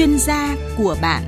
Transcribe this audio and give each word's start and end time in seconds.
chuyên 0.00 0.18
gia 0.18 0.56
của 0.76 0.96
bạn 1.02 1.22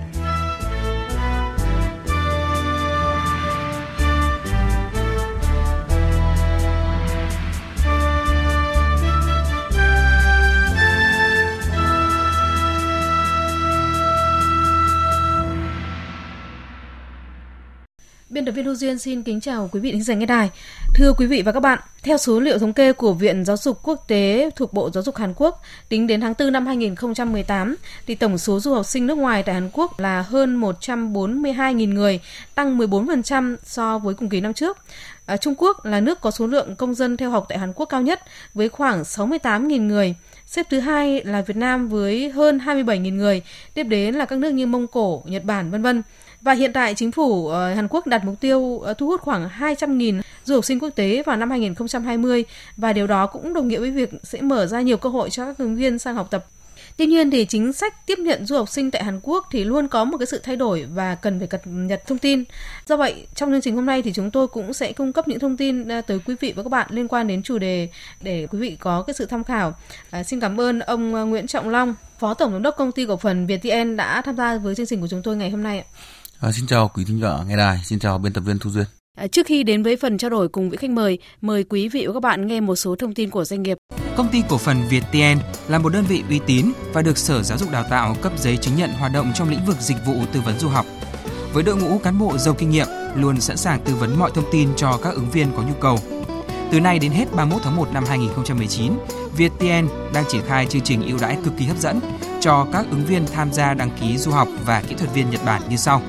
Biên 18.30 18.44
tập 18.44 18.52
viên 18.52 18.64
Thu 18.64 18.74
Duyên 18.74 18.98
xin 18.98 19.22
kính 19.22 19.40
chào 19.40 19.68
quý 19.72 19.80
vị 19.80 19.92
thính 19.92 20.02
giả 20.02 20.14
nghe 20.14 20.26
đài. 20.26 20.50
Thưa 20.94 21.12
quý 21.12 21.26
vị 21.26 21.42
và 21.42 21.52
các 21.52 21.60
bạn, 21.60 21.78
theo 22.02 22.18
số 22.18 22.40
liệu 22.40 22.58
thống 22.58 22.72
kê 22.72 22.92
của 22.92 23.12
Viện 23.12 23.44
Giáo 23.44 23.56
dục 23.56 23.78
Quốc 23.82 24.04
tế 24.08 24.50
thuộc 24.56 24.72
Bộ 24.72 24.90
Giáo 24.90 25.02
dục 25.02 25.16
Hàn 25.16 25.34
Quốc, 25.36 25.62
tính 25.88 26.06
đến 26.06 26.20
tháng 26.20 26.34
4 26.38 26.52
năm 26.52 26.66
2018, 26.66 27.76
thì 28.06 28.14
tổng 28.14 28.38
số 28.38 28.60
du 28.60 28.74
học 28.74 28.86
sinh 28.86 29.06
nước 29.06 29.18
ngoài 29.18 29.42
tại 29.42 29.54
Hàn 29.54 29.70
Quốc 29.72 30.00
là 30.00 30.22
hơn 30.22 30.60
142.000 30.60 31.94
người, 31.94 32.20
tăng 32.54 32.78
14% 32.78 33.56
so 33.64 33.98
với 33.98 34.14
cùng 34.14 34.28
kỳ 34.28 34.40
năm 34.40 34.54
trước. 34.54 34.78
À, 35.26 35.36
Trung 35.36 35.54
Quốc 35.58 35.84
là 35.84 36.00
nước 36.00 36.20
có 36.20 36.30
số 36.30 36.46
lượng 36.46 36.76
công 36.76 36.94
dân 36.94 37.16
theo 37.16 37.30
học 37.30 37.46
tại 37.48 37.58
Hàn 37.58 37.72
Quốc 37.72 37.86
cao 37.86 38.02
nhất 38.02 38.20
với 38.54 38.68
khoảng 38.68 39.02
68.000 39.02 39.86
người. 39.86 40.14
Xếp 40.46 40.66
thứ 40.70 40.80
hai 40.80 41.24
là 41.24 41.42
Việt 41.42 41.56
Nam 41.56 41.88
với 41.88 42.30
hơn 42.30 42.58
27.000 42.58 43.14
người, 43.14 43.42
tiếp 43.74 43.84
đến 43.84 44.14
là 44.14 44.24
các 44.24 44.38
nước 44.38 44.50
như 44.50 44.66
Mông 44.66 44.86
Cổ, 44.86 45.22
Nhật 45.26 45.44
Bản, 45.44 45.70
vân 45.70 45.82
vân. 45.82 46.02
Và 46.42 46.52
hiện 46.52 46.72
tại 46.72 46.94
chính 46.94 47.12
phủ 47.12 47.48
ờ, 47.48 47.74
Hàn 47.74 47.88
Quốc 47.88 48.06
đặt 48.06 48.24
mục 48.24 48.34
tiêu 48.40 48.80
ờ, 48.84 48.94
thu 48.94 49.06
hút 49.06 49.20
khoảng 49.20 49.48
200.000 49.58 50.20
du 50.44 50.54
học 50.54 50.64
sinh 50.64 50.78
quốc 50.78 50.90
tế 50.90 51.22
vào 51.26 51.36
năm 51.36 51.50
2020 51.50 52.44
và 52.76 52.92
điều 52.92 53.06
đó 53.06 53.26
cũng 53.26 53.54
đồng 53.54 53.68
nghĩa 53.68 53.78
với 53.78 53.90
việc 53.90 54.10
sẽ 54.22 54.40
mở 54.40 54.66
ra 54.66 54.80
nhiều 54.80 54.96
cơ 54.96 55.08
hội 55.08 55.30
cho 55.30 55.46
các 55.46 55.58
ứng 55.58 55.76
viên 55.76 55.98
sang 55.98 56.14
học 56.14 56.28
tập. 56.30 56.46
Tuy 56.96 57.06
nhiên 57.06 57.30
thì 57.30 57.44
chính 57.44 57.72
sách 57.72 58.06
tiếp 58.06 58.18
nhận 58.18 58.46
du 58.46 58.56
học 58.56 58.68
sinh 58.68 58.90
tại 58.90 59.04
Hàn 59.04 59.20
Quốc 59.22 59.46
thì 59.50 59.64
luôn 59.64 59.88
có 59.88 60.04
một 60.04 60.18
cái 60.18 60.26
sự 60.26 60.40
thay 60.44 60.56
đổi 60.56 60.86
và 60.94 61.14
cần 61.14 61.38
phải 61.38 61.48
cập 61.48 61.60
nhật 61.64 62.02
thông 62.06 62.18
tin. 62.18 62.44
Do 62.86 62.96
vậy, 62.96 63.26
trong 63.34 63.50
chương 63.50 63.60
trình 63.60 63.76
hôm 63.76 63.86
nay 63.86 64.02
thì 64.02 64.12
chúng 64.12 64.30
tôi 64.30 64.48
cũng 64.48 64.72
sẽ 64.72 64.92
cung 64.92 65.12
cấp 65.12 65.28
những 65.28 65.38
thông 65.38 65.56
tin 65.56 65.88
à, 65.88 66.00
tới 66.00 66.18
quý 66.26 66.34
vị 66.40 66.52
và 66.56 66.62
các 66.62 66.68
bạn 66.68 66.86
liên 66.90 67.08
quan 67.08 67.26
đến 67.26 67.42
chủ 67.42 67.58
đề 67.58 67.88
để 68.20 68.46
quý 68.50 68.58
vị 68.58 68.76
có 68.80 69.02
cái 69.02 69.14
sự 69.14 69.26
tham 69.26 69.44
khảo. 69.44 69.74
À, 70.10 70.22
xin 70.22 70.40
cảm 70.40 70.60
ơn 70.60 70.80
ông 70.80 71.14
à, 71.14 71.22
Nguyễn 71.22 71.46
Trọng 71.46 71.68
Long, 71.68 71.94
Phó 72.18 72.34
Tổng 72.34 72.52
giám 72.52 72.62
đốc 72.62 72.76
công 72.76 72.92
ty 72.92 73.06
cổ 73.06 73.16
phần 73.16 73.46
VTN 73.46 73.96
đã 73.96 74.22
tham 74.22 74.36
gia 74.36 74.58
với 74.58 74.74
chương 74.74 74.86
trình 74.86 75.00
của 75.00 75.08
chúng 75.08 75.22
tôi 75.22 75.36
ngày 75.36 75.50
hôm 75.50 75.62
nay. 75.62 75.84
À, 76.40 76.52
xin 76.52 76.66
chào 76.66 76.90
quý 76.94 77.04
thính 77.04 77.20
giả 77.20 77.38
nghe 77.48 77.56
đài, 77.56 77.80
xin 77.84 77.98
chào 77.98 78.18
biên 78.18 78.32
tập 78.32 78.40
viên 78.40 78.58
Thu 78.58 78.70
Duyên. 78.70 79.01
À, 79.16 79.26
trước 79.26 79.46
khi 79.46 79.62
đến 79.62 79.82
với 79.82 79.96
phần 79.96 80.18
trao 80.18 80.30
đổi 80.30 80.48
cùng 80.48 80.70
vị 80.70 80.76
khách 80.76 80.90
mời, 80.90 81.18
mời 81.40 81.64
quý 81.64 81.88
vị 81.88 82.06
và 82.06 82.12
các 82.12 82.22
bạn 82.22 82.46
nghe 82.46 82.60
một 82.60 82.76
số 82.76 82.96
thông 82.96 83.14
tin 83.14 83.30
của 83.30 83.44
doanh 83.44 83.62
nghiệp. 83.62 83.78
Công 84.16 84.28
ty 84.28 84.42
cổ 84.48 84.58
phần 84.58 84.76
ViettVN 84.90 85.42
là 85.68 85.78
một 85.78 85.88
đơn 85.92 86.04
vị 86.08 86.22
uy 86.28 86.40
tín 86.46 86.72
và 86.92 87.02
được 87.02 87.18
Sở 87.18 87.42
Giáo 87.42 87.58
dục 87.58 87.70
Đào 87.72 87.84
tạo 87.90 88.16
cấp 88.22 88.32
giấy 88.38 88.56
chứng 88.56 88.76
nhận 88.76 88.90
hoạt 88.90 89.12
động 89.12 89.32
trong 89.34 89.50
lĩnh 89.50 89.64
vực 89.66 89.76
dịch 89.80 89.96
vụ 90.06 90.14
tư 90.32 90.40
vấn 90.40 90.58
du 90.58 90.68
học. 90.68 90.86
Với 91.52 91.62
đội 91.62 91.76
ngũ 91.76 91.98
cán 91.98 92.18
bộ 92.18 92.38
giàu 92.38 92.54
kinh 92.58 92.70
nghiệm, 92.70 92.86
luôn 93.16 93.40
sẵn 93.40 93.56
sàng 93.56 93.80
tư 93.84 93.94
vấn 93.94 94.18
mọi 94.18 94.30
thông 94.34 94.50
tin 94.52 94.68
cho 94.76 94.98
các 95.02 95.14
ứng 95.14 95.30
viên 95.30 95.46
có 95.56 95.62
nhu 95.62 95.74
cầu. 95.80 95.98
Từ 96.70 96.80
nay 96.80 96.98
đến 96.98 97.12
hết 97.12 97.24
31 97.36 97.62
tháng 97.64 97.76
1 97.76 97.92
năm 97.92 98.04
2019, 98.08 98.92
ViettVN 99.36 99.88
đang 100.14 100.24
triển 100.28 100.42
khai 100.46 100.66
chương 100.66 100.82
trình 100.82 101.06
ưu 101.06 101.18
đãi 101.20 101.36
cực 101.44 101.52
kỳ 101.58 101.64
hấp 101.64 101.78
dẫn 101.78 102.00
cho 102.40 102.66
các 102.72 102.86
ứng 102.90 103.04
viên 103.04 103.26
tham 103.26 103.52
gia 103.52 103.74
đăng 103.74 103.90
ký 104.00 104.18
du 104.18 104.30
học 104.30 104.48
và 104.66 104.82
kỹ 104.88 104.94
thuật 104.94 105.14
viên 105.14 105.30
Nhật 105.30 105.40
Bản 105.44 105.62
như 105.70 105.76
sau 105.76 106.02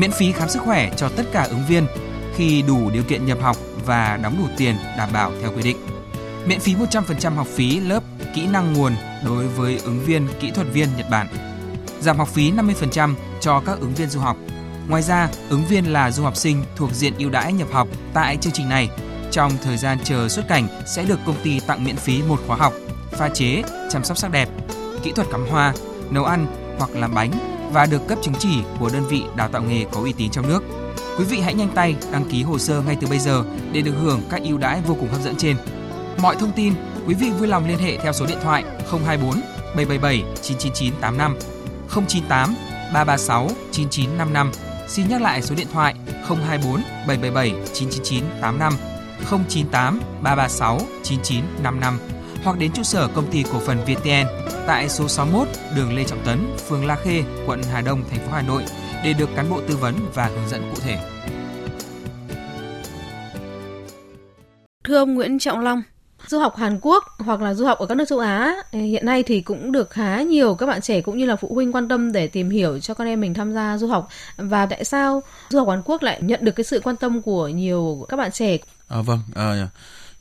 miễn 0.00 0.10
phí 0.10 0.32
khám 0.32 0.48
sức 0.48 0.62
khỏe 0.62 0.90
cho 0.96 1.08
tất 1.08 1.22
cả 1.32 1.42
ứng 1.42 1.62
viên 1.68 1.86
khi 2.34 2.62
đủ 2.62 2.90
điều 2.90 3.02
kiện 3.02 3.26
nhập 3.26 3.38
học 3.40 3.56
và 3.86 4.18
đóng 4.22 4.36
đủ 4.38 4.48
tiền 4.56 4.76
đảm 4.98 5.08
bảo 5.12 5.32
theo 5.40 5.52
quy 5.56 5.62
định. 5.62 5.76
Miễn 6.46 6.60
phí 6.60 6.74
100% 6.74 7.34
học 7.34 7.46
phí 7.46 7.80
lớp 7.80 8.02
kỹ 8.34 8.46
năng 8.46 8.72
nguồn 8.72 8.92
đối 9.24 9.48
với 9.48 9.78
ứng 9.84 10.00
viên 10.00 10.28
kỹ 10.40 10.50
thuật 10.50 10.66
viên 10.72 10.88
Nhật 10.96 11.06
Bản. 11.10 11.26
Giảm 12.00 12.18
học 12.18 12.28
phí 12.28 12.52
50% 12.52 13.14
cho 13.40 13.62
các 13.66 13.80
ứng 13.80 13.94
viên 13.94 14.08
du 14.08 14.20
học. 14.20 14.36
Ngoài 14.88 15.02
ra, 15.02 15.28
ứng 15.48 15.64
viên 15.64 15.84
là 15.84 16.10
du 16.10 16.22
học 16.22 16.36
sinh 16.36 16.64
thuộc 16.76 16.90
diện 16.92 17.12
ưu 17.18 17.30
đãi 17.30 17.52
nhập 17.52 17.68
học 17.72 17.88
tại 18.14 18.36
chương 18.36 18.52
trình 18.52 18.68
này 18.68 18.88
trong 19.30 19.52
thời 19.62 19.76
gian 19.76 19.98
chờ 20.04 20.28
xuất 20.28 20.48
cảnh 20.48 20.68
sẽ 20.86 21.04
được 21.04 21.18
công 21.26 21.36
ty 21.42 21.60
tặng 21.60 21.84
miễn 21.84 21.96
phí 21.96 22.22
một 22.22 22.40
khóa 22.46 22.56
học 22.56 22.72
pha 23.12 23.28
chế, 23.28 23.62
chăm 23.90 24.04
sóc 24.04 24.18
sắc 24.18 24.30
đẹp, 24.30 24.48
kỹ 25.02 25.12
thuật 25.12 25.28
cắm 25.30 25.46
hoa, 25.50 25.74
nấu 26.10 26.24
ăn 26.24 26.46
hoặc 26.78 26.90
làm 26.94 27.14
bánh 27.14 27.57
và 27.72 27.86
được 27.86 28.08
cấp 28.08 28.18
chứng 28.22 28.34
chỉ 28.38 28.62
của 28.80 28.90
đơn 28.92 29.04
vị 29.08 29.22
đào 29.36 29.48
tạo 29.48 29.62
nghề 29.62 29.84
có 29.92 30.00
uy 30.00 30.12
tín 30.12 30.30
trong 30.30 30.48
nước. 30.48 30.62
Quý 31.18 31.24
vị 31.24 31.40
hãy 31.40 31.54
nhanh 31.54 31.68
tay 31.74 31.96
đăng 32.12 32.24
ký 32.24 32.42
hồ 32.42 32.58
sơ 32.58 32.82
ngay 32.82 32.96
từ 33.00 33.06
bây 33.06 33.18
giờ 33.18 33.44
để 33.72 33.80
được 33.80 33.94
hưởng 34.02 34.20
các 34.30 34.42
ưu 34.42 34.58
đãi 34.58 34.80
vô 34.86 34.96
cùng 35.00 35.08
hấp 35.08 35.20
dẫn 35.20 35.36
trên. 35.36 35.56
Mọi 36.22 36.36
thông 36.36 36.52
tin, 36.52 36.74
quý 37.06 37.14
vị 37.14 37.30
vui 37.30 37.48
lòng 37.48 37.68
liên 37.68 37.78
hệ 37.78 37.96
theo 37.96 38.12
số 38.12 38.26
điện 38.26 38.38
thoại 38.42 38.64
024 38.90 39.40
777 39.76 40.24
99985 40.42 41.36
098 41.94 42.54
336 42.94 43.50
9955. 43.72 44.52
Xin 44.88 45.08
nhắc 45.08 45.22
lại 45.22 45.42
số 45.42 45.54
điện 45.54 45.66
thoại 45.72 45.94
024 46.28 46.82
777 47.06 47.52
99985 47.74 48.72
098 49.48 50.00
336 50.22 50.80
9955 51.02 52.17
hoặc 52.44 52.58
đến 52.58 52.72
trụ 52.72 52.82
sở 52.82 53.08
công 53.14 53.30
ty 53.30 53.44
cổ 53.52 53.58
phần 53.58 53.78
VTN 53.84 54.26
tại 54.66 54.88
số 54.88 55.08
61 55.08 55.48
đường 55.76 55.96
Lê 55.96 56.04
Trọng 56.04 56.24
Tấn, 56.24 56.38
phường 56.68 56.86
La 56.86 56.96
Khê, 56.96 57.22
quận 57.46 57.60
Hà 57.72 57.80
Đông, 57.80 58.02
thành 58.10 58.20
phố 58.20 58.32
Hà 58.32 58.42
Nội 58.42 58.64
để 59.04 59.12
được 59.12 59.28
cán 59.36 59.50
bộ 59.50 59.60
tư 59.68 59.76
vấn 59.76 59.94
và 60.14 60.26
hướng 60.26 60.48
dẫn 60.48 60.70
cụ 60.74 60.80
thể. 60.80 60.98
Thưa 64.84 64.96
ông 64.96 65.14
Nguyễn 65.14 65.38
Trọng 65.38 65.60
Long, 65.60 65.82
du 66.26 66.38
học 66.38 66.56
Hàn 66.56 66.78
Quốc 66.82 67.04
hoặc 67.18 67.42
là 67.42 67.54
du 67.54 67.66
học 67.66 67.78
ở 67.78 67.86
các 67.86 67.94
nước 67.94 68.04
châu 68.08 68.18
Á 68.18 68.54
hiện 68.72 69.06
nay 69.06 69.22
thì 69.22 69.40
cũng 69.40 69.72
được 69.72 69.90
khá 69.90 70.22
nhiều 70.22 70.54
các 70.54 70.66
bạn 70.66 70.80
trẻ 70.80 71.00
cũng 71.00 71.18
như 71.18 71.26
là 71.26 71.36
phụ 71.36 71.54
huynh 71.54 71.72
quan 71.72 71.88
tâm 71.88 72.12
để 72.12 72.26
tìm 72.26 72.50
hiểu 72.50 72.78
cho 72.78 72.94
con 72.94 73.06
em 73.06 73.20
mình 73.20 73.34
tham 73.34 73.52
gia 73.52 73.78
du 73.78 73.86
học 73.86 74.08
và 74.36 74.66
tại 74.66 74.84
sao 74.84 75.22
du 75.48 75.58
học 75.58 75.68
Hàn 75.68 75.82
Quốc 75.84 76.02
lại 76.02 76.18
nhận 76.22 76.44
được 76.44 76.52
cái 76.52 76.64
sự 76.64 76.80
quan 76.84 76.96
tâm 76.96 77.22
của 77.22 77.48
nhiều 77.48 78.06
các 78.08 78.16
bạn 78.16 78.32
trẻ? 78.32 78.56
À, 78.88 79.02
vâng, 79.02 79.20
à, 79.34 79.68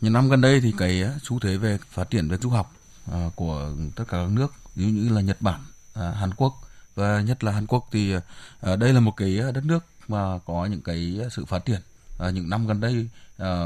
những 0.01 0.13
năm 0.13 0.29
gần 0.29 0.41
đây 0.41 0.61
thì 0.61 0.73
cái 0.77 1.03
xu 1.23 1.39
thế 1.39 1.57
về 1.57 1.77
phát 1.91 2.09
triển 2.09 2.29
về 2.29 2.37
du 2.37 2.49
học 2.49 2.73
à, 3.11 3.29
của 3.35 3.69
tất 3.95 4.03
cả 4.07 4.17
các 4.17 4.31
nước 4.31 4.53
ví 4.75 4.85
như 4.85 5.09
là 5.09 5.21
Nhật 5.21 5.41
Bản, 5.41 5.59
à, 5.93 6.11
Hàn 6.11 6.33
Quốc 6.33 6.61
và 6.95 7.21
nhất 7.21 7.43
là 7.43 7.51
Hàn 7.51 7.67
Quốc 7.67 7.87
thì 7.91 8.13
à, 8.61 8.75
đây 8.75 8.93
là 8.93 8.99
một 8.99 9.13
cái 9.17 9.39
đất 9.53 9.65
nước 9.65 9.85
mà 10.07 10.39
có 10.45 10.65
những 10.65 10.81
cái 10.81 11.19
sự 11.31 11.45
phát 11.45 11.65
triển 11.65 11.81
à, 12.19 12.29
những 12.29 12.49
năm 12.49 12.67
gần 12.67 12.81
đây 12.81 13.09
à, 13.37 13.65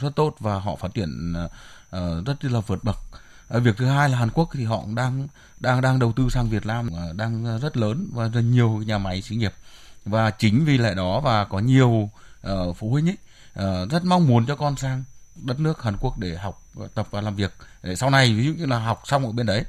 rất 0.00 0.16
tốt 0.16 0.36
và 0.38 0.58
họ 0.58 0.76
phát 0.76 0.94
triển 0.94 1.34
à, 1.90 2.00
rất 2.26 2.44
là 2.44 2.60
vượt 2.60 2.84
bậc. 2.84 2.96
À, 3.48 3.58
việc 3.58 3.76
thứ 3.76 3.86
hai 3.86 4.08
là 4.08 4.18
Hàn 4.18 4.30
Quốc 4.30 4.48
thì 4.52 4.64
họ 4.64 4.80
cũng 4.80 4.94
đang 4.94 5.28
đang 5.60 5.80
đang 5.80 5.98
đầu 5.98 6.12
tư 6.12 6.28
sang 6.30 6.48
Việt 6.48 6.66
Nam 6.66 6.90
à, 6.96 7.04
đang 7.16 7.58
rất 7.58 7.76
lớn 7.76 8.08
và 8.12 8.28
rất 8.28 8.40
nhiều 8.40 8.82
nhà 8.86 8.98
máy 8.98 9.22
xí 9.22 9.36
nghiệp 9.36 9.52
và 10.04 10.30
chính 10.30 10.64
vì 10.64 10.78
lẽ 10.78 10.94
đó 10.94 11.20
và 11.20 11.44
có 11.44 11.58
nhiều 11.58 12.10
uh, 12.52 12.76
phụ 12.76 12.90
huynh 12.90 13.08
ấy 13.08 13.16
uh, 13.58 13.90
rất 13.90 14.04
mong 14.04 14.26
muốn 14.26 14.46
cho 14.46 14.56
con 14.56 14.76
sang 14.76 15.04
đất 15.36 15.60
nước 15.60 15.82
Hàn 15.82 15.96
Quốc 16.00 16.18
để 16.18 16.36
học 16.36 16.62
tập 16.94 17.06
và 17.10 17.20
làm 17.20 17.36
việc. 17.36 17.52
Để 17.82 17.96
sau 17.96 18.10
này 18.10 18.34
ví 18.34 18.46
dụ 18.46 18.52
như 18.52 18.66
là 18.66 18.78
học 18.78 19.02
xong 19.04 19.26
ở 19.26 19.32
bên 19.32 19.46
đấy 19.46 19.64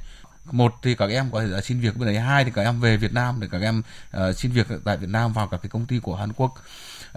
một 0.52 0.74
thì 0.82 0.94
các 0.94 1.10
em 1.10 1.30
có 1.30 1.40
thể 1.40 1.60
xin 1.60 1.80
việc 1.80 1.96
bên 1.96 2.06
đấy 2.06 2.18
hai 2.18 2.44
thì 2.44 2.50
các 2.54 2.62
em 2.62 2.80
về 2.80 2.96
Việt 2.96 3.12
Nam 3.12 3.40
để 3.40 3.48
các 3.52 3.62
em 3.62 3.82
uh, 4.16 4.36
xin 4.36 4.52
việc 4.52 4.66
tại 4.84 4.96
Việt 4.96 5.08
Nam 5.08 5.32
vào 5.32 5.48
các 5.48 5.60
cái 5.62 5.70
công 5.70 5.86
ty 5.86 5.98
của 5.98 6.16
Hàn 6.16 6.32
Quốc. 6.32 6.54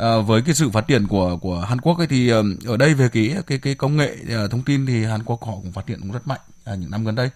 Uh, 0.02 0.28
với 0.28 0.42
cái 0.42 0.56
sự 0.56 0.70
phát 0.70 0.88
triển 0.88 1.08
của 1.08 1.38
của 1.38 1.60
Hàn 1.60 1.82
Quốc 1.82 1.98
ấy 1.98 2.08
thì 2.08 2.34
uh, 2.34 2.46
ở 2.66 2.78
đây 2.78 2.94
về 2.94 3.10
cái 3.10 3.36
cái 3.48 3.58
cái 3.58 3.76
công 3.76 3.98
nghệ 3.98 4.18
uh, 4.46 4.52
thông 4.52 4.64
tin 4.64 4.86
thì 4.86 5.06
Hàn 5.06 5.24
Quốc 5.24 5.46
họ 5.46 5.54
cũng 5.56 5.72
phát 5.72 5.88
triển 5.88 6.00
cũng 6.00 6.12
rất 6.12 6.28
mạnh 6.28 6.42
uh, 6.74 6.80
những 6.80 6.92
năm 6.92 7.06
gần 7.06 7.16
đây 7.16 7.30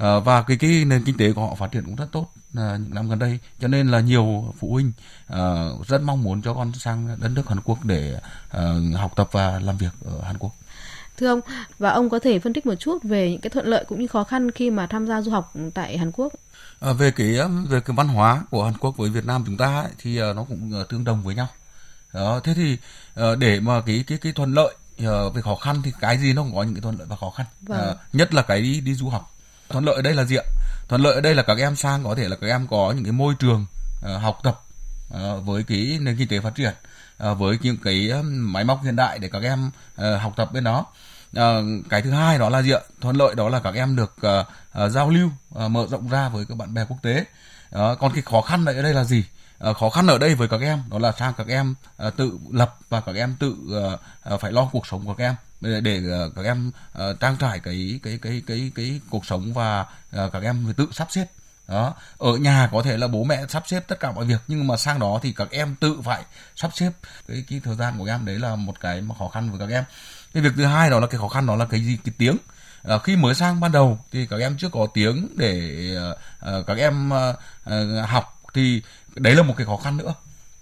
uh, 0.00 0.24
và 0.24 0.42
cái 0.42 0.56
cái 0.56 0.84
nền 0.84 1.04
kinh 1.04 1.16
tế 1.16 1.32
của 1.32 1.46
họ 1.46 1.54
phát 1.54 1.72
triển 1.72 1.84
cũng 1.84 1.96
rất 1.96 2.06
tốt 2.12 2.32
uh, 2.32 2.34
những 2.54 2.94
năm 2.94 3.08
gần 3.08 3.18
đây 3.18 3.38
cho 3.60 3.68
nên 3.68 3.88
là 3.88 4.00
nhiều 4.00 4.54
phụ 4.58 4.72
huynh 4.72 4.92
uh, 5.32 5.86
rất 5.86 6.02
mong 6.02 6.22
muốn 6.22 6.42
cho 6.42 6.54
con 6.54 6.72
sang 6.72 7.16
đất 7.20 7.28
nước 7.28 7.48
Hàn 7.48 7.60
Quốc 7.64 7.84
để 7.84 8.20
uh, 8.56 8.96
học 8.96 9.12
tập 9.16 9.28
và 9.32 9.60
làm 9.60 9.76
việc 9.76 9.92
ở 10.04 10.22
Hàn 10.22 10.38
Quốc 10.38 10.52
Thưa 11.16 11.28
ông, 11.28 11.40
và 11.78 11.90
ông 11.90 12.10
có 12.10 12.18
thể 12.18 12.38
phân 12.38 12.52
tích 12.52 12.66
một 12.66 12.74
chút 12.74 13.02
về 13.02 13.30
những 13.30 13.40
cái 13.40 13.50
thuận 13.50 13.66
lợi 13.66 13.84
cũng 13.88 14.00
như 14.00 14.06
khó 14.06 14.24
khăn 14.24 14.50
khi 14.50 14.70
mà 14.70 14.86
tham 14.86 15.06
gia 15.06 15.20
du 15.22 15.30
học 15.30 15.52
tại 15.74 15.98
Hàn 15.98 16.12
Quốc? 16.12 16.32
À, 16.80 16.92
về 16.92 17.10
cái 17.10 17.38
về 17.68 17.80
cái 17.80 17.96
văn 17.96 18.08
hóa 18.08 18.42
của 18.50 18.64
Hàn 18.64 18.74
Quốc 18.78 18.96
với 18.96 19.10
Việt 19.10 19.24
Nam 19.24 19.42
chúng 19.46 19.56
ta 19.56 19.80
ấy, 19.80 19.90
thì 19.98 20.18
nó 20.18 20.44
cũng 20.48 20.84
tương 20.88 21.04
đồng 21.04 21.22
với 21.22 21.34
nhau. 21.34 21.48
Đó, 22.12 22.40
thế 22.44 22.54
thì 22.54 22.76
để 23.38 23.60
mà 23.60 23.80
cái 23.86 24.04
cái 24.06 24.18
cái 24.18 24.32
thuận 24.32 24.54
lợi 24.54 24.74
về 25.34 25.42
khó 25.42 25.54
khăn 25.54 25.82
thì 25.84 25.92
cái 26.00 26.18
gì 26.18 26.32
nó 26.32 26.42
cũng 26.42 26.54
có 26.54 26.62
những 26.62 26.74
cái 26.74 26.82
thuận 26.82 26.98
lợi 26.98 27.06
và 27.10 27.16
khó 27.16 27.30
khăn. 27.30 27.46
Vâng. 27.60 27.90
Uh, 27.90 27.96
nhất 28.12 28.34
là 28.34 28.42
cái 28.42 28.62
đi 28.62 28.80
đi 28.80 28.94
du 28.94 29.08
học. 29.08 29.32
Thuận 29.70 29.84
lợi 29.84 29.94
ở 29.94 30.02
đây 30.02 30.14
là 30.14 30.24
gì 30.24 30.36
ạ? 30.36 30.44
Thuận 30.88 31.00
lợi 31.00 31.14
ở 31.14 31.20
đây 31.20 31.34
là 31.34 31.42
các 31.42 31.58
em 31.58 31.76
sang 31.76 32.04
có 32.04 32.14
thể 32.14 32.28
là 32.28 32.36
các 32.40 32.46
em 32.46 32.66
có 32.70 32.92
những 32.96 33.04
cái 33.04 33.12
môi 33.12 33.34
trường 33.38 33.66
uh, 34.14 34.22
học 34.22 34.38
tập 34.42 34.62
uh, 35.14 35.44
với 35.44 35.62
cái 35.62 35.98
nền 36.00 36.16
kinh 36.16 36.28
tế 36.28 36.40
phát 36.40 36.54
triển 36.54 36.74
uh, 37.30 37.38
với 37.38 37.58
những 37.62 37.76
cái 37.84 38.12
máy 38.24 38.64
móc 38.64 38.82
hiện 38.82 38.96
đại 38.96 39.18
để 39.18 39.28
các 39.32 39.42
em 39.42 39.70
uh, 40.00 40.20
học 40.20 40.32
tập 40.36 40.52
bên 40.52 40.64
đó 40.64 40.86
À, 41.36 41.60
cái 41.90 42.02
thứ 42.02 42.10
hai 42.10 42.38
đó 42.38 42.48
là 42.48 42.62
gì 42.62 42.72
ạ? 42.72 42.80
Thuận 43.00 43.16
lợi 43.16 43.34
đó 43.34 43.48
là 43.48 43.60
các 43.60 43.74
em 43.74 43.96
được 43.96 44.16
uh, 44.26 44.46
uh, 44.84 44.90
giao 44.90 45.10
lưu 45.10 45.30
uh, 45.64 45.70
mở 45.70 45.86
rộng 45.90 46.08
ra 46.08 46.28
với 46.28 46.44
các 46.48 46.56
bạn 46.56 46.74
bè 46.74 46.84
quốc 46.88 46.98
tế. 47.02 47.24
Uh, 47.76 47.98
còn 47.98 48.12
cái 48.12 48.22
khó 48.22 48.40
khăn 48.40 48.64
ở 48.64 48.82
đây 48.82 48.94
là 48.94 49.04
gì? 49.04 49.24
Uh, 49.70 49.76
khó 49.76 49.90
khăn 49.90 50.06
ở 50.06 50.18
đây 50.18 50.34
với 50.34 50.48
các 50.48 50.60
em 50.60 50.82
đó 50.90 50.98
là 50.98 51.12
sang 51.12 51.34
các 51.36 51.46
em 51.46 51.74
uh, 52.06 52.16
tự 52.16 52.38
lập 52.50 52.76
và 52.88 53.00
các 53.00 53.14
em 53.14 53.36
tự 53.38 53.50
uh, 53.50 54.00
uh, 54.34 54.40
phải 54.40 54.52
lo 54.52 54.68
cuộc 54.72 54.86
sống 54.86 55.06
của 55.06 55.14
các 55.14 55.24
em 55.24 55.34
để, 55.60 56.02
ờ, 56.10 56.30
các 56.36 56.44
em 56.44 56.70
ờ, 56.92 57.16
trang 57.20 57.36
trải 57.36 57.60
cái 57.60 58.00
cái 58.02 58.18
cái 58.22 58.42
cái 58.46 58.72
cái 58.74 59.00
cuộc 59.10 59.26
sống 59.26 59.52
và 59.52 59.86
ờ, 60.12 60.30
các 60.32 60.42
em 60.42 60.62
phải 60.64 60.74
tự 60.74 60.88
sắp 60.92 61.08
xếp. 61.10 61.26
Đó. 61.68 61.94
Ở 62.18 62.36
nhà 62.36 62.68
có 62.72 62.82
thể 62.82 62.96
là 62.96 63.08
bố 63.08 63.24
mẹ 63.24 63.46
sắp 63.48 63.62
xếp 63.66 63.84
tất 63.88 64.00
cả 64.00 64.12
mọi 64.12 64.24
việc 64.24 64.40
nhưng 64.48 64.66
mà 64.66 64.76
sang 64.76 64.98
đó 64.98 65.18
thì 65.22 65.32
các 65.32 65.50
em 65.50 65.76
tự 65.80 66.00
phải 66.04 66.22
sắp 66.56 66.70
xếp. 66.74 66.90
Cái 67.28 67.44
cái 67.50 67.60
thời 67.64 67.76
gian 67.76 67.98
của 67.98 68.04
các 68.04 68.12
em 68.12 68.24
đấy 68.24 68.38
là 68.38 68.56
một 68.56 68.80
cái 68.80 69.00
mà 69.00 69.14
khó 69.18 69.28
khăn 69.28 69.50
với 69.50 69.58
các 69.58 69.74
em. 69.74 69.84
Cái 70.34 70.42
việc 70.42 70.52
thứ 70.56 70.64
hai 70.64 70.90
đó 70.90 71.00
là 71.00 71.06
cái 71.06 71.18
khó 71.20 71.28
khăn 71.28 71.46
đó 71.46 71.56
là 71.56 71.64
cái 71.64 71.80
gì? 71.80 71.98
Cái 72.04 72.14
tiếng. 72.18 72.36
À, 72.82 72.98
khi 72.98 73.16
mới 73.16 73.34
sang 73.34 73.60
ban 73.60 73.72
đầu 73.72 73.98
thì 74.12 74.26
các 74.26 74.40
em 74.40 74.56
chưa 74.58 74.68
có 74.68 74.86
tiếng 74.94 75.28
để 75.36 75.76
à, 76.40 76.52
các 76.66 76.78
em 76.78 77.12
à, 77.12 77.32
học 78.08 78.42
thì 78.54 78.82
đấy 79.14 79.34
là 79.34 79.42
một 79.42 79.54
cái 79.56 79.66
khó 79.66 79.76
khăn 79.76 79.96
nữa 79.96 80.14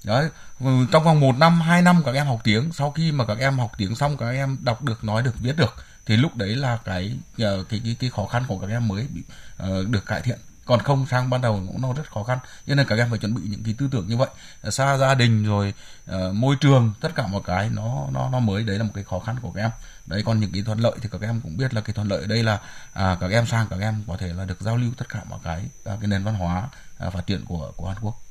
đấy 0.09 0.29
ừ, 0.61 0.87
trong 0.93 1.05
vòng 1.05 1.21
một 1.21 1.39
năm 1.39 1.61
hai 1.61 1.83
năm 1.83 2.03
các 2.05 2.15
em 2.15 2.27
học 2.27 2.41
tiếng 2.45 2.73
sau 2.73 2.91
khi 2.91 3.13
mà 3.13 3.25
các 3.25 3.39
em 3.39 3.59
học 3.59 3.73
tiếng 3.77 3.95
xong 3.95 4.17
các 4.17 4.31
em 4.31 4.59
đọc 4.63 4.83
được 4.83 5.05
nói 5.05 5.23
được 5.23 5.35
viết 5.41 5.57
được 5.57 5.75
thì 6.07 6.17
lúc 6.17 6.37
đấy 6.37 6.57
là 6.57 6.79
cái 6.85 7.17
ờ, 7.39 7.65
cái 7.69 7.81
cái, 7.85 7.97
cái 8.01 8.11
khó 8.11 8.27
khăn 8.27 8.45
của 8.49 8.59
các 8.59 8.71
em 8.71 8.89
mới 8.89 9.07
bị 9.15 9.23
uh, 9.63 9.89
được 9.89 10.07
cải 10.07 10.21
thiện. 10.21 10.39
Còn 10.65 10.81
không 10.81 11.07
sang 11.07 11.31
ban 11.31 11.41
đầu 11.41 11.63
cũng 11.67 11.83
nó 11.83 11.93
rất 11.93 12.11
khó 12.11 12.23
khăn 12.23 12.39
cho 12.67 12.75
nên 12.75 12.87
các 12.87 12.99
em 12.99 13.11
phải 13.11 13.19
chuẩn 13.19 13.35
bị 13.35 13.43
những 13.45 13.63
cái 13.65 13.75
tư 13.79 13.89
tưởng 13.93 14.09
như 14.09 14.17
vậy. 14.17 14.29
Xa 14.71 14.97
gia 14.97 15.15
đình 15.15 15.45
rồi 15.45 15.75
uh, 16.11 16.35
môi 16.35 16.57
trường 16.61 16.93
tất 17.01 17.15
cả 17.15 17.27
một 17.27 17.45
cái 17.45 17.71
nó 17.71 18.07
nó 18.13 18.29
nó 18.31 18.39
mới 18.39 18.63
đấy 18.63 18.79
là 18.79 18.85
một 18.85 18.91
cái 18.95 19.05
khó 19.05 19.19
khăn 19.19 19.37
của 19.43 19.51
các 19.51 19.63
em. 19.63 19.71
Đấy 20.07 20.23
còn 20.27 20.41
những 20.41 20.53
cái 20.53 20.63
thuận 20.63 20.79
lợi 20.79 20.93
thì 21.03 21.09
các 21.13 21.21
em 21.21 21.41
cũng 21.41 21.57
biết 21.57 21.75
là 21.75 21.81
cái 21.81 21.95
thuận 21.95 22.09
lợi 22.09 22.21
ở 22.21 22.27
đây 22.27 22.43
là 22.43 22.61
à, 22.93 23.17
các 23.21 23.31
em 23.31 23.47
sang 23.47 23.67
các 23.71 23.81
em 23.81 24.05
có 24.07 24.17
thể 24.17 24.33
là 24.33 24.45
được 24.45 24.61
giao 24.61 24.77
lưu 24.77 24.91
tất 24.97 25.09
cả 25.09 25.21
mọi 25.31 25.39
cái 25.45 25.65
à, 25.85 25.97
cái 26.01 26.09
nền 26.09 26.25
văn 26.25 26.35
hóa 26.35 26.69
à, 26.99 27.11
phát 27.11 27.27
triển 27.27 27.45
của 27.45 27.73
của 27.77 27.89
Hàn 27.89 27.97
Quốc. 28.01 28.28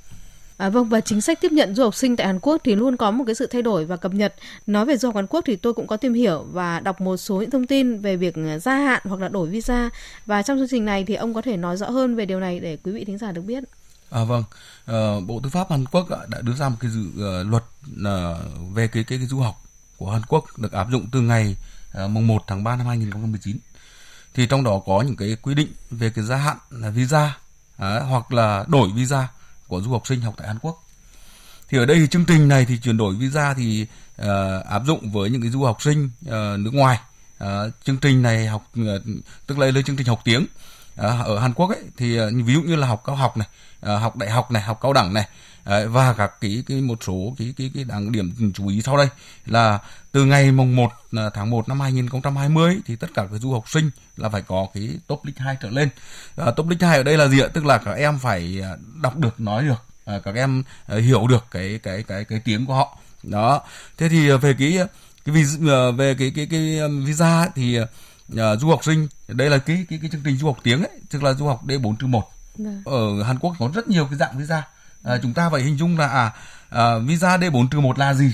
À, 0.57 0.69
vâng 0.69 0.89
và 0.89 1.01
chính 1.01 1.21
sách 1.21 1.41
tiếp 1.41 1.51
nhận 1.51 1.75
du 1.75 1.83
học 1.83 1.95
sinh 1.95 2.15
tại 2.15 2.27
Hàn 2.27 2.39
Quốc 2.39 2.61
thì 2.63 2.75
luôn 2.75 2.97
có 2.97 3.11
một 3.11 3.23
cái 3.27 3.35
sự 3.35 3.47
thay 3.47 3.61
đổi 3.61 3.85
và 3.85 3.97
cập 3.97 4.13
nhật. 4.13 4.35
Nói 4.67 4.85
về 4.85 4.97
du 4.97 5.07
học 5.07 5.15
Hàn 5.15 5.27
Quốc 5.27 5.43
thì 5.45 5.55
tôi 5.55 5.73
cũng 5.73 5.87
có 5.87 5.97
tìm 5.97 6.13
hiểu 6.13 6.45
và 6.51 6.79
đọc 6.79 7.01
một 7.01 7.17
số 7.17 7.35
những 7.41 7.51
thông 7.51 7.67
tin 7.67 8.01
về 8.01 8.15
việc 8.17 8.35
à, 8.35 8.59
gia 8.59 8.75
hạn 8.75 9.01
hoặc 9.05 9.21
là 9.21 9.27
đổi 9.27 9.49
visa 9.49 9.89
và 10.25 10.41
trong 10.41 10.57
chương 10.57 10.67
trình 10.67 10.85
này 10.85 11.03
thì 11.07 11.15
ông 11.15 11.33
có 11.33 11.41
thể 11.41 11.57
nói 11.57 11.77
rõ 11.77 11.89
hơn 11.89 12.15
về 12.15 12.25
điều 12.25 12.39
này 12.39 12.59
để 12.59 12.77
quý 12.83 12.91
vị 12.91 13.05
thính 13.05 13.17
giả 13.17 13.31
được 13.31 13.41
biết. 13.41 13.63
À 14.09 14.23
vâng, 14.23 14.43
à, 14.85 15.19
Bộ 15.27 15.39
Tư 15.43 15.49
pháp 15.49 15.71
Hàn 15.71 15.85
Quốc 15.85 16.09
đã 16.09 16.41
đưa 16.41 16.53
ra 16.53 16.69
một 16.69 16.75
cái 16.79 16.91
dự 16.91 17.01
uh, 17.01 17.47
luật 17.47 17.63
uh, 17.91 18.75
về 18.75 18.87
cái, 18.87 19.03
cái 19.03 19.17
cái 19.17 19.27
du 19.27 19.39
học 19.39 19.55
của 19.97 20.11
Hàn 20.11 20.21
Quốc 20.27 20.45
được 20.57 20.71
áp 20.71 20.87
dụng 20.91 21.05
từ 21.11 21.21
ngày 21.21 21.55
uh, 22.03 22.09
mùng 22.09 22.27
1 22.27 22.43
tháng 22.47 22.63
3 22.63 22.75
năm 22.75 22.87
2019. 22.87 23.57
Thì 24.33 24.47
trong 24.47 24.63
đó 24.63 24.81
có 24.85 25.01
những 25.01 25.15
cái 25.15 25.37
quy 25.41 25.53
định 25.53 25.67
về 25.91 26.09
cái 26.09 26.25
gia 26.25 26.35
hạn 26.35 26.57
là 26.69 26.89
visa 26.89 27.37
uh, 27.75 27.83
hoặc 28.09 28.33
là 28.33 28.65
đổi 28.67 28.89
visa 28.95 29.27
của 29.67 29.81
du 29.81 29.91
học 29.91 30.07
sinh 30.07 30.21
học 30.21 30.33
tại 30.37 30.47
Hàn 30.47 30.59
Quốc. 30.59 30.83
Thì 31.69 31.77
ở 31.77 31.85
đây 31.85 31.99
thì 31.99 32.07
chương 32.07 32.25
trình 32.25 32.47
này 32.47 32.65
thì 32.65 32.77
chuyển 32.77 32.97
đổi 32.97 33.15
visa 33.15 33.53
thì 33.53 33.85
uh, 34.21 34.27
áp 34.65 34.81
dụng 34.85 35.11
với 35.11 35.29
những 35.29 35.41
cái 35.41 35.51
du 35.51 35.63
học 35.63 35.81
sinh 35.81 36.09
uh, 36.25 36.59
nước 36.59 36.73
ngoài. 36.73 36.99
Uh, 37.43 37.49
chương 37.83 37.97
trình 37.97 38.21
này 38.21 38.47
học 38.47 38.71
uh, 38.81 38.85
tức 39.47 39.59
là 39.59 39.67
lên 39.67 39.83
chương 39.83 39.95
trình 39.95 40.07
học 40.07 40.21
tiếng 40.23 40.41
uh, 40.41 41.05
ở 41.25 41.39
Hàn 41.39 41.53
Quốc 41.53 41.69
ấy 41.69 41.83
thì 41.97 42.21
uh, 42.21 42.33
ví 42.45 42.53
dụ 42.53 42.61
như 42.61 42.75
là 42.75 42.87
học 42.87 43.03
cao 43.05 43.15
học 43.15 43.37
này, 43.37 43.47
uh, 43.79 44.01
học 44.01 44.15
đại 44.15 44.29
học 44.29 44.51
này, 44.51 44.61
học 44.61 44.79
cao 44.81 44.93
đẳng 44.93 45.13
này 45.13 45.27
uh, 45.61 45.91
và 45.91 46.13
các 46.13 46.31
cái 46.41 46.63
cái 46.67 46.81
một 46.81 47.03
số 47.03 47.35
cái 47.37 47.53
cái 47.57 47.71
cái 47.73 47.83
đáng 47.83 48.11
điểm 48.11 48.53
chú 48.55 48.67
ý 48.67 48.81
sau 48.81 48.97
đây 48.97 49.07
là 49.45 49.79
từ 50.17 50.25
ngày 50.25 50.51
mùng 50.51 50.75
1 50.75 50.91
tháng 51.33 51.49
1 51.49 51.69
năm 51.69 51.79
2020 51.79 52.79
thì 52.85 52.95
tất 52.95 53.07
cả 53.13 53.27
các 53.31 53.37
du 53.37 53.53
học 53.53 53.69
sinh 53.69 53.89
là 54.15 54.29
phải 54.29 54.41
có 54.41 54.67
cái 54.73 54.89
top 55.07 55.25
list 55.25 55.37
2 55.37 55.57
trở 55.61 55.69
lên. 55.69 55.89
À, 56.37 56.51
top 56.51 56.67
list 56.69 56.81
2 56.81 56.97
ở 56.97 57.03
đây 57.03 57.17
là 57.17 57.27
gì 57.27 57.39
ạ? 57.39 57.47
Tức 57.53 57.65
là 57.65 57.77
các 57.77 57.91
em 57.91 58.19
phải 58.19 58.61
à, 58.63 58.69
đọc 59.01 59.17
được, 59.17 59.39
nói 59.39 59.63
được, 59.63 59.85
à, 60.05 60.19
các 60.23 60.35
em 60.35 60.63
à, 60.87 60.97
hiểu 60.97 61.27
được 61.27 61.45
cái 61.51 61.79
cái 61.83 62.03
cái 62.03 62.25
cái 62.25 62.41
tiếng 62.45 62.65
của 62.65 62.73
họ. 62.73 62.97
Đó. 63.23 63.61
Thế 63.97 64.09
thì 64.09 64.31
về 64.31 64.55
cái 64.59 64.77
cái 65.25 65.35
về 65.97 66.15
cái 66.19 66.31
cái 66.35 66.47
cái 66.51 66.79
visa 67.05 67.49
thì 67.55 67.79
uh, 67.79 67.89
du 68.59 68.69
học 68.69 68.83
sinh 68.83 69.07
đây 69.27 69.49
là 69.49 69.57
cái 69.57 69.85
cái 69.89 69.99
cái 70.01 70.09
chương 70.09 70.21
trình 70.23 70.37
du 70.37 70.47
học 70.47 70.57
tiếng 70.63 70.83
ấy, 70.83 70.99
tức 71.09 71.23
là 71.23 71.33
du 71.33 71.45
học 71.45 71.65
D4 71.67 72.07
1. 72.07 72.31
Vâng. 72.57 72.81
Ở 72.85 73.23
Hàn 73.23 73.39
Quốc 73.39 73.55
có 73.59 73.69
rất 73.73 73.87
nhiều 73.87 74.05
cái 74.05 74.17
dạng 74.17 74.37
visa. 74.37 74.63
À, 75.03 75.17
chúng 75.23 75.33
ta 75.33 75.49
phải 75.49 75.61
hình 75.61 75.77
dung 75.77 75.97
là 75.97 76.07
à, 76.07 76.31
à 76.69 76.97
visa 76.97 77.37
D4 77.37 77.81
1 77.81 77.99
là 77.99 78.13
gì? 78.13 78.33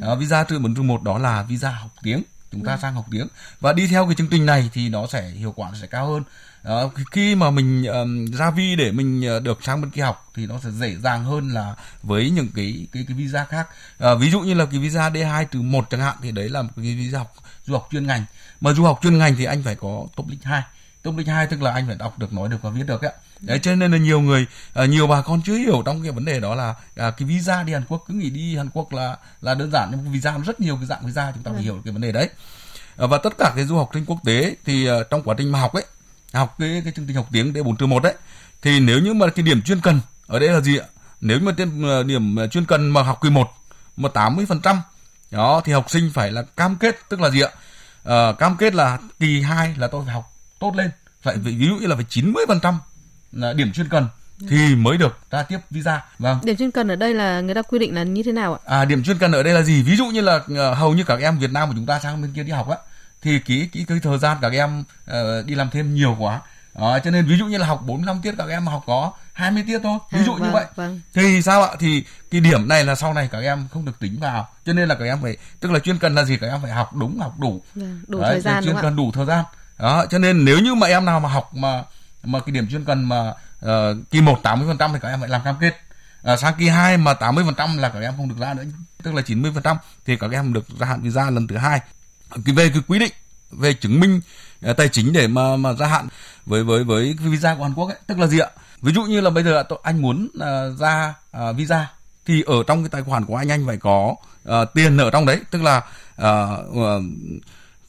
À, 0.00 0.14
visa 0.14 0.44
trừ 0.44 0.58
4 0.58 0.86
1 0.86 1.02
đó 1.02 1.18
là 1.18 1.42
visa 1.42 1.70
học 1.70 1.90
tiếng. 2.02 2.22
Chúng 2.52 2.64
ta 2.64 2.72
ừ. 2.72 2.78
sang 2.82 2.94
học 2.94 3.06
tiếng. 3.10 3.28
Và 3.60 3.72
đi 3.72 3.86
theo 3.86 4.06
cái 4.06 4.14
chương 4.14 4.26
trình 4.26 4.46
này 4.46 4.70
thì 4.72 4.88
nó 4.88 5.06
sẽ 5.06 5.22
hiệu 5.28 5.52
quả 5.56 5.68
nó 5.68 5.76
sẽ 5.80 5.86
cao 5.86 6.06
hơn. 6.06 6.22
Đó, 6.64 6.90
khi 7.10 7.34
mà 7.34 7.50
mình 7.50 7.84
um, 7.84 8.26
ra 8.26 8.50
vi 8.50 8.76
để 8.76 8.92
mình 8.92 9.22
ờ, 9.26 9.40
được 9.40 9.64
sang 9.64 9.80
bên 9.80 9.90
kia 9.90 10.02
học 10.02 10.30
thì 10.34 10.46
nó 10.46 10.58
sẽ 10.64 10.70
dễ 10.70 10.96
dàng 10.96 11.24
hơn 11.24 11.48
là 11.48 11.74
với 12.02 12.30
những 12.30 12.48
cái 12.54 12.86
cái 12.92 13.04
cái 13.08 13.16
visa 13.16 13.44
khác. 13.44 13.68
À, 13.98 14.14
ví 14.14 14.30
dụ 14.30 14.40
như 14.40 14.54
là 14.54 14.64
cái 14.64 14.80
visa 14.80 15.10
D2 15.10 15.46
từ 15.50 15.62
một 15.62 15.86
chẳng 15.90 16.00
hạn 16.00 16.16
thì 16.22 16.32
đấy 16.32 16.48
là 16.48 16.62
một 16.62 16.72
cái 16.76 16.94
visa 16.94 17.18
học 17.18 17.34
du 17.64 17.72
học 17.72 17.88
chuyên 17.90 18.06
ngành. 18.06 18.24
Mà 18.60 18.72
du 18.72 18.84
học 18.84 18.98
chuyên 19.02 19.18
ngành 19.18 19.36
thì 19.36 19.44
anh 19.44 19.62
phải 19.62 19.74
có 19.74 20.06
top 20.16 20.28
list 20.28 20.42
2 20.42 20.62
top 21.02 21.16
list 21.16 21.28
2 21.28 21.46
tức 21.46 21.62
là 21.62 21.72
anh 21.72 21.86
phải 21.86 21.96
đọc 21.96 22.18
được 22.18 22.32
nói 22.32 22.48
được 22.48 22.62
và 22.62 22.70
viết 22.70 22.84
được 22.86 23.02
ấy 23.02 23.12
đấy 23.42 23.58
cho 23.62 23.74
nên 23.74 23.92
là 23.92 23.98
nhiều 23.98 24.20
người 24.20 24.46
à, 24.74 24.84
nhiều 24.84 25.06
bà 25.06 25.22
con 25.22 25.42
chưa 25.42 25.54
hiểu 25.54 25.82
trong 25.86 26.02
cái 26.02 26.12
vấn 26.12 26.24
đề 26.24 26.40
đó 26.40 26.54
là 26.54 26.74
à, 26.96 27.10
cái 27.10 27.28
visa 27.28 27.62
đi 27.62 27.72
Hàn 27.72 27.84
Quốc 27.88 28.04
cứ 28.08 28.14
nghĩ 28.14 28.30
đi 28.30 28.56
Hàn 28.56 28.68
Quốc 28.74 28.92
là 28.92 29.16
là 29.40 29.54
đơn 29.54 29.70
giản 29.72 29.88
nhưng 29.90 30.12
visa 30.12 30.38
rất 30.38 30.60
nhiều 30.60 30.76
cái 30.76 30.86
dạng 30.86 31.06
visa 31.06 31.32
chúng 31.34 31.42
ta 31.42 31.50
phải 31.50 31.60
ừ. 31.60 31.64
hiểu 31.64 31.80
cái 31.84 31.92
vấn 31.92 32.02
đề 32.02 32.12
đấy. 32.12 32.28
À, 32.96 33.06
và 33.06 33.18
tất 33.18 33.38
cả 33.38 33.52
cái 33.56 33.64
du 33.64 33.76
học 33.76 33.90
sinh 33.94 34.04
quốc 34.06 34.18
tế 34.24 34.56
thì 34.64 34.88
trong 35.10 35.22
quá 35.22 35.34
trình 35.38 35.52
mà 35.52 35.60
học 35.60 35.72
ấy 35.72 35.84
học 36.32 36.56
cái 36.58 36.80
cái 36.84 36.92
chương 36.96 37.06
trình 37.06 37.16
học 37.16 37.26
tiếng 37.32 37.52
D4 37.52 37.76
trừ 37.76 37.86
một 37.86 38.02
đấy 38.02 38.14
thì 38.62 38.80
nếu 38.80 38.98
như 38.98 39.14
mà 39.14 39.26
cái 39.28 39.42
điểm 39.42 39.62
chuyên 39.62 39.80
cần 39.80 40.00
ở 40.26 40.38
đây 40.38 40.48
là 40.48 40.60
gì 40.60 40.78
ạ? 40.78 40.86
Nếu 41.20 41.40
mà 41.40 41.52
trên 41.56 41.82
điểm 42.06 42.36
chuyên 42.50 42.64
cần 42.64 42.90
mà 42.90 43.02
học 43.02 43.18
kỳ 43.22 43.30
1 43.30 43.50
mà 43.96 44.08
80 44.08 44.46
phần 44.46 44.60
trăm 44.60 44.80
đó 45.30 45.60
thì 45.64 45.72
học 45.72 45.90
sinh 45.90 46.10
phải 46.14 46.32
là 46.32 46.42
cam 46.42 46.76
kết 46.76 46.96
tức 47.08 47.20
là 47.20 47.30
gì 47.30 47.40
ạ? 47.40 47.48
À, 48.04 48.32
cam 48.38 48.56
kết 48.56 48.74
là 48.74 48.98
kỳ 49.20 49.42
2 49.42 49.74
là 49.78 49.88
tôi 49.88 50.02
phải 50.04 50.14
học 50.14 50.32
tốt 50.58 50.72
lên 50.76 50.90
phải 51.22 51.36
ví 51.36 51.66
dụ 51.68 51.74
như 51.74 51.86
là 51.86 51.96
phải 51.96 52.04
90 52.08 52.44
phần 52.48 52.60
trăm 52.60 52.78
điểm 53.32 53.72
chuyên 53.72 53.88
cần 53.88 54.08
thì 54.48 54.74
mới 54.76 54.96
được 54.96 55.18
ra 55.30 55.42
tiếp 55.42 55.58
visa. 55.70 56.00
Vâng. 56.18 56.38
Điểm 56.42 56.56
chuyên 56.56 56.70
cần 56.70 56.88
ở 56.88 56.96
đây 56.96 57.14
là 57.14 57.40
người 57.40 57.54
ta 57.54 57.62
quy 57.62 57.78
định 57.78 57.94
là 57.94 58.02
như 58.02 58.22
thế 58.22 58.32
nào 58.32 58.54
ạ? 58.54 58.60
À 58.66 58.84
điểm 58.84 59.02
chuyên 59.04 59.18
cần 59.18 59.32
ở 59.32 59.42
đây 59.42 59.54
là 59.54 59.62
gì? 59.62 59.82
Ví 59.82 59.96
dụ 59.96 60.06
như 60.06 60.20
là 60.20 60.36
uh, 60.36 60.76
hầu 60.78 60.94
như 60.94 61.04
các 61.04 61.20
em 61.20 61.38
Việt 61.38 61.52
Nam 61.52 61.68
của 61.68 61.74
chúng 61.76 61.86
ta 61.86 62.00
sang 62.00 62.22
bên 62.22 62.32
kia 62.32 62.42
đi 62.42 62.52
học 62.52 62.68
á 62.68 62.76
thì 63.22 63.38
ký 63.38 63.66
ký 63.66 63.84
cái 63.84 63.98
thời 64.02 64.18
gian 64.18 64.36
các 64.40 64.52
em 64.52 64.80
uh, 64.80 65.46
đi 65.46 65.54
làm 65.54 65.70
thêm 65.70 65.94
nhiều 65.94 66.16
quá. 66.20 66.40
Đó, 66.78 66.98
cho 67.04 67.10
nên 67.10 67.26
ví 67.26 67.36
dụ 67.38 67.46
như 67.46 67.58
là 67.58 67.66
học 67.66 67.82
45 67.86 68.20
tiết 68.22 68.34
các 68.38 68.48
em 68.48 68.66
học 68.66 68.82
có 68.86 69.12
20 69.32 69.64
tiết 69.66 69.78
thôi. 69.82 69.98
Ví 70.10 70.18
à, 70.18 70.24
dụ 70.24 70.32
vâng, 70.32 70.42
như 70.42 70.50
vậy. 70.50 70.64
vâng. 70.74 71.00
thì 71.14 71.42
sao 71.42 71.62
ạ? 71.62 71.70
Thì 71.78 72.04
cái 72.30 72.40
điểm 72.40 72.68
này 72.68 72.84
là 72.84 72.94
sau 72.94 73.14
này 73.14 73.28
các 73.32 73.38
em 73.38 73.68
không 73.70 73.84
được 73.84 73.98
tính 73.98 74.18
vào. 74.20 74.48
Cho 74.66 74.72
nên 74.72 74.88
là 74.88 74.94
các 74.94 75.04
em 75.04 75.18
phải 75.22 75.36
tức 75.60 75.70
là 75.72 75.78
chuyên 75.78 75.98
cần 75.98 76.14
là 76.14 76.24
gì? 76.24 76.36
Các 76.36 76.46
em 76.46 76.60
phải 76.62 76.70
học 76.70 76.96
đúng 76.96 77.18
học 77.18 77.38
đủ. 77.38 77.62
Vâng, 77.74 78.00
đủ 78.06 78.20
Đấy, 78.20 78.30
thời 78.30 78.40
gian 78.40 78.64
chuyên 78.64 78.76
cần 78.82 78.96
đủ 78.96 79.10
thời 79.14 79.26
gian. 79.26 79.44
Đó 79.78 80.06
cho 80.10 80.18
nên 80.18 80.44
nếu 80.44 80.58
như 80.58 80.74
mà 80.74 80.86
em 80.86 81.04
nào 81.04 81.20
mà 81.20 81.28
học 81.28 81.54
mà 81.54 81.84
mà 82.22 82.40
cái 82.40 82.52
điểm 82.52 82.68
chuyên 82.70 82.84
cần 82.84 83.04
mà 83.04 83.34
uh, 83.64 83.70
kỳ 84.10 84.20
1 84.20 84.40
80 84.42 84.68
phần 84.68 84.78
trăm 84.78 84.92
thì 84.92 84.98
các 85.02 85.08
em 85.08 85.20
phải 85.20 85.28
làm 85.28 85.42
cam 85.44 85.56
kết. 85.60 85.80
Uh, 86.32 86.38
sang 86.38 86.54
kỳ 86.58 86.68
2 86.68 86.96
mà 86.96 87.14
80 87.14 87.44
phần 87.44 87.54
trăm 87.54 87.78
là 87.78 87.88
các 87.88 88.00
em 88.00 88.14
không 88.16 88.28
được 88.28 88.38
ra 88.38 88.54
nữa. 88.54 88.64
Tức 89.02 89.14
là 89.14 89.22
90 89.22 89.50
phần 89.54 89.62
trăm 89.62 89.76
thì 90.06 90.16
các 90.16 90.30
em 90.30 90.52
được 90.52 90.64
gia 90.80 90.86
hạn 90.86 91.02
visa 91.02 91.30
lần 91.30 91.46
thứ 91.46 91.56
hai. 91.56 91.80
Cái 92.44 92.54
về 92.54 92.68
cái 92.68 92.82
quy 92.88 92.98
định 92.98 93.12
về 93.50 93.74
chứng 93.74 94.00
minh 94.00 94.20
uh, 94.70 94.76
tài 94.76 94.88
chính 94.88 95.12
để 95.12 95.26
mà 95.26 95.56
mà 95.56 95.72
gia 95.72 95.86
hạn 95.86 96.08
với 96.46 96.64
với 96.64 96.84
với 96.84 97.16
visa 97.20 97.54
của 97.54 97.62
Hàn 97.62 97.74
Quốc 97.74 97.88
ấy 97.88 97.98
tức 98.06 98.18
là 98.18 98.26
gì 98.26 98.38
ạ? 98.38 98.48
Ví 98.82 98.92
dụ 98.92 99.02
như 99.02 99.20
là 99.20 99.30
bây 99.30 99.44
giờ 99.44 99.64
anh 99.82 100.02
muốn 100.02 100.28
uh, 100.36 100.78
ra 100.78 101.14
uh, 101.36 101.56
visa 101.56 101.92
thì 102.26 102.42
ở 102.42 102.54
trong 102.66 102.82
cái 102.82 102.88
tài 102.88 103.02
khoản 103.02 103.24
của 103.24 103.36
anh 103.36 103.48
anh 103.48 103.66
phải 103.66 103.76
có 103.76 104.14
uh, 104.48 104.54
tiền 104.74 104.96
ở 104.96 105.10
trong 105.10 105.26
đấy. 105.26 105.40
Tức 105.50 105.62
là 105.62 105.76
uh, 106.22 106.76
uh, 106.76 107.02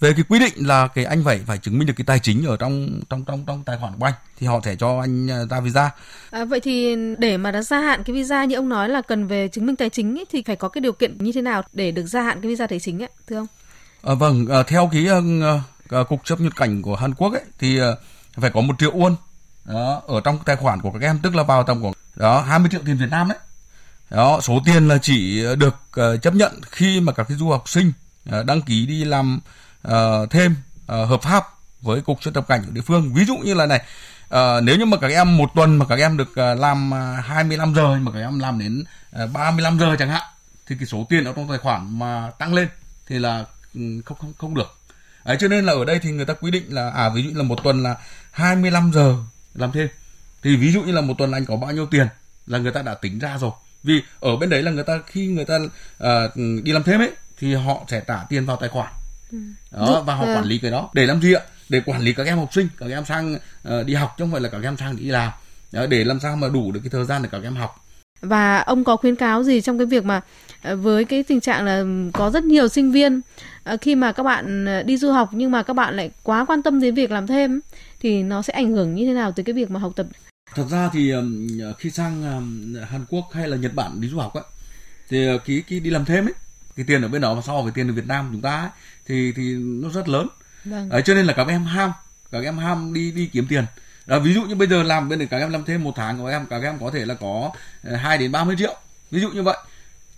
về 0.04 0.14
cái 0.14 0.24
quy 0.30 0.40
định 0.40 0.54
là 0.68 0.88
cái 0.88 1.06
anh 1.06 1.24
phải 1.24 1.40
phải 1.46 1.58
chứng 1.58 1.80
minh 1.80 1.88
được 1.88 1.94
cái 1.98 2.06
tài 2.06 2.20
chính 2.20 2.46
ở 2.46 2.58
trong 2.58 3.00
trong 3.10 3.26
trong 3.26 3.46
trong 3.48 3.64
tài 3.64 3.78
khoản 3.78 3.94
của 4.00 4.06
anh 4.06 4.14
thì 4.40 4.48
họ 4.48 4.62
sẽ 4.66 4.76
cho 4.76 5.00
anh 5.00 5.32
à, 5.32 5.38
ra 5.50 5.60
visa. 5.60 5.92
À, 6.32 6.46
vậy 6.46 6.60
thì 6.60 6.96
để 7.18 7.38
mà 7.38 7.52
đã 7.52 7.62
gia 7.62 7.80
hạn 7.80 8.04
cái 8.04 8.14
visa 8.14 8.46
như 8.46 8.56
ông 8.56 8.70
nói 8.70 8.90
là 8.90 9.02
cần 9.02 9.28
về 9.28 9.48
chứng 9.48 9.66
minh 9.66 9.76
tài 9.76 9.90
chính 9.90 10.20
ấy, 10.20 10.26
thì 10.32 10.44
phải 10.46 10.56
có 10.56 10.70
cái 10.70 10.82
điều 10.82 10.92
kiện 10.92 11.18
như 11.18 11.32
thế 11.32 11.42
nào 11.42 11.64
để 11.74 11.92
được 11.92 12.06
gia 12.06 12.22
hạn 12.22 12.42
cái 12.42 12.50
visa 12.50 12.68
tài 12.68 12.80
chính 12.80 13.04
ấy, 13.04 13.10
thưa 13.28 13.38
ông? 13.38 13.48
À, 14.04 14.14
vâng, 14.14 14.48
à, 14.48 14.64
theo 14.64 14.90
cái 14.92 15.08
uh, 16.02 16.08
cục 16.10 16.26
chấp 16.26 16.42
nhập 16.42 16.54
cảnh 16.56 16.82
của 16.82 16.96
Hàn 16.96 17.14
Quốc 17.14 17.34
ấy 17.34 17.44
thì 17.60 17.82
uh, 17.82 17.86
phải 18.34 18.52
có 18.54 18.62
một 18.62 18.76
triệu 18.80 18.92
won 18.92 19.16
đó, 19.66 20.02
ở 20.08 20.22
trong 20.22 20.40
tài 20.46 20.56
khoản 20.56 20.82
của 20.82 20.92
các 20.92 21.02
em 21.02 21.20
tức 21.24 21.36
là 21.36 21.44
vào 21.44 21.64
tầm 21.64 21.82
của 21.82 21.94
đó 22.16 22.42
20 22.42 22.70
triệu 22.72 22.82
tiền 22.86 22.98
Việt 22.98 23.10
Nam 23.12 23.28
đấy. 23.30 23.38
Đó, 24.10 24.40
số 24.42 24.62
tiền 24.66 24.88
là 24.88 24.98
chỉ 24.98 25.46
được 25.58 25.76
uh, 26.00 26.22
chấp 26.22 26.36
nhận 26.36 26.52
khi 26.72 27.00
mà 27.00 27.14
các 27.14 27.28
cái 27.30 27.38
du 27.38 27.50
học 27.50 27.70
sinh 27.70 27.92
uh, 28.30 28.46
đăng 28.46 28.62
ký 28.62 28.86
đi 28.86 29.06
làm 29.06 29.40
uh, 29.88 30.30
thêm 30.30 30.56
uh, 30.82 31.10
hợp 31.10 31.22
pháp 31.22 31.44
với 31.82 32.02
cục 32.02 32.24
xuất 32.24 32.34
nhập 32.34 32.48
cảnh 32.48 32.64
của 32.66 32.72
địa 32.72 32.82
phương. 32.82 33.14
Ví 33.14 33.26
dụ 33.26 33.38
như 33.38 33.54
là 33.54 33.66
này 33.66 33.82
uh, 34.36 34.64
nếu 34.64 34.78
như 34.78 34.86
mà 34.86 34.98
các 34.98 35.12
em 35.12 35.38
một 35.38 35.50
tuần 35.56 35.78
mà 35.78 35.86
các 35.90 36.00
em 36.00 36.18
được 36.18 36.30
uh, 36.30 36.60
làm 36.60 36.92
25 37.24 37.76
giờ 37.76 37.96
mà 37.96 38.12
các 38.12 38.20
em 38.20 38.40
làm 38.40 38.60
đến 38.60 38.84
uh, 39.24 39.32
35 39.34 39.80
giờ 39.80 39.96
chẳng 40.00 40.10
hạn 40.10 40.24
thì 40.68 40.76
cái 40.80 40.86
số 40.86 41.06
tiền 41.10 41.26
ở 41.26 41.34
trong 41.36 41.50
tài 41.50 41.58
khoản 41.58 42.00
mà 42.00 42.32
tăng 42.40 42.54
lên 42.54 42.68
thì 43.08 43.20
là 43.20 43.46
ừ, 43.74 43.82
không 44.06 44.18
không 44.18 44.34
không 44.38 44.56
được. 44.56 44.78
Đấy, 45.26 45.38
cho 45.40 45.48
nên 45.48 45.66
là 45.66 45.74
ở 45.74 45.86
đây 45.86 46.00
thì 46.00 46.12
người 46.12 46.26
ta 46.26 46.34
quy 46.34 46.52
định 46.52 46.74
là 46.74 46.90
à 46.90 47.10
ví 47.10 47.24
dụ 47.24 47.30
là 47.34 47.44
một 47.44 47.64
tuần 47.64 47.84
là 47.84 47.96
25 48.32 48.92
giờ 48.94 49.16
làm 49.54 49.72
thêm. 49.72 49.88
Thì 50.44 50.56
ví 50.56 50.72
dụ 50.72 50.82
như 50.82 50.92
là 50.92 51.02
một 51.02 51.14
tuần 51.18 51.32
anh 51.32 51.46
có 51.46 51.56
bao 51.56 51.72
nhiêu 51.72 51.86
tiền 51.86 52.08
là 52.48 52.58
người 52.58 52.72
ta 52.72 52.82
đã 52.82 52.94
tính 52.94 53.20
ra 53.20 53.38
rồi. 53.38 53.52
Vì 53.84 54.02
ở 54.20 54.36
bên 54.36 54.50
đấy 54.50 54.62
là 54.64 54.72
người 54.72 54.84
ta 54.84 55.00
khi 55.06 55.28
người 55.28 55.46
ta 55.46 55.56
uh, 55.56 56.36
đi 56.64 56.72
làm 56.72 56.84
thêm 56.84 57.02
ấy 57.02 57.12
thì 57.38 57.54
họ 57.54 57.86
sẽ 57.88 58.02
trả 58.08 58.24
tiền 58.30 58.46
vào 58.46 58.58
tài 58.58 58.70
khoản 58.70 58.94
đó 59.72 60.04
và 60.06 60.16
họ 60.16 60.26
quản 60.26 60.46
lý 60.46 60.58
cái 60.58 60.72
đó. 60.72 60.90
Để 60.94 61.06
làm 61.06 61.22
gì 61.22 61.34
ạ? 61.34 61.42
Để 61.70 61.82
quản 61.86 62.02
lý 62.02 62.14
các 62.14 62.28
em 62.28 62.38
học 62.38 62.50
sinh 62.54 62.68
các 62.78 62.90
em 62.90 63.06
sang 63.06 63.36
uh, 63.36 63.86
đi 63.86 63.94
học 63.94 64.16
chứ 64.18 64.24
không 64.24 64.32
phải 64.32 64.42
là 64.42 64.50
các 64.50 64.62
em 64.64 64.78
sang 64.78 64.98
đi 64.98 65.06
làm. 65.06 65.32
Để 65.90 66.04
làm 66.04 66.20
sao 66.20 66.36
mà 66.36 66.48
đủ 66.48 66.72
được 66.72 66.80
cái 66.84 66.90
thời 66.90 67.06
gian 67.06 67.24
để 67.24 67.30
các 67.32 67.44
em 67.44 67.56
học. 67.56 67.86
Và 68.22 68.60
ông 68.60 68.84
có 68.84 68.98
khuyến 68.98 69.16
cáo 69.16 69.44
gì 69.44 69.62
trong 69.62 69.78
cái 69.78 69.86
việc 69.86 70.06
mà 70.06 70.22
ờ, 70.62 70.76
với 70.76 71.06
cái 71.06 71.24
tình 71.24 71.42
trạng 71.42 71.66
là 71.66 71.84
có 72.14 72.30
rất 72.30 72.44
nhiều 72.44 72.68
sinh 72.68 72.92
viên 72.92 73.22
ờ, 73.64 73.78
khi 73.82 73.96
mà 73.96 74.12
các 74.12 74.24
bạn 74.24 74.68
đi 74.86 74.98
du 74.98 75.12
học 75.12 75.30
nhưng 75.32 75.52
mà 75.52 75.64
các 75.64 75.74
bạn 75.74 75.96
lại 75.96 76.12
quá 76.24 76.46
quan 76.46 76.64
tâm 76.64 76.82
đến 76.82 76.96
việc 76.96 77.12
làm 77.12 77.28
thêm 77.28 77.60
thì 78.00 78.24
nó 78.24 78.42
sẽ 78.42 78.54
ảnh 78.54 78.72
hưởng 78.72 78.96
như 78.96 79.06
thế 79.06 79.14
nào 79.14 79.32
từ 79.32 79.44
cái 79.44 79.54
việc 79.54 79.72
mà 79.72 79.80
học 79.80 79.92
tập? 79.96 80.06
Thật 80.56 80.66
ra 80.70 80.90
thì 80.94 81.14
khi 81.78 81.90
sang 81.90 82.22
Hàn 82.90 83.06
Quốc 83.10 83.30
hay 83.34 83.48
là 83.48 83.58
Nhật 83.58 83.74
Bản 83.76 84.02
đi 84.02 84.08
du 84.08 84.18
học 84.18 84.34
ấy 84.34 84.44
thì 85.10 85.28
cái 85.46 85.64
cái 85.70 85.80
đi 85.80 85.90
làm 85.90 86.06
thêm 86.06 86.28
ấy 86.28 86.34
cái 86.76 86.86
tiền 86.88 87.02
ở 87.02 87.08
bên 87.08 87.22
đó 87.22 87.34
mà 87.36 87.42
so 87.42 87.62
với 87.62 87.72
tiền 87.72 87.88
ở 87.88 87.94
Việt 87.94 88.08
Nam 88.08 88.30
chúng 88.32 88.42
ta 88.42 88.60
ấy, 88.62 88.70
thì 89.06 89.34
thì 89.36 89.54
nó 89.58 89.90
rất 89.90 90.10
lớn. 90.10 90.28
Vâng. 90.66 90.90
à, 90.90 91.02
cho 91.02 91.14
nên 91.14 91.26
là 91.26 91.34
các 91.34 91.48
em 91.48 91.66
ham 91.66 91.92
các 92.32 92.44
em 92.44 92.58
ham 92.58 92.94
đi 92.94 93.12
đi 93.12 93.30
kiếm 93.34 93.46
tiền. 93.50 93.66
À, 94.08 94.20
ví 94.20 94.34
dụ 94.34 94.44
như 94.44 94.56
bây 94.56 94.68
giờ 94.68 94.84
làm 94.84 95.10
bên 95.10 95.20
này 95.20 95.28
các 95.32 95.38
em 95.38 95.52
làm 95.52 95.66
thêm 95.66 95.84
một 95.84 95.94
tháng 95.96 96.20
của 96.20 96.28
em 96.28 96.46
các 96.50 96.64
em 96.64 96.80
có 96.80 96.92
thể 96.94 97.06
là 97.06 97.14
có 97.14 97.52
2 98.02 98.18
đến 98.18 98.32
30 98.32 98.56
triệu. 98.60 98.76
Ví 99.12 99.22
dụ 99.22 99.30
như 99.30 99.44
vậy. 99.44 99.58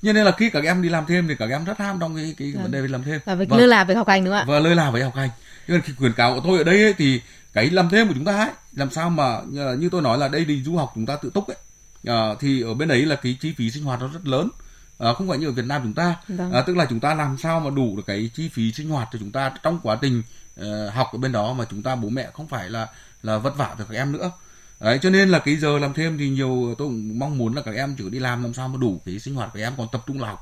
Cho 0.04 0.14
nên 0.14 0.26
là 0.26 0.32
khi 0.32 0.50
các 0.50 0.64
em 0.64 0.82
đi 0.82 0.90
làm 0.90 1.06
thêm 1.06 1.28
thì 1.28 1.36
các 1.40 1.50
em 1.50 1.66
rất 1.66 1.80
ham 1.80 2.00
trong 2.00 2.16
cái 2.16 2.36
cái 2.38 2.52
vâng. 2.52 2.64
vấn 2.64 2.72
đề 2.72 2.82
về 2.82 2.88
làm 2.88 3.04
thêm. 3.04 3.20
Và 3.26 3.36
việc 3.36 3.50
vâng. 3.50 3.60
lơ 3.60 3.66
là 3.66 3.84
việc 3.84 3.94
học 3.94 4.08
hành 4.08 4.24
nữa 4.24 4.34
ạ? 4.34 4.46
Và 4.48 4.60
lơ 4.60 4.74
là 4.74 4.92
với 4.92 5.04
học 5.04 5.16
hành. 5.16 5.30
Nhưng 5.68 5.82
khi 5.82 5.94
khuyến 5.98 6.14
cáo 6.14 6.34
của 6.34 6.42
tôi 6.44 6.58
ở 6.58 6.64
đây 6.64 6.84
ấy, 6.84 6.94
thì 6.94 7.22
cái 7.54 7.70
làm 7.70 7.90
thêm 7.90 8.08
của 8.08 8.14
chúng 8.14 8.26
ta 8.26 8.38
ấy 8.38 8.50
làm 8.74 8.90
sao 8.90 9.10
mà 9.10 9.42
như 9.80 9.90
tôi 9.92 10.02
nói 10.02 10.18
là 10.18 10.28
đây 10.28 10.46
đi 10.46 10.64
du 10.64 10.78
học 10.78 10.92
chúng 10.96 11.06
ta 11.06 11.16
tự 11.16 11.32
túc 11.34 11.48
ấy. 11.48 11.58
À, 12.08 12.36
thì 12.40 12.62
ở 12.62 12.74
bên 12.74 12.88
đấy 12.88 13.06
là 13.06 13.16
cái 13.16 13.38
chi 13.42 13.54
phí 13.58 13.72
sinh 13.72 13.84
hoạt 13.84 14.02
nó 14.02 14.08
rất 14.08 14.28
lớn 14.28 14.50
à, 14.98 15.14
không 15.14 15.30
phải 15.30 15.38
như 15.38 15.48
ở 15.48 15.52
Việt 15.52 15.66
Nam 15.66 15.82
chúng 15.84 15.94
ta. 15.94 16.16
À, 16.54 16.62
tức 16.62 16.78
là 16.78 16.86
chúng 16.90 17.00
ta 17.00 17.14
làm 17.14 17.38
sao 17.38 17.60
mà 17.60 17.70
đủ 17.70 17.98
được 17.98 18.04
cái 18.08 18.30
chi 18.36 18.50
phí 18.50 18.72
sinh 18.72 18.90
hoạt 18.90 19.08
cho 19.12 19.20
chúng 19.20 19.32
ta 19.32 19.52
trong 19.64 19.80
quá 19.84 19.98
trình 20.02 20.24
uh, 20.62 20.94
học 20.94 21.10
ở 21.12 21.18
bên 21.18 21.32
đó 21.32 21.54
mà 21.54 21.66
chúng 21.72 21.84
ta 21.84 21.96
bố 21.96 22.10
mẹ 22.10 22.30
không 22.34 22.48
phải 22.48 22.70
là 22.70 22.88
là 23.24 23.38
vất 23.38 23.58
vả 23.58 23.76
cho 23.78 23.86
các 23.86 23.96
em 23.96 24.12
nữa. 24.12 24.32
Đấy 24.80 25.00
cho 25.02 25.10
nên 25.10 25.30
là 25.30 25.40
cái 25.40 25.56
giờ 25.56 25.80
làm 25.80 25.94
thêm 25.94 26.18
thì 26.18 26.30
nhiều 26.30 26.76
tôi 26.78 26.88
cũng 26.88 27.20
mong 27.20 27.38
muốn 27.38 27.56
là 27.56 27.62
các 27.62 27.76
em 27.76 27.96
chỉ 27.98 28.10
đi 28.10 28.20
làm 28.20 28.44
làm 28.44 28.54
sao 28.54 28.68
mà 28.68 28.78
đủ 28.78 29.02
cái 29.06 29.20
sinh 29.20 29.36
hoạt 29.36 29.50
các 29.54 29.60
em 29.60 29.74
còn 29.78 29.88
tập 29.92 30.04
trung 30.08 30.22
là 30.22 30.28
học. 30.28 30.40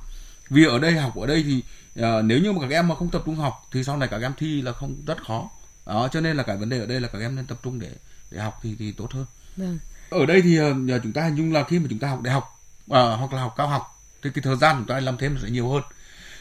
Vì 0.50 0.66
ở 0.66 0.80
đây 0.80 0.98
học 0.98 1.16
ở 1.16 1.28
đây 1.28 1.44
thì 1.44 1.64
uh, 2.00 2.26
nếu 2.26 2.40
như 2.40 2.52
mà 2.52 2.62
các 2.62 2.72
em 2.72 2.88
mà 2.88 2.96
không 2.96 3.10
tập 3.10 3.22
trung 3.26 3.36
học 3.36 3.68
thì 3.72 3.84
sau 3.84 3.98
này 3.98 4.08
các 4.08 4.22
em 4.22 4.34
thi 4.38 4.62
là 4.62 4.72
không 4.72 4.96
rất 5.08 5.18
khó. 5.28 5.50
Đó 5.86 6.08
cho 6.12 6.22
nên 6.22 6.38
là 6.38 6.44
cái 6.44 6.58
vấn 6.58 6.70
đề 6.70 6.80
ở 6.80 6.86
đây 6.86 7.02
là 7.02 7.08
các 7.08 7.20
em 7.20 7.36
nên 7.36 7.46
tập 7.46 7.58
trung 7.64 7.80
để 7.80 7.90
để 8.32 8.40
học 8.40 8.60
thì 8.64 8.76
thì 8.80 8.92
tốt 8.92 9.12
hơn. 9.14 9.26
Vâng. 9.58 9.80
ở 10.10 10.26
đây 10.26 10.42
thì 10.42 10.62
uh, 10.62 11.04
chúng 11.04 11.14
ta 11.14 11.24
hình 11.24 11.36
dung 11.36 11.54
là 11.54 11.64
khi 11.64 11.80
mà 11.80 11.86
chúng 11.90 12.00
ta 12.00 12.08
học 12.08 12.22
đại 12.22 12.34
học 12.34 12.60
uh, 12.86 13.20
hoặc 13.20 13.34
là 13.34 13.42
học 13.42 13.54
cao 13.58 13.68
học 13.68 13.93
thì 14.24 14.30
cái 14.34 14.42
thời 14.42 14.56
gian 14.56 14.76
chúng 14.78 14.88
ta 14.88 15.00
làm 15.00 15.18
thêm 15.18 15.38
sẽ 15.42 15.50
nhiều 15.50 15.70
hơn. 15.70 15.84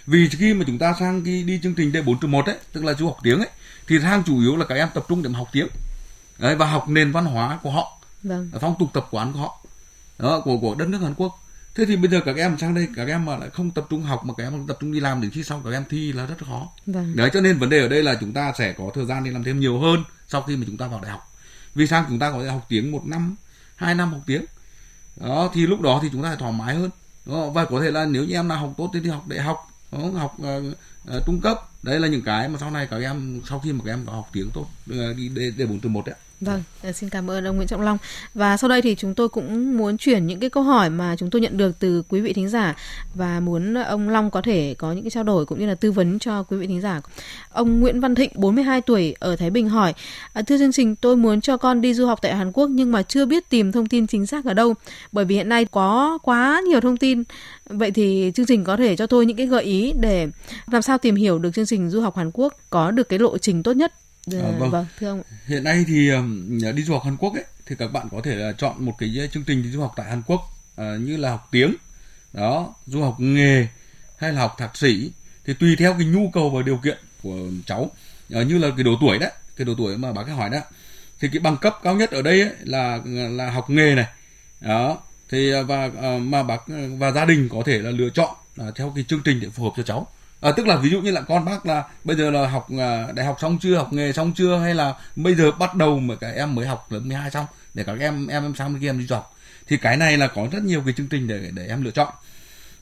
Vì 0.06 0.28
khi 0.28 0.54
mà 0.54 0.64
chúng 0.66 0.78
ta 0.78 0.94
sang 1.00 1.24
cái 1.24 1.42
đi 1.42 1.60
chương 1.62 1.74
trình 1.74 1.92
D4 1.92 2.28
1 2.28 2.46
ấy 2.46 2.56
tức 2.72 2.84
là 2.84 2.94
du 2.94 3.06
học 3.06 3.16
tiếng 3.22 3.38
ấy 3.38 3.48
thì 3.88 3.98
sang 4.02 4.22
chủ 4.24 4.40
yếu 4.40 4.56
là 4.56 4.64
các 4.64 4.74
em 4.74 4.88
tập 4.94 5.04
trung 5.08 5.22
để 5.22 5.28
mà 5.28 5.38
học 5.38 5.48
tiếng. 5.52 5.68
Đấy, 6.38 6.56
và 6.56 6.66
học 6.66 6.88
nền 6.88 7.12
văn 7.12 7.24
hóa 7.24 7.58
của 7.62 7.70
họ. 7.70 7.98
Vâng. 8.22 8.50
phong 8.60 8.74
tục 8.78 8.88
tập 8.92 9.06
quán 9.10 9.32
của 9.32 9.38
họ. 9.38 9.60
Đó, 10.18 10.40
của 10.40 10.58
của 10.58 10.74
đất 10.74 10.88
nước 10.88 10.98
Hàn 10.98 11.14
Quốc. 11.14 11.38
Thế 11.74 11.84
thì 11.86 11.96
bây 11.96 12.10
giờ 12.10 12.20
các 12.24 12.36
em 12.36 12.58
sang 12.58 12.74
đây 12.74 12.88
các 12.96 13.08
em 13.08 13.24
mà 13.24 13.36
lại 13.36 13.50
không 13.50 13.70
tập 13.70 13.86
trung 13.90 14.02
học 14.02 14.24
mà 14.24 14.34
các 14.36 14.44
em 14.44 14.66
tập 14.66 14.76
trung 14.80 14.92
đi 14.92 15.00
làm 15.00 15.20
đến 15.20 15.30
khi 15.30 15.44
sau 15.44 15.62
các 15.64 15.70
em 15.70 15.84
thi 15.90 16.12
là 16.12 16.26
rất 16.26 16.34
khó. 16.46 16.68
Vâng. 16.86 17.16
đấy 17.16 17.30
cho 17.32 17.40
nên 17.40 17.58
vấn 17.58 17.70
đề 17.70 17.80
ở 17.80 17.88
đây 17.88 18.02
là 18.02 18.14
chúng 18.20 18.32
ta 18.32 18.52
sẽ 18.58 18.72
có 18.72 18.90
thời 18.94 19.06
gian 19.06 19.24
đi 19.24 19.30
làm 19.30 19.44
thêm 19.44 19.60
nhiều 19.60 19.80
hơn 19.80 20.04
sau 20.28 20.42
khi 20.42 20.56
mà 20.56 20.64
chúng 20.66 20.76
ta 20.76 20.86
vào 20.86 21.00
đại 21.00 21.10
học. 21.10 21.32
Vì 21.74 21.86
sang 21.86 22.04
chúng 22.08 22.18
ta 22.18 22.30
có 22.30 22.42
thể 22.42 22.48
học 22.48 22.66
tiếng 22.68 22.92
một 22.92 23.02
năm 23.06 23.36
hai 23.76 23.94
năm 23.94 24.12
học 24.12 24.20
tiếng. 24.26 24.44
Đó 25.16 25.50
thì 25.54 25.66
lúc 25.66 25.80
đó 25.80 25.98
thì 26.02 26.08
chúng 26.12 26.22
ta 26.22 26.34
thoải 26.34 26.52
mái 26.52 26.74
hơn 26.74 26.90
không? 27.26 27.52
và 27.52 27.64
có 27.64 27.80
thể 27.82 27.90
là 27.90 28.04
nếu 28.04 28.24
như 28.24 28.34
em 28.34 28.48
nào 28.48 28.58
học 28.58 28.74
tốt 28.76 28.90
thì 28.92 29.08
học 29.08 29.28
đại 29.28 29.40
học 29.40 29.70
không? 29.90 30.14
học 30.14 30.36
uh, 30.40 30.64
uh, 31.16 31.22
trung 31.26 31.40
cấp 31.40 31.58
đấy 31.82 32.00
là 32.00 32.08
những 32.08 32.22
cái 32.22 32.48
mà 32.48 32.58
sau 32.60 32.70
này 32.70 32.86
các 32.90 32.96
em 32.96 33.40
sau 33.48 33.58
khi 33.58 33.72
mà 33.72 33.80
các 33.84 33.92
em 33.92 34.06
có 34.06 34.12
học 34.12 34.28
tiếng 34.32 34.50
tốt 34.54 34.66
uh, 34.90 35.16
đi 35.16 35.28
đề 35.28 35.66
bốn 35.66 35.80
từ 35.80 35.88
một 35.88 36.06
đấy 36.06 36.14
Vâng, 36.44 36.62
ờ, 36.82 36.92
xin 36.92 37.08
cảm 37.10 37.30
ơn 37.30 37.44
ông 37.44 37.56
Nguyễn 37.56 37.68
Trọng 37.68 37.80
Long. 37.80 37.98
Và 38.34 38.56
sau 38.56 38.68
đây 38.68 38.82
thì 38.82 38.94
chúng 38.94 39.14
tôi 39.14 39.28
cũng 39.28 39.76
muốn 39.78 39.96
chuyển 39.98 40.26
những 40.26 40.40
cái 40.40 40.50
câu 40.50 40.62
hỏi 40.62 40.90
mà 40.90 41.16
chúng 41.18 41.30
tôi 41.30 41.42
nhận 41.42 41.56
được 41.56 41.78
từ 41.78 42.02
quý 42.08 42.20
vị 42.20 42.32
thính 42.32 42.48
giả 42.48 42.76
và 43.14 43.40
muốn 43.40 43.74
ông 43.74 44.08
Long 44.08 44.30
có 44.30 44.42
thể 44.42 44.74
có 44.78 44.92
những 44.92 45.04
cái 45.04 45.10
trao 45.10 45.24
đổi 45.24 45.46
cũng 45.46 45.58
như 45.58 45.66
là 45.66 45.74
tư 45.74 45.92
vấn 45.92 46.18
cho 46.18 46.42
quý 46.42 46.56
vị 46.56 46.66
thính 46.66 46.80
giả. 46.80 47.00
Ông 47.52 47.80
Nguyễn 47.80 48.00
Văn 48.00 48.14
Thịnh, 48.14 48.30
42 48.34 48.80
tuổi 48.80 49.14
ở 49.18 49.36
Thái 49.36 49.50
Bình 49.50 49.68
hỏi: 49.68 49.94
à, 50.32 50.42
"Thưa 50.42 50.58
chương 50.58 50.72
trình, 50.72 50.96
tôi 50.96 51.16
muốn 51.16 51.40
cho 51.40 51.56
con 51.56 51.80
đi 51.80 51.94
du 51.94 52.06
học 52.06 52.18
tại 52.22 52.36
Hàn 52.36 52.52
Quốc 52.52 52.70
nhưng 52.70 52.92
mà 52.92 53.02
chưa 53.02 53.26
biết 53.26 53.48
tìm 53.48 53.72
thông 53.72 53.86
tin 53.86 54.06
chính 54.06 54.26
xác 54.26 54.44
ở 54.44 54.54
đâu, 54.54 54.74
bởi 55.12 55.24
vì 55.24 55.34
hiện 55.34 55.48
nay 55.48 55.64
có 55.64 56.18
quá 56.22 56.60
nhiều 56.68 56.80
thông 56.80 56.96
tin. 56.96 57.22
Vậy 57.68 57.90
thì 57.90 58.32
chương 58.34 58.46
trình 58.46 58.64
có 58.64 58.76
thể 58.76 58.96
cho 58.96 59.06
tôi 59.06 59.26
những 59.26 59.36
cái 59.36 59.46
gợi 59.46 59.64
ý 59.64 59.92
để 60.00 60.28
làm 60.70 60.82
sao 60.82 60.98
tìm 60.98 61.14
hiểu 61.14 61.38
được 61.38 61.50
chương 61.54 61.66
trình 61.66 61.90
du 61.90 62.00
học 62.00 62.16
Hàn 62.16 62.30
Quốc 62.34 62.54
có 62.70 62.90
được 62.90 63.08
cái 63.08 63.18
lộ 63.18 63.38
trình 63.38 63.62
tốt 63.62 63.72
nhất 63.72 63.92
À, 64.26 64.50
vâng. 64.58 64.70
vâng, 64.70 64.86
thưa 64.98 65.08
ông. 65.08 65.22
Hiện 65.46 65.64
nay 65.64 65.84
thì 65.88 66.10
đi 66.74 66.82
du 66.82 66.92
học 66.92 67.04
Hàn 67.04 67.16
Quốc 67.16 67.34
ấy 67.34 67.44
thì 67.66 67.76
các 67.78 67.92
bạn 67.92 68.08
có 68.10 68.20
thể 68.24 68.34
là 68.34 68.52
chọn 68.52 68.84
một 68.84 68.92
cái 68.98 69.28
chương 69.32 69.44
trình 69.44 69.62
đi 69.62 69.70
du 69.70 69.80
học 69.80 69.92
tại 69.96 70.06
Hàn 70.10 70.22
Quốc 70.26 70.40
uh, 70.80 71.00
như 71.00 71.16
là 71.16 71.30
học 71.30 71.48
tiếng, 71.50 71.74
đó, 72.32 72.74
du 72.86 73.02
học 73.02 73.16
nghề 73.18 73.66
hay 74.16 74.32
là 74.32 74.40
học 74.40 74.54
thạc 74.58 74.76
sĩ. 74.76 75.10
Thì 75.44 75.54
tùy 75.54 75.76
theo 75.78 75.94
cái 75.98 76.06
nhu 76.06 76.30
cầu 76.32 76.50
và 76.50 76.62
điều 76.62 76.76
kiện 76.76 76.98
của 77.22 77.38
cháu. 77.66 77.80
Uh, 77.80 78.46
như 78.46 78.58
là 78.58 78.68
cái 78.76 78.84
độ 78.84 78.90
tuổi 79.00 79.18
đấy, 79.18 79.32
cái 79.56 79.64
độ 79.64 79.74
tuổi 79.78 79.96
mà 79.96 80.12
bác 80.12 80.28
hỏi 80.28 80.50
đó. 80.50 80.58
Thì 81.20 81.28
cái 81.32 81.40
bằng 81.40 81.56
cấp 81.56 81.78
cao 81.82 81.94
nhất 81.94 82.10
ở 82.10 82.22
đây 82.22 82.40
ấy 82.40 82.50
là 82.62 82.98
là 83.30 83.50
học 83.50 83.70
nghề 83.70 83.94
này, 83.94 84.06
đó 84.60 84.98
thì 85.30 85.52
và 85.66 85.90
mà 86.18 86.42
bác 86.42 86.60
và 86.98 87.10
gia 87.10 87.24
đình 87.24 87.48
có 87.48 87.62
thể 87.66 87.78
là 87.78 87.90
lựa 87.90 88.08
chọn 88.08 88.36
theo 88.76 88.92
cái 88.94 89.04
chương 89.08 89.20
trình 89.24 89.40
để 89.40 89.48
phù 89.48 89.64
hợp 89.64 89.70
cho 89.76 89.82
cháu 89.82 90.06
à, 90.42 90.52
tức 90.52 90.66
là 90.66 90.76
ví 90.76 90.90
dụ 90.90 91.00
như 91.00 91.10
là 91.10 91.20
con 91.20 91.44
bác 91.44 91.66
là 91.66 91.84
bây 92.04 92.16
giờ 92.16 92.30
là 92.30 92.48
học 92.48 92.68
à, 92.78 93.12
đại 93.14 93.26
học 93.26 93.36
xong 93.40 93.58
chưa 93.60 93.76
học 93.76 93.92
nghề 93.92 94.12
xong 94.12 94.32
chưa 94.36 94.58
hay 94.58 94.74
là 94.74 94.94
bây 95.16 95.34
giờ 95.34 95.50
bắt 95.52 95.74
đầu 95.74 95.98
mà 95.98 96.14
các 96.20 96.30
em 96.30 96.54
mới 96.54 96.66
học 96.66 96.92
lớp 96.92 97.00
12 97.04 97.30
xong 97.30 97.46
để 97.74 97.84
các 97.84 97.98
em 98.00 98.26
em 98.26 98.54
em 98.58 98.80
kia 98.80 98.88
em 98.88 98.98
đi 98.98 99.06
học 99.10 99.36
thì 99.66 99.76
cái 99.76 99.96
này 99.96 100.18
là 100.18 100.26
có 100.26 100.48
rất 100.52 100.62
nhiều 100.62 100.82
cái 100.84 100.94
chương 100.96 101.06
trình 101.06 101.28
để 101.28 101.50
để 101.54 101.66
em 101.66 101.82
lựa 101.82 101.90
chọn. 101.90 102.14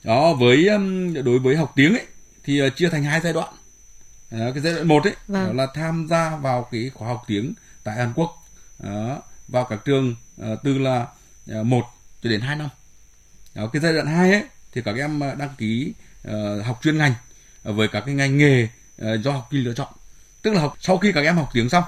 Đó 0.05 0.35
với 0.35 0.69
đối 1.25 1.38
với 1.38 1.57
học 1.57 1.73
tiếng 1.76 1.93
ấy 1.95 2.07
thì 2.45 2.67
uh, 2.67 2.76
chia 2.76 2.88
thành 2.88 3.05
hai 3.05 3.21
giai 3.21 3.33
đoạn. 3.33 3.55
À, 4.31 4.50
cái 4.55 4.62
giai 4.62 4.73
đoạn 4.73 4.88
một 4.88 5.05
ấy 5.05 5.14
vâng. 5.29 5.47
đó 5.47 5.52
là 5.52 5.67
tham 5.75 6.07
gia 6.11 6.37
vào 6.37 6.69
cái 6.73 6.90
khóa 6.95 7.09
học 7.09 7.25
tiếng 7.26 7.55
tại 7.85 7.97
Hàn 7.97 8.12
Quốc. 8.14 8.45
Đó, 8.79 9.23
vào 9.49 9.64
các 9.64 9.85
trường 9.85 10.14
uh, 10.43 10.59
từ 10.62 10.79
là 10.79 11.07
uh, 11.61 11.67
một 11.67 11.85
cho 12.23 12.31
đến 12.31 12.40
hai 12.40 12.57
năm. 12.57 12.69
Đó, 13.55 13.67
cái 13.73 13.83
giai 13.83 13.93
đoạn 13.93 14.07
hai 14.07 14.33
ấy 14.33 14.45
thì 14.73 14.83
các 14.85 14.97
em 14.97 15.21
đăng 15.21 15.55
ký 15.59 15.93
uh, 16.29 16.67
học 16.67 16.81
chuyên 16.83 16.99
ngành 16.99 17.12
Ờ, 17.62 17.73
với 17.73 17.88
các 17.88 18.02
cái 18.07 18.14
ngành 18.14 18.38
nghề 18.38 18.69
ờ, 18.99 19.17
do 19.17 19.33
học 19.33 19.49
kỳ 19.50 19.59
lựa 19.59 19.75
chọn. 19.75 19.88
Tức 20.43 20.55
là 20.55 20.61
học 20.61 20.76
sau 20.81 20.99
khi 20.99 21.12
các 21.12 21.25
em 21.25 21.37
học 21.37 21.50
tiếng 21.52 21.69
xong 21.69 21.85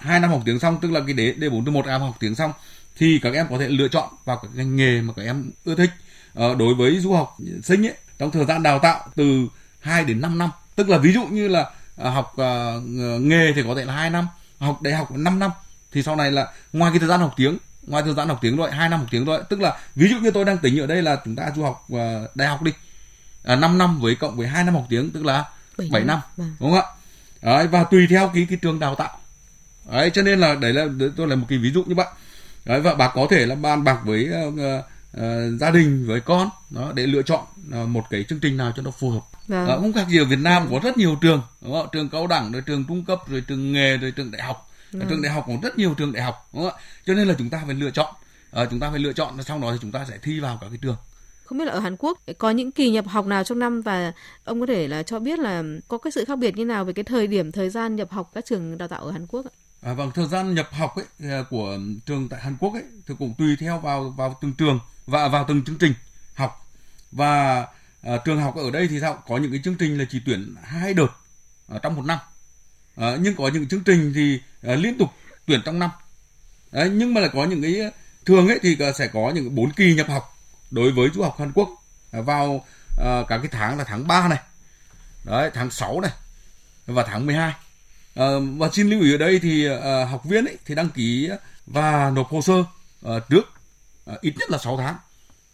hai 0.00 0.20
năm 0.20 0.30
học 0.30 0.42
tiếng 0.44 0.58
xong 0.58 0.78
tức 0.80 0.90
là 0.90 1.00
cái 1.06 1.14
đế 1.14 1.32
đề 1.32 1.48
bốn 1.48 1.64
từ 1.64 1.70
một 1.70 1.86
em 1.86 2.00
học 2.00 2.16
tiếng 2.20 2.34
xong 2.34 2.52
thì 2.96 3.18
các 3.22 3.34
em 3.34 3.46
có 3.50 3.58
thể 3.58 3.68
lựa 3.68 3.88
chọn 3.88 4.08
vào 4.24 4.38
các 4.42 4.50
ngành 4.54 4.76
nghề 4.76 5.00
mà 5.00 5.12
các 5.16 5.22
em 5.22 5.50
ưa 5.64 5.74
thích. 5.74 5.90
Ờ, 6.34 6.54
đối 6.54 6.74
với 6.74 7.00
du 7.00 7.12
học 7.12 7.36
sinh 7.62 7.86
ấy 7.86 7.94
trong 8.18 8.30
thời 8.30 8.44
gian 8.44 8.62
đào 8.62 8.78
tạo 8.78 9.08
từ 9.16 9.48
2 9.80 10.04
đến 10.04 10.20
5 10.20 10.38
năm 10.38 10.50
tức 10.76 10.88
là 10.88 10.98
ví 10.98 11.12
dụ 11.12 11.24
như 11.24 11.48
là 11.48 11.70
ờ, 11.96 12.10
học 12.10 12.36
uh, 12.40 12.82
nghề 13.20 13.52
thì 13.52 13.62
có 13.66 13.74
thể 13.74 13.84
là 13.84 13.92
2 13.92 14.10
năm 14.10 14.28
học 14.58 14.82
đại 14.82 14.94
học 14.94 15.10
5 15.10 15.38
năm 15.38 15.50
thì 15.92 16.02
sau 16.02 16.16
này 16.16 16.32
là 16.32 16.52
ngoài 16.72 16.92
cái 16.92 16.98
thời 16.98 17.08
gian 17.08 17.20
học 17.20 17.34
tiếng 17.36 17.58
ngoài 17.86 18.02
thời 18.02 18.14
gian 18.14 18.28
học 18.28 18.38
tiếng 18.42 18.56
rồi 18.56 18.70
hai 18.70 18.88
năm 18.88 19.00
học 19.00 19.08
tiếng 19.10 19.24
rồi 19.24 19.42
tức 19.48 19.60
là 19.60 19.78
ví 19.94 20.08
dụ 20.08 20.16
như 20.18 20.30
tôi 20.30 20.44
đang 20.44 20.58
tính 20.58 20.80
ở 20.80 20.86
đây 20.86 21.02
là 21.02 21.20
chúng 21.24 21.36
ta 21.36 21.50
du 21.56 21.62
học 21.62 21.86
uh, 21.92 21.98
đại 22.36 22.48
học 22.48 22.62
đi 22.62 22.72
à, 23.42 23.56
5 23.56 23.78
năm 23.78 24.00
với 24.00 24.14
cộng 24.14 24.36
với 24.36 24.46
2 24.48 24.64
năm 24.64 24.74
học 24.74 24.86
tiếng 24.88 25.10
tức 25.10 25.24
là 25.24 25.44
7, 25.78 25.88
7 25.92 26.04
năm, 26.04 26.08
năm. 26.08 26.20
Vâng. 26.36 26.56
đúng 26.60 26.70
không 26.70 26.80
ạ 26.80 26.86
đấy, 27.42 27.66
và 27.66 27.84
tùy 27.84 28.06
theo 28.10 28.30
cái 28.34 28.46
cái 28.50 28.58
trường 28.62 28.78
đào 28.78 28.94
tạo 28.94 29.18
đấy 29.92 30.10
cho 30.14 30.22
nên 30.22 30.38
là 30.38 30.54
đấy 30.54 30.72
là 30.72 30.86
tôi 31.16 31.28
là 31.28 31.36
một 31.36 31.46
cái 31.48 31.58
ví 31.58 31.70
dụ 31.70 31.84
như 31.84 31.94
vậy 31.94 32.06
đấy, 32.64 32.80
và 32.80 32.94
bà 32.94 33.08
có 33.08 33.26
thể 33.30 33.46
là 33.46 33.54
bàn 33.54 33.84
bạc 33.84 34.00
với 34.04 34.28
uh, 34.48 34.54
uh, 34.54 35.60
gia 35.60 35.70
đình 35.70 36.06
với 36.06 36.20
con 36.20 36.48
đó 36.70 36.92
để 36.94 37.06
lựa 37.06 37.22
chọn 37.22 37.44
uh, 37.82 37.88
một 37.88 38.04
cái 38.10 38.24
chương 38.28 38.40
trình 38.40 38.56
nào 38.56 38.72
cho 38.76 38.82
nó 38.82 38.90
phù 38.90 39.10
hợp 39.10 39.20
vâng. 39.46 39.64
uh, 39.64 39.80
không 39.80 39.92
khác 39.92 40.08
gì 40.08 40.18
ở 40.18 40.24
Việt 40.24 40.38
Nam 40.38 40.68
có 40.70 40.80
rất 40.82 40.96
nhiều 40.96 41.16
trường 41.20 41.42
đúng 41.60 41.72
không? 41.72 41.88
trường 41.92 42.08
cao 42.08 42.26
đẳng 42.26 42.52
rồi 42.52 42.62
trường 42.62 42.84
trung 42.84 43.04
cấp 43.04 43.18
rồi 43.26 43.42
trường 43.48 43.72
nghề 43.72 43.96
rồi 43.96 44.10
trường 44.10 44.30
đại 44.30 44.42
học 44.42 44.70
vâng. 44.92 45.08
trường 45.08 45.22
đại 45.22 45.32
học 45.32 45.44
có 45.46 45.54
rất 45.62 45.78
nhiều 45.78 45.94
trường 45.94 46.12
đại 46.12 46.22
học 46.22 46.48
đúng 46.52 46.62
không? 46.62 46.80
cho 47.06 47.14
nên 47.14 47.28
là 47.28 47.34
chúng 47.38 47.50
ta 47.50 47.62
phải 47.66 47.74
lựa 47.74 47.90
chọn 47.90 48.14
uh, 48.62 48.70
chúng 48.70 48.80
ta 48.80 48.90
phải 48.90 48.98
lựa 48.98 49.12
chọn 49.12 49.42
xong 49.42 49.60
đó 49.60 49.72
thì 49.72 49.78
chúng 49.80 49.92
ta 49.92 50.04
sẽ 50.08 50.18
thi 50.22 50.40
vào 50.40 50.58
các 50.60 50.66
cái 50.68 50.78
trường 50.82 50.96
không 51.48 51.58
biết 51.58 51.64
là 51.64 51.72
ở 51.72 51.80
Hàn 51.80 51.96
Quốc 51.98 52.18
có 52.38 52.50
những 52.50 52.72
kỳ 52.72 52.90
nhập 52.90 53.08
học 53.08 53.26
nào 53.26 53.44
trong 53.44 53.58
năm 53.58 53.82
và 53.82 54.12
ông 54.44 54.60
có 54.60 54.66
thể 54.66 54.88
là 54.88 55.02
cho 55.02 55.18
biết 55.18 55.38
là 55.38 55.62
có 55.88 55.98
cái 55.98 56.10
sự 56.10 56.24
khác 56.24 56.38
biệt 56.38 56.56
như 56.56 56.64
nào 56.64 56.84
về 56.84 56.92
cái 56.92 57.04
thời 57.04 57.26
điểm 57.26 57.52
thời 57.52 57.70
gian 57.70 57.96
nhập 57.96 58.10
học 58.10 58.30
các 58.34 58.44
trường 58.44 58.78
đào 58.78 58.88
tạo 58.88 59.04
ở 59.04 59.10
Hàn 59.10 59.26
Quốc 59.26 59.46
ạ? 59.46 59.52
À, 59.82 59.92
vâng, 59.94 60.10
thời 60.14 60.26
gian 60.26 60.54
nhập 60.54 60.68
học 60.72 60.96
ấy 60.96 61.30
à, 61.30 61.44
của 61.50 61.78
trường 62.06 62.28
tại 62.28 62.40
Hàn 62.40 62.56
Quốc 62.60 62.72
ấy 62.72 62.82
thì 63.06 63.14
cũng 63.18 63.34
tùy 63.38 63.56
theo 63.60 63.78
vào 63.78 64.14
vào 64.16 64.38
từng 64.40 64.52
trường 64.52 64.80
và 65.06 65.28
vào 65.28 65.44
từng 65.48 65.64
chương 65.64 65.78
trình 65.78 65.92
học. 66.34 66.66
Và 67.12 67.66
à, 68.02 68.16
trường 68.24 68.40
học 68.40 68.56
ở 68.56 68.70
đây 68.70 68.88
thì 68.88 69.00
sao? 69.00 69.22
Có 69.28 69.36
những 69.36 69.50
cái 69.50 69.60
chương 69.64 69.74
trình 69.74 69.98
là 69.98 70.04
chỉ 70.10 70.20
tuyển 70.26 70.54
hai 70.62 70.94
đợt 70.94 71.10
à, 71.68 71.78
trong 71.82 71.96
một 71.96 72.04
năm. 72.06 72.18
À, 72.96 73.16
nhưng 73.20 73.36
có 73.36 73.50
những 73.54 73.68
chương 73.68 73.84
trình 73.84 74.12
thì 74.14 74.40
à, 74.62 74.74
liên 74.74 74.98
tục 74.98 75.08
tuyển 75.46 75.60
trong 75.64 75.78
năm. 75.78 75.90
Đấy, 76.72 76.90
nhưng 76.92 77.14
mà 77.14 77.20
là 77.20 77.28
có 77.28 77.44
những 77.44 77.62
cái 77.62 77.80
à, 77.80 77.90
thường 78.26 78.48
ấy 78.48 78.58
thì 78.62 78.76
à, 78.80 78.92
sẽ 78.92 79.08
có 79.12 79.32
những 79.34 79.54
bốn 79.54 79.72
kỳ 79.72 79.94
nhập 79.94 80.08
học 80.08 80.37
đối 80.70 80.92
với 80.92 81.10
du 81.14 81.22
học 81.22 81.36
Hàn 81.38 81.52
Quốc 81.52 81.68
à, 82.12 82.20
vào 82.20 82.64
à, 82.98 83.20
uh, 83.20 83.28
các 83.28 83.38
cái 83.38 83.48
tháng 83.52 83.78
là 83.78 83.84
tháng 83.84 84.06
3 84.06 84.28
này 84.28 84.38
đấy 85.24 85.50
tháng 85.54 85.70
6 85.70 86.00
này 86.00 86.10
và 86.86 87.02
tháng 87.02 87.26
12 87.26 87.48
uh, 87.48 87.54
à, 88.14 88.26
và 88.58 88.68
xin 88.72 88.90
lưu 88.90 89.00
ý 89.00 89.14
ở 89.14 89.16
đây 89.16 89.38
thì 89.38 89.68
uh, 89.70 90.10
học 90.10 90.24
viên 90.24 90.44
ấy 90.44 90.58
thì 90.66 90.74
đăng 90.74 90.88
ký 90.88 91.30
và 91.66 92.10
nộp 92.10 92.28
hồ 92.28 92.42
sơ 92.42 92.54
uh, 92.58 93.22
trước 93.28 93.52
uh, 94.12 94.20
ít 94.20 94.34
nhất 94.38 94.50
là 94.50 94.58
6 94.58 94.76
tháng 94.76 94.96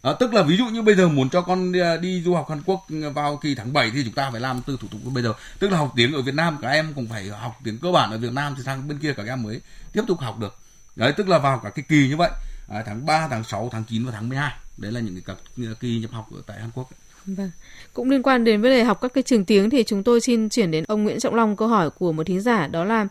À, 0.04 0.12
tức 0.20 0.34
là 0.34 0.42
ví 0.42 0.56
dụ 0.56 0.66
như 0.66 0.82
bây 0.82 0.94
giờ 0.94 1.08
muốn 1.08 1.30
cho 1.30 1.42
con 1.42 1.72
đi, 1.72 1.80
đi 2.00 2.22
du 2.22 2.34
học 2.34 2.50
Hàn 2.50 2.62
Quốc 2.66 2.86
vào 3.14 3.36
kỳ 3.36 3.54
tháng 3.54 3.72
7 3.72 3.90
thì 3.90 4.04
chúng 4.04 4.14
ta 4.14 4.30
phải 4.30 4.40
làm 4.40 4.62
từ 4.66 4.76
thủ 4.80 4.88
tục 4.90 5.00
bây 5.04 5.22
giờ. 5.22 5.32
Tức 5.58 5.70
là 5.70 5.78
học 5.78 5.92
tiếng 5.96 6.12
ở 6.12 6.22
Việt 6.22 6.34
Nam 6.34 6.58
các 6.62 6.68
em 6.68 6.92
cũng 6.94 7.06
phải 7.06 7.28
học 7.28 7.58
tiếng 7.64 7.78
cơ 7.78 7.92
bản 7.92 8.10
ở 8.10 8.18
Việt 8.18 8.32
Nam 8.32 8.54
thì 8.56 8.62
sang 8.62 8.88
bên 8.88 8.98
kia 8.98 9.14
các 9.16 9.26
em 9.26 9.42
mới 9.42 9.60
tiếp 9.92 10.02
tục 10.08 10.20
học 10.20 10.38
được. 10.38 10.56
Đấy 10.96 11.12
tức 11.16 11.28
là 11.28 11.38
vào 11.38 11.58
cả 11.58 11.70
cái 11.70 11.84
kỳ 11.88 12.08
như 12.08 12.16
vậy, 12.16 12.30
à, 12.68 12.82
tháng 12.86 13.06
3, 13.06 13.28
tháng 13.28 13.44
6, 13.44 13.68
tháng 13.72 13.84
9 13.84 14.06
và 14.06 14.12
tháng 14.12 14.28
12. 14.28 14.52
Đấy 14.76 14.92
là 14.92 15.00
những 15.00 15.14
cái 15.14 15.36
các 15.36 15.80
kỳ 15.80 15.98
nhập 15.98 16.10
học 16.10 16.28
ở 16.34 16.42
tại 16.46 16.60
Hàn 16.60 16.70
Quốc. 16.74 16.90
Vâng. 17.26 17.50
Cũng 17.92 18.10
liên 18.10 18.22
quan 18.22 18.44
đến 18.44 18.62
vấn 18.62 18.70
đề 18.70 18.84
học 18.84 19.00
các 19.00 19.14
cái 19.14 19.22
trường 19.22 19.44
tiếng 19.44 19.70
thì 19.70 19.84
chúng 19.84 20.02
tôi 20.02 20.20
xin 20.20 20.48
chuyển 20.48 20.70
đến 20.70 20.84
ông 20.88 21.04
Nguyễn 21.04 21.20
Trọng 21.20 21.34
Long 21.34 21.56
câu 21.56 21.68
hỏi 21.68 21.90
của 21.90 22.12
một 22.12 22.26
thính 22.26 22.40
giả 22.40 22.66
đó 22.66 22.84
là 22.84 23.08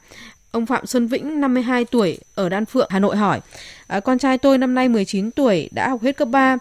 Ông 0.54 0.66
Phạm 0.66 0.86
Xuân 0.86 1.08
Vĩnh, 1.08 1.42
52 1.42 1.86
tuổi, 1.86 2.18
ở 2.36 2.50
Đan 2.50 2.66
Phượng, 2.66 2.88
Hà 2.90 3.00
Nội 3.00 3.18
hỏi. 3.18 3.42
À, 3.88 4.00
con 4.00 4.20
trai 4.20 4.38
tôi 4.38 4.58
năm 4.58 4.76
nay 4.76 4.90
19 4.90 5.32
tuổi, 5.32 5.70
đã 5.72 5.90
học 5.90 6.02
hết 6.02 6.18
cấp 6.18 6.28
3. 6.28 6.58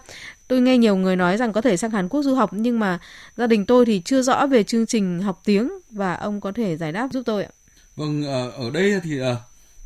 Tôi 0.47 0.61
nghe 0.61 0.77
nhiều 0.77 0.95
người 0.95 1.15
nói 1.15 1.37
rằng 1.37 1.53
có 1.53 1.61
thể 1.61 1.77
sang 1.77 1.91
Hàn 1.91 2.09
Quốc 2.09 2.21
du 2.21 2.35
học, 2.35 2.53
nhưng 2.53 2.79
mà 2.79 2.99
gia 3.37 3.47
đình 3.47 3.65
tôi 3.65 3.85
thì 3.85 4.01
chưa 4.05 4.21
rõ 4.21 4.47
về 4.47 4.63
chương 4.63 4.85
trình 4.85 5.19
học 5.19 5.41
tiếng 5.45 5.71
và 5.91 6.13
ông 6.13 6.41
có 6.41 6.51
thể 6.51 6.77
giải 6.77 6.91
đáp 6.91 7.07
giúp 7.11 7.23
tôi 7.25 7.43
ạ. 7.43 7.49
Vâng, 7.95 8.23
ờ, 8.23 8.49
ở 8.49 8.69
đây 8.69 8.99
thì 9.03 9.21
uh, 9.21 9.25